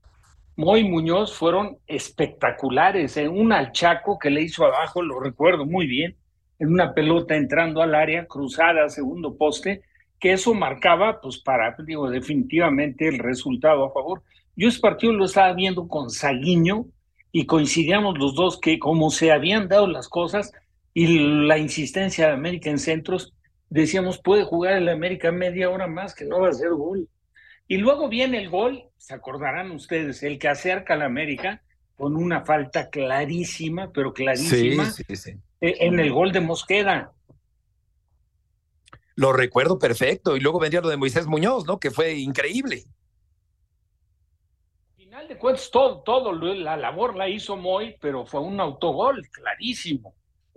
Moy 0.56 0.84
Muñoz 0.84 1.32
fueron 1.32 1.78
espectaculares, 1.86 3.16
¿eh? 3.16 3.28
una 3.28 3.58
al 3.58 3.72
Chaco 3.72 4.18
que 4.18 4.28
le 4.28 4.42
hizo 4.42 4.64
abajo, 4.64 5.02
lo 5.02 5.20
recuerdo 5.20 5.64
muy 5.64 5.86
bien, 5.86 6.16
en 6.58 6.72
una 6.72 6.92
pelota 6.92 7.36
entrando 7.36 7.80
al 7.80 7.94
área, 7.94 8.26
cruzada, 8.26 8.88
segundo 8.88 9.36
poste, 9.36 9.82
que 10.18 10.32
eso 10.32 10.52
marcaba, 10.52 11.20
pues 11.20 11.38
para, 11.38 11.74
digo, 11.84 12.10
definitivamente 12.10 13.08
el 13.08 13.18
resultado 13.18 13.86
a 13.86 13.92
favor. 13.92 14.22
Yo 14.54 14.68
ese 14.68 14.80
partido 14.80 15.14
lo 15.14 15.24
estaba 15.24 15.54
viendo 15.54 15.88
con 15.88 16.10
Saguiño 16.10 16.84
y 17.32 17.46
coincidíamos 17.46 18.18
los 18.18 18.34
dos 18.34 18.60
que 18.60 18.78
como 18.78 19.10
se 19.10 19.32
habían 19.32 19.68
dado 19.68 19.86
las 19.86 20.08
cosas 20.08 20.52
y 20.92 21.46
la 21.46 21.56
insistencia 21.56 22.26
de 22.26 22.32
América 22.34 22.68
en 22.68 22.78
centros, 22.78 23.32
decíamos, 23.70 24.18
puede 24.18 24.44
jugar 24.44 24.74
el 24.74 24.88
América 24.88 25.32
media 25.32 25.70
hora 25.70 25.86
más, 25.86 26.14
que 26.14 26.26
no 26.26 26.40
va 26.40 26.50
a 26.50 26.52
ser 26.52 26.70
gol. 26.70 27.08
Y 27.66 27.78
luego 27.78 28.08
viene 28.08 28.38
el 28.38 28.50
gol, 28.50 28.84
se 28.98 29.14
acordarán 29.14 29.70
ustedes, 29.70 30.22
el 30.22 30.38
que 30.38 30.48
acerca 30.48 30.94
al 30.94 31.02
América 31.02 31.62
con 31.96 32.16
una 32.16 32.44
falta 32.44 32.90
clarísima, 32.90 33.90
pero 33.92 34.12
clarísima. 34.12 34.84
Sí, 34.90 35.04
sí, 35.08 35.16
sí 35.16 35.38
en 35.60 36.00
el 36.00 36.12
gol 36.12 36.32
de 36.32 36.40
Mosqueda. 36.40 37.12
Lo 39.14 39.32
recuerdo 39.32 39.78
perfecto. 39.78 40.36
Y 40.36 40.40
luego 40.40 40.58
vendría 40.58 40.80
lo 40.80 40.88
de 40.88 40.96
Moisés 40.96 41.26
Muñoz, 41.26 41.66
¿no? 41.66 41.78
Que 41.78 41.90
fue 41.90 42.14
increíble. 42.14 42.84
Al 44.96 45.04
final 45.04 45.28
de 45.28 45.38
cuentas, 45.38 45.70
todo, 45.70 46.02
todo, 46.02 46.32
la 46.32 46.76
labor 46.76 47.16
la 47.16 47.28
hizo 47.28 47.56
Moy, 47.56 47.96
pero 48.00 48.24
fue 48.24 48.40
un 48.40 48.60
autogol, 48.60 49.28
clarísimo. 49.28 50.14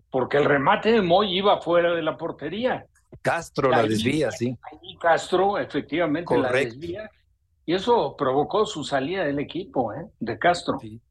Porque 0.09 0.37
el 0.37 0.45
remate 0.45 0.91
de 0.91 1.01
Moy 1.01 1.37
iba 1.37 1.59
fuera 1.59 1.93
de 1.93 2.01
la 2.01 2.17
portería. 2.17 2.85
Castro 3.21 3.69
la 3.69 3.83
desvía, 3.83 4.31
sí. 4.31 4.57
Ahí 4.71 4.97
Castro, 4.97 5.57
efectivamente, 5.57 6.25
Correcto. 6.25 6.53
la 6.53 6.63
desvía. 6.63 7.11
Y 7.65 7.73
eso 7.73 8.15
provocó 8.17 8.65
su 8.65 8.83
salida 8.83 9.23
del 9.23 9.39
equipo, 9.39 9.93
¿eh? 9.93 10.05
De 10.19 10.37
Castro. 10.37 10.77
Sí 10.79 11.01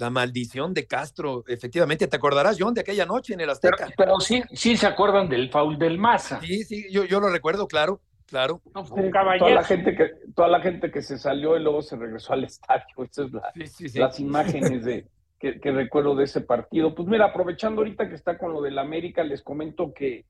la 0.00 0.10
maldición 0.10 0.74
de 0.74 0.86
Castro. 0.86 1.44
Efectivamente, 1.46 2.08
te 2.08 2.16
acordarás, 2.16 2.56
John, 2.58 2.74
de 2.74 2.80
aquella 2.80 3.06
noche 3.06 3.34
en 3.34 3.40
el 3.40 3.50
Azteca. 3.50 3.84
Pero, 3.84 3.94
pero 3.96 4.20
sí, 4.20 4.42
sí 4.52 4.76
se 4.76 4.86
acuerdan 4.86 5.28
del 5.28 5.50
foul 5.50 5.78
del 5.78 5.98
Maza. 5.98 6.40
Sí, 6.40 6.64
sí, 6.64 6.86
yo, 6.90 7.04
yo 7.04 7.20
lo 7.20 7.28
recuerdo, 7.28 7.68
claro, 7.68 8.00
claro. 8.26 8.60
No, 8.74 8.84
sí, 8.84 8.94
toda 9.38 9.50
la 9.50 9.62
gente 9.62 9.94
que 9.94 10.10
toda 10.34 10.48
la 10.48 10.60
gente 10.60 10.90
que 10.90 11.02
se 11.02 11.18
salió 11.18 11.56
y 11.56 11.62
luego 11.62 11.82
se 11.82 11.96
regresó 11.96 12.32
al 12.32 12.44
estadio. 12.44 13.04
Estas 13.04 13.26
es 13.26 13.32
la, 13.32 13.52
sí, 13.66 13.88
sí, 13.88 13.98
las 13.98 14.18
imágenes 14.18 14.84
de 14.84 15.06
que, 15.38 15.60
que, 15.60 15.70
recuerdo 15.70 16.16
de 16.16 16.24
ese 16.24 16.40
partido. 16.40 16.94
Pues 16.94 17.06
mira, 17.06 17.26
aprovechando 17.26 17.82
ahorita 17.82 18.08
que 18.08 18.14
está 18.14 18.38
con 18.38 18.52
lo 18.52 18.62
del 18.62 18.78
América, 18.78 19.22
les 19.22 19.42
comento 19.42 19.92
que 19.94 20.24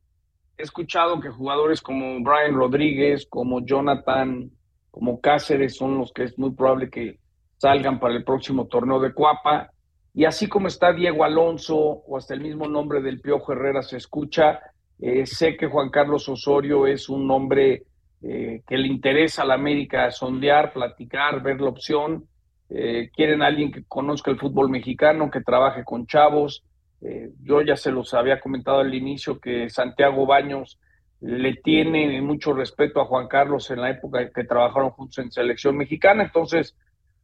he 0.61 0.65
escuchado 0.65 1.21
que 1.21 1.31
jugadores 1.31 1.81
como 1.81 2.21
Brian 2.21 2.55
Rodríguez, 2.55 3.27
como 3.29 3.65
Jonathan, 3.65 4.51
como 4.91 5.21
Cáceres 5.21 5.77
son 5.77 5.99
los 5.99 6.13
que 6.13 6.25
es 6.25 6.39
muy 6.39 6.53
probable 6.53 6.91
que 6.91 7.19
salgan 7.57 7.99
para 7.99 8.15
el 8.15 8.25
próximo 8.25 8.67
torneo 8.67 9.01
de 9.01 9.13
Cuapa. 9.13 9.71
Y 10.13 10.25
así 10.25 10.49
como 10.49 10.69
está 10.69 10.93
Diego 10.93 11.25
Alonso 11.25 11.77
o 11.77 12.17
hasta 12.17 12.35
el 12.35 12.41
mismo 12.41 12.67
nombre 12.69 13.01
del 13.01 13.21
Piojo 13.21 13.53
Herrera 13.53 13.83
se 13.83 13.97
escucha, 13.97 14.61
eh, 14.99 15.25
sé 15.25 15.57
que 15.57 15.67
Juan 15.67 15.91
Carlos 15.91 16.29
Osorio 16.29 16.87
es 16.87 17.09
un 17.09 17.27
nombre 17.27 17.85
eh, 18.23 18.63
que 18.67 18.77
le 18.77 18.89
interesa 18.89 19.43
a 19.43 19.47
la 19.47 19.55
América 19.55 20.11
sondear, 20.11 20.73
platicar, 20.73 21.43
ver 21.43 21.61
la 21.61 21.71
opción. 21.71 22.27
Eh, 22.69 23.11
quieren 23.15 23.43
a 23.43 23.47
alguien 23.47 23.73
que 23.73 23.85
conozca 23.85 24.31
el 24.31 24.39
fútbol 24.39 24.69
mexicano, 24.69 25.31
que 25.31 25.41
trabaje 25.41 25.85
con 25.85 26.07
chavos. 26.07 26.63
Eh, 27.03 27.30
yo 27.42 27.62
ya 27.62 27.76
se 27.76 27.90
los 27.90 28.12
había 28.14 28.40
comentado 28.40 28.80
al 28.80 28.94
inicio 28.94 29.40
que 29.40 29.70
Santiago 29.70 30.26
Baños 30.26 30.78
le 31.20 31.55
tiene 31.57 32.20
mucho 32.22 32.53
respeto 32.53 33.01
a 33.01 33.05
Juan 33.05 33.28
Carlos 33.28 33.70
en 33.70 33.80
la 33.80 33.90
época 33.90 34.30
que 34.30 34.44
trabajaron 34.44 34.90
juntos 34.90 35.18
en 35.18 35.30
selección 35.30 35.76
mexicana. 35.76 36.24
Entonces, 36.24 36.76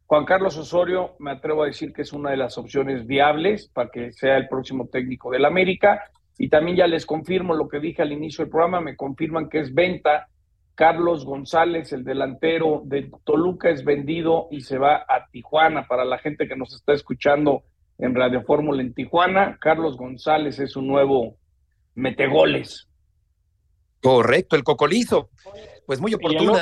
Juan 0.05 0.25
Carlos 0.25 0.57
Osorio, 0.57 1.15
me 1.19 1.31
atrevo 1.31 1.63
a 1.63 1.67
decir 1.67 1.91
que 1.91 2.03
es 2.03 2.13
una 2.13 2.31
de 2.31 2.37
las 2.37 2.57
opciones 2.57 3.05
viables 3.05 3.67
para 3.67 3.89
que 3.89 4.11
sea 4.13 4.37
el 4.37 4.47
próximo 4.47 4.87
técnico 4.87 5.31
del 5.31 5.45
América. 5.45 6.01
Y 6.37 6.49
también 6.49 6.77
ya 6.77 6.87
les 6.87 7.05
confirmo 7.05 7.55
lo 7.55 7.67
que 7.67 7.79
dije 7.79 8.03
al 8.03 8.11
inicio 8.11 8.43
del 8.43 8.51
programa, 8.51 8.79
me 8.79 8.95
confirman 8.95 9.49
que 9.49 9.59
es 9.59 9.73
venta. 9.73 10.27
Carlos 10.75 11.25
González, 11.25 11.91
el 11.91 12.03
delantero 12.03 12.83
de 12.85 13.09
Toluca, 13.25 13.71
es 13.71 13.83
vendido 13.83 14.47
y 14.51 14.61
se 14.61 14.77
va 14.77 14.97
a 14.97 15.27
Tijuana. 15.31 15.87
Para 15.87 16.05
la 16.05 16.19
gente 16.19 16.47
que 16.47 16.55
nos 16.55 16.73
está 16.75 16.93
escuchando 16.93 17.63
en 17.97 18.15
Radio 18.15 18.43
Fórmula 18.43 18.81
en 18.81 18.93
Tijuana, 18.93 19.57
Carlos 19.59 19.97
González 19.97 20.59
es 20.59 20.75
un 20.75 20.87
nuevo 20.87 21.37
metegoles. 21.95 22.87
Correcto, 24.01 24.55
el 24.55 24.63
cocolizo. 24.63 25.29
Pues 25.85 25.99
muy 25.99 26.13
oportuno 26.13 26.53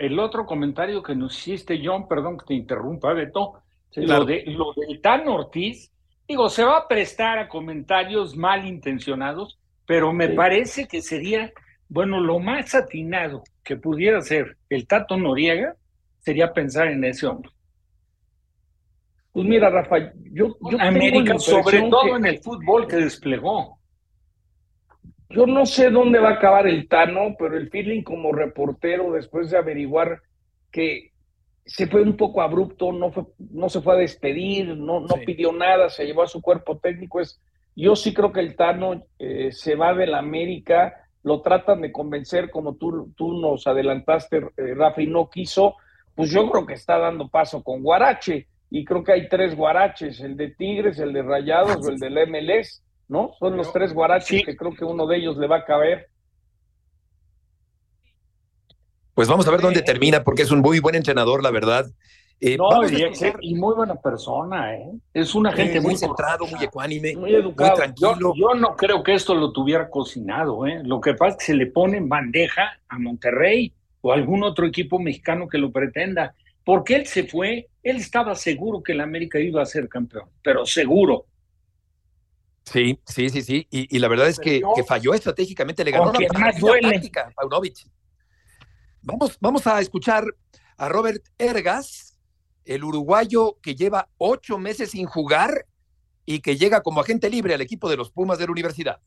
el 0.00 0.18
otro 0.18 0.46
comentario 0.46 1.02
que 1.02 1.14
nos 1.14 1.36
hiciste, 1.36 1.78
John, 1.84 2.08
perdón 2.08 2.38
que 2.38 2.46
te 2.46 2.54
interrumpa, 2.54 3.12
Beto, 3.12 3.62
lo, 3.96 4.24
de, 4.24 4.44
lo 4.46 4.72
del 4.74 4.98
Tan 5.02 5.28
Ortiz, 5.28 5.92
digo, 6.26 6.48
se 6.48 6.64
va 6.64 6.78
a 6.78 6.88
prestar 6.88 7.38
a 7.38 7.48
comentarios 7.48 8.34
malintencionados, 8.34 9.58
pero 9.84 10.14
me 10.14 10.30
parece 10.30 10.88
que 10.88 11.02
sería, 11.02 11.52
bueno, 11.88 12.18
lo 12.18 12.38
más 12.38 12.74
atinado 12.74 13.44
que 13.62 13.76
pudiera 13.76 14.22
ser 14.22 14.56
el 14.70 14.86
Tato 14.86 15.18
Noriega 15.18 15.76
sería 16.20 16.54
pensar 16.54 16.88
en 16.88 17.04
ese 17.04 17.26
hombre. 17.26 17.50
Pues 19.32 19.46
mira, 19.46 19.70
Rafa, 19.70 20.12
yo, 20.32 20.56
yo 20.70 20.80
América, 20.80 21.38
sobre 21.38 21.82
todo 21.82 22.16
en 22.16 22.26
el 22.26 22.38
fútbol 22.40 22.86
que 22.86 22.96
desplegó. 22.96 23.78
Yo 25.28 25.46
no 25.46 25.64
sé 25.64 25.90
dónde 25.90 26.18
va 26.18 26.30
a 26.30 26.34
acabar 26.34 26.66
el 26.66 26.88
Tano, 26.88 27.36
pero 27.38 27.56
el 27.56 27.70
feeling 27.70 28.02
como 28.02 28.32
reportero, 28.32 29.12
después 29.12 29.50
de 29.50 29.58
averiguar 29.58 30.20
que 30.72 31.12
se 31.64 31.86
fue 31.86 32.02
un 32.02 32.16
poco 32.16 32.42
abrupto, 32.42 32.90
no, 32.90 33.12
fue, 33.12 33.24
no 33.38 33.68
se 33.68 33.80
fue 33.80 33.94
a 33.94 33.98
despedir, 33.98 34.76
no, 34.76 35.00
no 35.00 35.14
pidió 35.24 35.52
nada, 35.52 35.88
se 35.88 36.04
llevó 36.04 36.24
a 36.24 36.28
su 36.28 36.42
cuerpo 36.42 36.78
técnico. 36.78 37.20
Es, 37.20 37.40
yo 37.76 37.94
sí 37.94 38.12
creo 38.12 38.32
que 38.32 38.40
el 38.40 38.56
Tano 38.56 39.04
eh, 39.20 39.52
se 39.52 39.76
va 39.76 39.94
de 39.94 40.08
la 40.08 40.18
América, 40.18 41.08
lo 41.22 41.42
tratan 41.42 41.82
de 41.82 41.92
convencer 41.92 42.50
como 42.50 42.74
tú, 42.74 43.12
tú 43.16 43.40
nos 43.40 43.68
adelantaste, 43.68 44.38
eh, 44.56 44.74
Rafa, 44.74 45.00
y 45.02 45.06
no 45.06 45.30
quiso. 45.30 45.76
Pues 46.16 46.32
yo 46.32 46.50
creo 46.50 46.66
que 46.66 46.74
está 46.74 46.98
dando 46.98 47.28
paso 47.28 47.62
con 47.62 47.84
Guarache, 47.84 48.48
y 48.70 48.84
creo 48.84 49.02
que 49.04 49.12
hay 49.12 49.28
tres 49.28 49.54
Guaraches, 49.56 50.20
el 50.20 50.36
de 50.36 50.50
Tigres, 50.50 50.98
el 50.98 51.12
de 51.12 51.22
Rayados 51.22 51.86
o 51.86 51.90
el 51.90 51.98
del 51.98 52.28
MLS 52.28 52.82
¿no? 53.10 53.32
Son 53.38 53.56
los 53.56 53.72
tres 53.72 53.92
guaraches 53.92 54.44
que 54.44 54.56
creo 54.56 54.72
que 54.72 54.84
uno 54.84 55.06
de 55.06 55.16
ellos 55.16 55.36
le 55.36 55.48
va 55.48 55.58
a 55.58 55.64
caber. 55.64 56.08
Pues 59.14 59.28
vamos 59.28 59.46
a 59.48 59.50
ver 59.50 59.60
dónde 59.60 59.82
termina, 59.82 60.22
porque 60.22 60.42
es 60.42 60.50
un 60.52 60.60
muy 60.60 60.78
buen 60.78 60.94
entrenador, 60.94 61.42
la 61.42 61.50
verdad. 61.50 61.90
Eh, 62.40 62.56
no, 62.56 62.70
y, 63.40 63.54
muy 63.54 63.74
buena 63.74 63.96
persona, 63.96 64.74
¿eh? 64.74 64.92
Es 65.12 65.34
una 65.34 65.52
gente 65.52 65.78
muy, 65.80 65.96
centrado, 65.96 66.46
muy 66.46 66.64
ecuánime, 66.64 67.14
muy 67.16 67.34
educado. 67.34 67.74
tranquilo. 67.74 68.32
Yo, 68.34 68.54
no 68.54 68.76
creo 68.76 69.02
que 69.02 69.12
esto 69.12 69.34
lo 69.34 69.52
tuviera 69.52 69.90
cocinado, 69.90 70.66
¿eh? 70.66 70.80
Lo 70.84 71.00
que 71.00 71.12
pasa 71.14 71.32
es 71.32 71.36
que 71.38 71.44
se 71.46 71.54
le 71.54 71.66
pone 71.66 71.98
en 71.98 72.08
bandeja 72.08 72.78
a 72.88 72.98
Monterrey 72.98 73.74
o 74.00 74.12
algún 74.12 74.44
otro 74.44 74.66
equipo 74.66 74.98
mexicano 74.98 75.48
que 75.48 75.58
lo 75.58 75.70
pretenda. 75.70 76.32
Porque 76.70 76.94
él 76.94 77.04
se 77.08 77.24
fue, 77.24 77.68
él 77.82 77.96
estaba 77.96 78.32
seguro 78.36 78.80
que 78.80 78.92
el 78.92 79.00
América 79.00 79.40
iba 79.40 79.60
a 79.60 79.66
ser 79.66 79.88
campeón, 79.88 80.28
pero 80.40 80.64
seguro. 80.64 81.26
Sí, 82.64 82.96
sí, 83.04 83.28
sí, 83.28 83.42
sí. 83.42 83.66
Y, 83.72 83.98
la 83.98 84.06
verdad 84.06 84.28
es 84.28 84.38
que, 84.38 84.62
falló 84.86 85.12
estratégicamente, 85.12 85.84
le 85.84 85.90
ganó 85.90 86.12
la 86.12 86.28
táctica 86.28 87.32
Paunovic. 87.34 87.88
Vamos, 89.02 89.36
vamos 89.40 89.66
a 89.66 89.80
escuchar 89.80 90.24
a 90.76 90.88
Robert 90.88 91.24
Ergas, 91.38 92.16
el 92.64 92.84
uruguayo 92.84 93.58
que 93.60 93.74
lleva 93.74 94.08
ocho 94.16 94.56
meses 94.56 94.92
sin 94.92 95.06
jugar 95.06 95.66
y 96.24 96.38
que 96.38 96.56
llega 96.56 96.84
como 96.84 97.00
agente 97.00 97.28
libre 97.28 97.54
al 97.54 97.62
equipo 97.62 97.90
de 97.90 97.96
los 97.96 98.12
Pumas 98.12 98.38
de 98.38 98.46
la 98.46 98.52
universidad. 98.52 99.00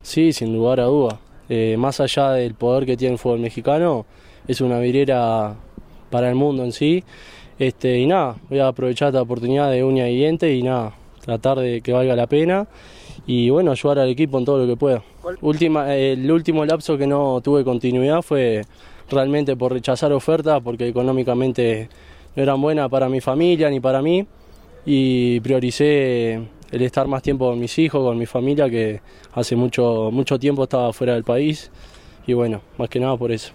Sí, 0.00 0.32
sin 0.32 0.54
lugar 0.54 0.80
a 0.80 0.84
duda. 0.84 1.20
Eh, 1.50 1.76
más 1.76 2.00
allá 2.00 2.30
del 2.30 2.54
poder 2.54 2.86
que 2.86 2.96
tiene 2.96 3.12
el 3.12 3.18
fútbol 3.18 3.40
mexicano, 3.40 4.06
es 4.46 4.62
una 4.62 4.78
virera 4.78 5.54
para 6.10 6.28
el 6.28 6.34
mundo 6.34 6.64
en 6.64 6.72
sí. 6.72 7.04
Este, 7.58 7.98
y 7.98 8.06
nada, 8.06 8.36
voy 8.48 8.60
a 8.60 8.68
aprovechar 8.68 9.08
esta 9.08 9.22
oportunidad 9.22 9.70
de 9.70 9.82
uña 9.82 10.08
y 10.08 10.16
diente 10.16 10.54
y 10.54 10.62
nada, 10.62 10.94
tratar 11.24 11.58
de 11.58 11.80
que 11.80 11.92
valga 11.92 12.14
la 12.14 12.26
pena 12.26 12.68
y 13.26 13.50
bueno, 13.50 13.72
ayudar 13.72 13.98
al 13.98 14.08
equipo 14.08 14.38
en 14.38 14.44
todo 14.44 14.58
lo 14.58 14.66
que 14.66 14.76
pueda. 14.76 15.02
Última, 15.40 15.94
el 15.94 16.30
último 16.30 16.64
lapso 16.64 16.96
que 16.96 17.06
no 17.06 17.40
tuve 17.42 17.64
continuidad 17.64 18.22
fue 18.22 18.62
realmente 19.10 19.56
por 19.56 19.72
rechazar 19.72 20.12
ofertas 20.12 20.60
porque 20.62 20.88
económicamente 20.88 21.88
no 22.36 22.42
eran 22.42 22.60
buenas 22.60 22.88
para 22.88 23.08
mi 23.08 23.20
familia 23.20 23.68
ni 23.70 23.80
para 23.80 24.02
mí 24.02 24.26
y 24.86 25.40
prioricé 25.40 26.40
el 26.70 26.82
estar 26.82 27.08
más 27.08 27.22
tiempo 27.22 27.48
con 27.48 27.58
mis 27.58 27.78
hijos, 27.78 28.02
con 28.02 28.18
mi 28.18 28.26
familia 28.26 28.70
que 28.70 29.00
hace 29.32 29.56
mucho, 29.56 30.10
mucho 30.12 30.38
tiempo 30.38 30.64
estaba 30.64 30.92
fuera 30.92 31.14
del 31.14 31.24
país 31.24 31.70
y 32.26 32.34
bueno, 32.34 32.60
más 32.76 32.88
que 32.88 33.00
nada 33.00 33.16
por 33.16 33.32
eso. 33.32 33.52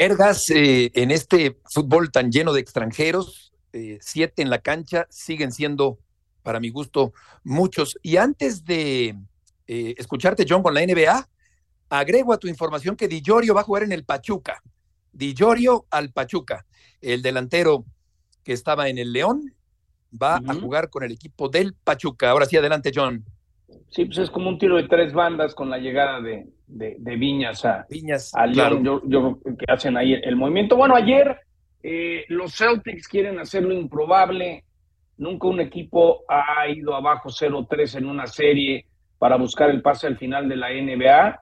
Ergas, 0.00 0.48
eh, 0.50 0.92
en 0.94 1.10
este 1.10 1.58
fútbol 1.64 2.12
tan 2.12 2.30
lleno 2.30 2.52
de 2.52 2.60
extranjeros, 2.60 3.52
eh, 3.72 3.98
siete 4.00 4.42
en 4.42 4.48
la 4.48 4.60
cancha, 4.60 5.08
siguen 5.10 5.50
siendo, 5.50 5.98
para 6.44 6.60
mi 6.60 6.70
gusto, 6.70 7.12
muchos. 7.42 7.98
Y 8.00 8.16
antes 8.16 8.64
de 8.64 9.16
eh, 9.66 9.94
escucharte, 9.98 10.46
John, 10.48 10.62
con 10.62 10.72
la 10.72 10.86
NBA, 10.86 11.28
agrego 11.90 12.32
a 12.32 12.38
tu 12.38 12.46
información 12.46 12.94
que 12.94 13.08
Di 13.08 13.20
va 13.20 13.60
a 13.60 13.64
jugar 13.64 13.82
en 13.82 13.90
el 13.90 14.04
Pachuca. 14.04 14.62
Di 15.12 15.34
al 15.90 16.12
Pachuca. 16.12 16.64
El 17.00 17.20
delantero 17.20 17.84
que 18.44 18.52
estaba 18.52 18.88
en 18.88 18.98
el 18.98 19.12
León 19.12 19.52
va 20.10 20.36
a 20.36 20.54
jugar 20.54 20.90
con 20.90 21.02
el 21.02 21.10
equipo 21.10 21.48
del 21.48 21.74
Pachuca. 21.74 22.30
Ahora 22.30 22.46
sí, 22.46 22.56
adelante, 22.56 22.92
John. 22.94 23.24
Sí, 23.90 24.04
pues 24.04 24.18
es 24.18 24.30
como 24.30 24.48
un 24.48 24.60
tiro 24.60 24.76
de 24.76 24.86
tres 24.86 25.12
bandas 25.12 25.56
con 25.56 25.68
la 25.68 25.78
llegada 25.78 26.20
de, 26.20 26.46
Viñas 26.68 27.64
a, 27.64 27.86
Viñas, 27.88 28.32
León. 28.48 28.84
Yo, 28.84 29.02
yo, 29.06 29.38
que 29.42 29.64
hacen 29.72 29.96
ahí 29.96 30.14
el 30.14 30.36
movimiento. 30.36 30.76
Bueno, 30.76 30.94
ayer 30.94 31.38
eh, 31.82 32.24
los 32.28 32.54
Celtics 32.54 33.08
quieren 33.08 33.38
hacer 33.38 33.62
lo 33.62 33.72
improbable. 33.72 34.64
Nunca 35.16 35.48
un 35.48 35.60
equipo 35.60 36.22
ha 36.28 36.68
ido 36.68 36.94
abajo 36.94 37.30
0-3 37.30 37.98
en 37.98 38.06
una 38.06 38.26
serie 38.26 38.86
para 39.18 39.36
buscar 39.36 39.70
el 39.70 39.82
pase 39.82 40.06
al 40.06 40.16
final 40.16 40.48
de 40.48 40.56
la 40.56 40.68
NBA. 40.70 41.40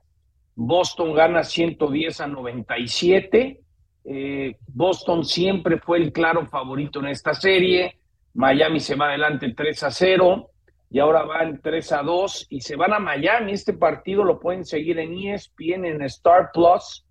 Boston 0.54 1.14
gana 1.14 1.42
110 1.42 2.20
a 2.20 2.26
97. 2.26 3.60
Eh, 4.04 4.56
Boston 4.68 5.24
siempre 5.24 5.78
fue 5.78 5.98
el 5.98 6.12
claro 6.12 6.46
favorito 6.46 7.00
en 7.00 7.08
esta 7.08 7.34
serie. 7.34 7.98
Miami 8.34 8.80
se 8.80 8.94
va 8.94 9.08
adelante 9.08 9.52
3 9.54 9.82
a 9.82 9.90
0 9.90 10.50
y 10.90 10.98
ahora 10.98 11.24
van 11.24 11.60
3 11.60 11.92
a 11.92 12.02
2 12.02 12.46
y 12.50 12.60
se 12.60 12.76
van 12.76 12.92
a 12.92 12.98
Miami. 12.98 13.52
Este 13.52 13.72
partido 13.72 14.24
lo 14.24 14.38
pueden 14.38 14.64
seguir 14.64 14.98
en 14.98 15.14
ESPN, 15.18 15.84
en 15.84 16.02
Star 16.02 16.50
Plus 16.52 17.04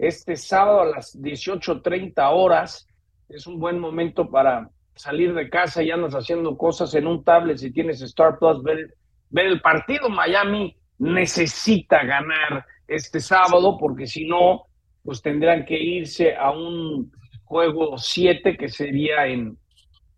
este 0.00 0.34
sábado 0.34 0.80
a 0.80 0.86
las 0.86 1.20
18.30 1.20 2.14
horas. 2.32 2.88
Es 3.28 3.46
un 3.46 3.60
buen 3.60 3.78
momento 3.78 4.30
para 4.30 4.70
salir 4.94 5.34
de 5.34 5.50
casa 5.50 5.82
y 5.82 5.90
andas 5.90 6.14
haciendo 6.14 6.56
cosas 6.56 6.94
en 6.94 7.06
un 7.06 7.22
tablet 7.22 7.58
si 7.58 7.70
tienes 7.70 8.00
Star 8.02 8.38
Plus, 8.38 8.62
ver, 8.62 8.94
ver 9.28 9.46
el 9.46 9.60
partido. 9.60 10.08
Miami 10.08 10.74
necesita 10.98 12.02
ganar 12.02 12.64
este 12.88 13.20
sábado 13.20 13.76
porque 13.78 14.06
si 14.06 14.26
no, 14.26 14.64
pues 15.04 15.22
tendrán 15.22 15.64
que 15.64 15.78
irse 15.78 16.34
a 16.34 16.50
un 16.50 17.12
juego 17.44 17.98
7 17.98 18.56
que 18.56 18.68
sería 18.68 19.26
en, 19.26 19.58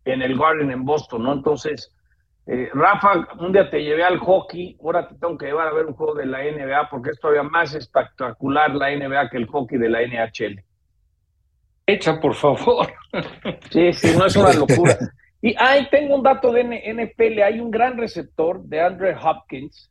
en 0.04 0.22
el 0.22 0.38
Garden 0.38 0.70
en 0.70 0.84
Boston, 0.84 1.24
¿no? 1.24 1.32
Entonces, 1.32 1.92
eh, 2.46 2.70
Rafa, 2.74 3.28
un 3.38 3.52
día 3.52 3.70
te 3.70 3.82
llevé 3.82 4.02
al 4.02 4.18
hockey, 4.18 4.76
ahora 4.82 5.06
te 5.06 5.14
tengo 5.14 5.38
que 5.38 5.46
llevar 5.46 5.68
a 5.68 5.72
ver 5.72 5.86
un 5.86 5.94
juego 5.94 6.14
de 6.14 6.26
la 6.26 6.38
NBA 6.38 6.90
porque 6.90 7.10
es 7.10 7.20
todavía 7.20 7.44
más 7.44 7.74
espectacular 7.74 8.74
la 8.74 8.90
NBA 8.90 9.30
que 9.30 9.36
el 9.36 9.46
hockey 9.46 9.78
de 9.78 9.88
la 9.88 10.00
NHL. 10.02 10.60
Echa, 11.86 12.20
por 12.20 12.34
favor. 12.34 12.92
Sí, 13.70 13.92
sí, 13.92 14.16
no 14.16 14.26
es 14.26 14.36
una 14.36 14.52
locura. 14.52 14.96
Y 15.40 15.54
ahí 15.58 15.88
tengo 15.90 16.14
un 16.14 16.22
dato 16.22 16.52
de 16.52 16.62
NFL, 16.62 17.42
hay 17.42 17.58
un 17.58 17.70
gran 17.70 17.98
receptor 17.98 18.62
de 18.62 18.80
Andre 18.80 19.16
Hopkins, 19.16 19.90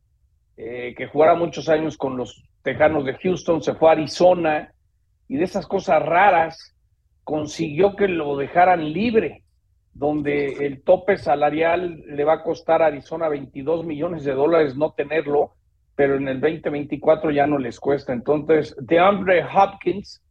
eh, 0.56 0.94
que 0.96 1.08
jugara 1.08 1.36
muchos 1.36 1.68
años 1.68 1.98
con 1.98 2.16
los 2.16 2.44
Tejanos 2.64 3.04
de 3.06 3.16
Houston, 3.16 3.62
se 3.62 3.76
fue 3.76 3.90
a 3.90 3.92
Arizona 3.94 4.72
y 5.28 5.38
de 5.38 5.44
esas 5.44 5.68
cosas 5.68 6.02
raras 6.02 6.76
consiguió 7.24 7.96
que 7.96 8.08
lo 8.08 8.38
dejaran 8.38 8.94
libre 8.94 9.44
donde 9.94 10.66
el 10.66 10.84
tope 10.84 11.18
salarial 11.18 12.04
le 12.08 12.24
va 12.24 12.34
a 12.34 12.44
costar 12.44 12.82
a 12.82 12.88
Arizona 12.88 13.28
22 13.28 13.86
millones 13.86 14.24
de 14.24 14.34
dólares 14.34 14.76
no 14.76 14.94
tenerlo, 14.94 15.56
pero 15.96 16.16
en 16.16 16.28
el 16.28 16.40
2024 16.40 17.32
ya 17.32 17.46
no 17.46 17.58
les 17.58 17.80
cuesta. 17.80 18.14
Entonces, 18.14 18.76
DeAndre 18.80 19.44
Hopkins, 19.44 20.22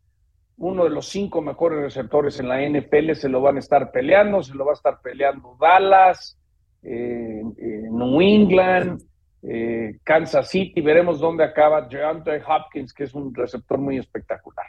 uno 0.57 0.85
de 0.85 0.91
los 0.91 1.09
cinco 1.09 1.43
mejores 1.43 1.81
receptores 1.81 2.41
en 2.41 2.49
la 2.49 2.61
NFL, 2.61 3.13
se 3.15 3.29
lo 3.29 3.41
van 3.41 3.57
a 3.57 3.61
estar 3.61 3.91
peleando, 3.93 4.43
se 4.43 4.55
lo 4.55 4.65
va 4.65 4.73
a 4.73 4.75
estar 4.75 5.01
peleando 5.03 5.57
Dallas, 5.61 6.39
eh, 6.83 7.43
eh, 7.59 7.89
New 7.91 8.21
England, 8.21 9.03
eh, 9.43 9.99
Kansas 10.03 10.49
City, 10.49 10.81
veremos 10.81 11.19
dónde 11.19 11.45
acaba 11.45 11.83
DeAndre 11.83 12.43
Hopkins, 12.47 12.93
que 12.93 13.05
es 13.05 13.15
un 13.15 13.35
receptor 13.35 13.79
muy 13.79 13.99
espectacular. 13.99 14.67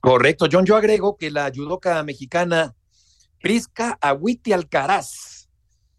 Correcto, 0.00 0.46
John, 0.50 0.66
yo 0.66 0.76
agrego 0.76 1.16
que 1.16 1.30
la 1.30 1.50
judoka 1.54 2.02
mexicana 2.02 2.74
Prisca 3.42 3.98
Agüiti 4.00 4.52
Alcaraz. 4.52 5.48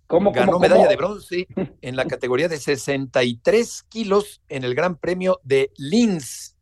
¿Cómo, 0.08 0.32
ganó 0.32 0.60
medalla 0.60 0.88
de 0.88 0.96
bronce 0.96 1.48
en 1.82 1.96
la 1.96 2.06
categoría 2.06 2.48
de 2.48 2.58
63 2.58 3.84
kilos 3.90 4.42
en 4.48 4.64
el 4.64 4.76
Gran 4.76 4.96
Premio 4.98 5.40
de 5.44 5.72
Linz. 5.76 6.56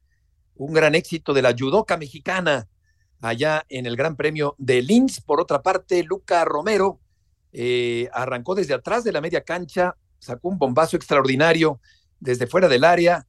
Un 0.55 0.73
gran 0.73 0.95
éxito 0.95 1.34
de 1.34 1.41
la 1.41 1.55
judoca 1.57 1.97
mexicana 1.97 2.67
allá 3.21 3.65
en 3.69 3.86
el 3.86 3.95
Gran 3.95 4.15
Premio 4.15 4.55
de 4.57 4.82
Linz. 4.82 5.21
Por 5.21 5.39
otra 5.39 5.61
parte, 5.61 6.03
Luca 6.03 6.43
Romero 6.45 6.99
eh, 7.53 8.09
arrancó 8.13 8.55
desde 8.55 8.73
atrás 8.73 9.03
de 9.03 9.11
la 9.11 9.21
media 9.21 9.43
cancha, 9.43 9.95
sacó 10.17 10.49
un 10.49 10.57
bombazo 10.57 10.97
extraordinario 10.97 11.79
desde 12.19 12.47
fuera 12.47 12.67
del 12.67 12.84
área. 12.84 13.27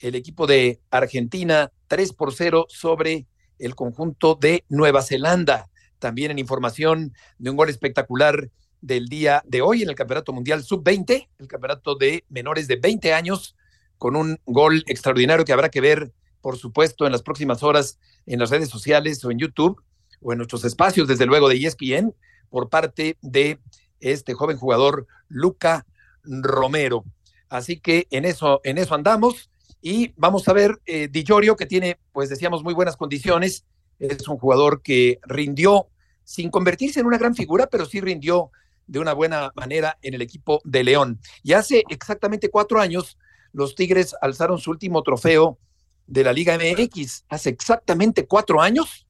El 0.00 0.16
equipo 0.16 0.46
de 0.46 0.80
Argentina 0.90 1.72
3 1.86 2.12
por 2.12 2.34
0 2.34 2.66
sobre 2.68 3.26
el 3.58 3.74
conjunto 3.74 4.34
de 4.34 4.64
Nueva 4.68 5.02
Zelanda 5.02 5.70
también 6.04 6.30
en 6.30 6.38
información 6.38 7.14
de 7.38 7.48
un 7.48 7.56
gol 7.56 7.70
espectacular 7.70 8.50
del 8.82 9.06
día 9.06 9.42
de 9.46 9.62
hoy 9.62 9.82
en 9.82 9.88
el 9.88 9.94
Campeonato 9.94 10.34
Mundial 10.34 10.62
Sub-20, 10.62 11.28
el 11.38 11.48
campeonato 11.48 11.94
de 11.94 12.26
menores 12.28 12.68
de 12.68 12.76
20 12.76 13.14
años, 13.14 13.56
con 13.96 14.14
un 14.14 14.38
gol 14.44 14.84
extraordinario 14.86 15.46
que 15.46 15.54
habrá 15.54 15.70
que 15.70 15.80
ver, 15.80 16.12
por 16.42 16.58
supuesto, 16.58 17.06
en 17.06 17.12
las 17.12 17.22
próximas 17.22 17.62
horas 17.62 17.98
en 18.26 18.38
las 18.38 18.50
redes 18.50 18.68
sociales 18.68 19.24
o 19.24 19.30
en 19.30 19.38
YouTube. 19.38 19.82
o 20.20 20.32
en 20.32 20.38
nuestros 20.38 20.64
espacios, 20.66 21.08
desde 21.08 21.24
luego, 21.24 21.48
de 21.48 21.56
ESPN, 21.56 22.14
por 22.50 22.68
parte 22.68 23.16
de 23.22 23.58
este 24.00 24.34
joven 24.34 24.58
jugador 24.58 25.06
Luca 25.28 25.86
Romero. 26.22 27.04
Así 27.48 27.78
que 27.78 28.06
en 28.10 28.26
eso, 28.26 28.60
en 28.64 28.76
eso 28.76 28.94
andamos. 28.94 29.50
Y 29.80 30.12
vamos 30.16 30.48
a 30.48 30.52
ver, 30.52 30.80
eh, 30.84 31.08
Di 31.10 31.24
Giorgio, 31.24 31.56
que 31.56 31.66
tiene, 31.66 31.98
pues 32.12 32.28
decíamos, 32.28 32.62
muy 32.62 32.74
buenas 32.74 32.96
condiciones. 32.96 33.64
Es 33.98 34.28
un 34.28 34.38
jugador 34.38 34.82
que 34.82 35.18
rindió 35.22 35.88
sin 36.24 36.50
convertirse 36.50 37.00
en 37.00 37.06
una 37.06 37.18
gran 37.18 37.34
figura, 37.34 37.66
pero 37.66 37.84
sí 37.86 38.00
rindió 38.00 38.50
de 38.86 38.98
una 38.98 39.12
buena 39.12 39.52
manera 39.54 39.98
en 40.02 40.14
el 40.14 40.22
equipo 40.22 40.60
de 40.64 40.84
León. 40.84 41.20
Y 41.42 41.52
hace 41.52 41.84
exactamente 41.88 42.50
cuatro 42.50 42.80
años, 42.80 43.18
los 43.52 43.74
Tigres 43.74 44.14
alzaron 44.20 44.58
su 44.58 44.70
último 44.70 45.02
trofeo 45.02 45.58
de 46.06 46.24
la 46.24 46.32
Liga 46.32 46.56
MX. 46.58 47.24
Hace 47.28 47.50
exactamente 47.50 48.26
cuatro 48.26 48.60
años, 48.60 49.06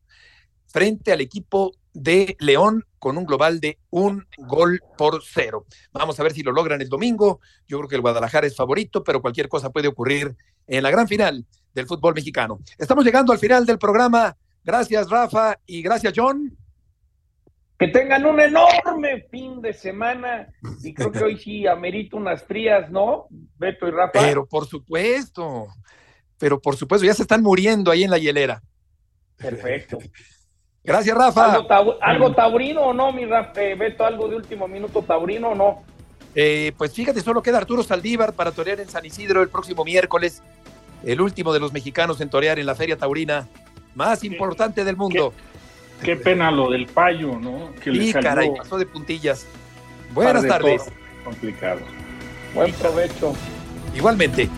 frente 0.66 1.12
al 1.12 1.20
equipo 1.20 1.72
de 1.92 2.36
León 2.40 2.84
con 2.98 3.16
un 3.16 3.24
global 3.24 3.60
de 3.60 3.78
un 3.90 4.26
gol 4.38 4.80
por 4.98 5.22
cero. 5.24 5.66
Vamos 5.92 6.18
a 6.18 6.22
ver 6.22 6.32
si 6.32 6.42
lo 6.42 6.52
logran 6.52 6.80
el 6.80 6.88
domingo. 6.88 7.40
Yo 7.68 7.78
creo 7.78 7.88
que 7.88 7.94
el 7.96 8.00
Guadalajara 8.00 8.46
es 8.46 8.56
favorito, 8.56 9.04
pero 9.04 9.22
cualquier 9.22 9.48
cosa 9.48 9.70
puede 9.70 9.88
ocurrir 9.88 10.36
en 10.66 10.82
la 10.82 10.90
gran 10.90 11.06
final 11.06 11.46
del 11.72 11.86
fútbol 11.86 12.14
mexicano. 12.14 12.60
Estamos 12.78 13.04
llegando 13.04 13.32
al 13.32 13.38
final 13.38 13.66
del 13.66 13.78
programa. 13.78 14.36
Gracias, 14.64 15.08
Rafa, 15.10 15.58
y 15.66 15.82
gracias, 15.82 16.14
John. 16.16 16.56
Que 17.84 17.90
tengan 17.90 18.24
un 18.24 18.40
enorme 18.40 19.26
fin 19.30 19.60
de 19.60 19.74
semana 19.74 20.48
y 20.82 20.94
creo 20.94 21.12
que 21.12 21.22
hoy 21.22 21.36
sí 21.36 21.66
amerito 21.66 22.16
unas 22.16 22.42
frías, 22.42 22.90
¿no? 22.90 23.26
Beto 23.58 23.86
y 23.86 23.90
Rafa. 23.90 24.20
Pero 24.20 24.46
por 24.46 24.66
supuesto, 24.66 25.66
pero 26.38 26.58
por 26.58 26.76
supuesto, 26.76 27.06
ya 27.06 27.12
se 27.12 27.20
están 27.20 27.42
muriendo 27.42 27.90
ahí 27.90 28.02
en 28.02 28.10
la 28.10 28.16
hielera. 28.16 28.62
Perfecto. 29.36 29.98
Gracias, 30.82 31.14
Rafa. 31.14 31.58
¿Algo, 32.00 32.34
taurino 32.34 32.84
o 32.84 32.94
no, 32.94 33.12
mi 33.12 33.26
Rafa? 33.26 33.62
Eh, 33.62 33.74
Beto, 33.74 34.06
algo 34.06 34.28
de 34.28 34.36
último 34.36 34.66
minuto 34.66 35.02
taurino 35.02 35.50
o 35.50 35.54
no? 35.54 35.82
Eh, 36.34 36.72
pues 36.78 36.94
fíjate, 36.94 37.20
solo 37.20 37.42
queda 37.42 37.58
Arturo 37.58 37.82
Saldívar 37.82 38.32
para 38.32 38.50
torear 38.50 38.80
en 38.80 38.88
San 38.88 39.04
Isidro 39.04 39.42
el 39.42 39.50
próximo 39.50 39.84
miércoles, 39.84 40.42
el 41.04 41.20
último 41.20 41.52
de 41.52 41.60
los 41.60 41.74
mexicanos 41.74 42.18
en 42.22 42.30
torear 42.30 42.58
en 42.58 42.64
la 42.64 42.74
Feria 42.74 42.96
Taurina 42.96 43.46
más 43.94 44.24
importante 44.24 44.84
del 44.84 44.96
mundo. 44.96 45.34
Qué, 45.36 45.53
pena 46.22 46.50
lo 46.50 46.70
del 46.70 46.86
payo, 46.86 47.38
¿no? 47.38 47.72
Que 47.82 47.92
sí, 47.92 48.12
caray, 48.12 48.50
pasó 48.56 48.78
de 48.78 48.86
puntillas. 48.86 49.46
Buenas 50.12 50.46
tardes. 50.46 50.82
Complicado. 51.24 51.80
Buen 52.54 52.72
provecho. 52.74 53.34
Igualmente. 53.94 54.48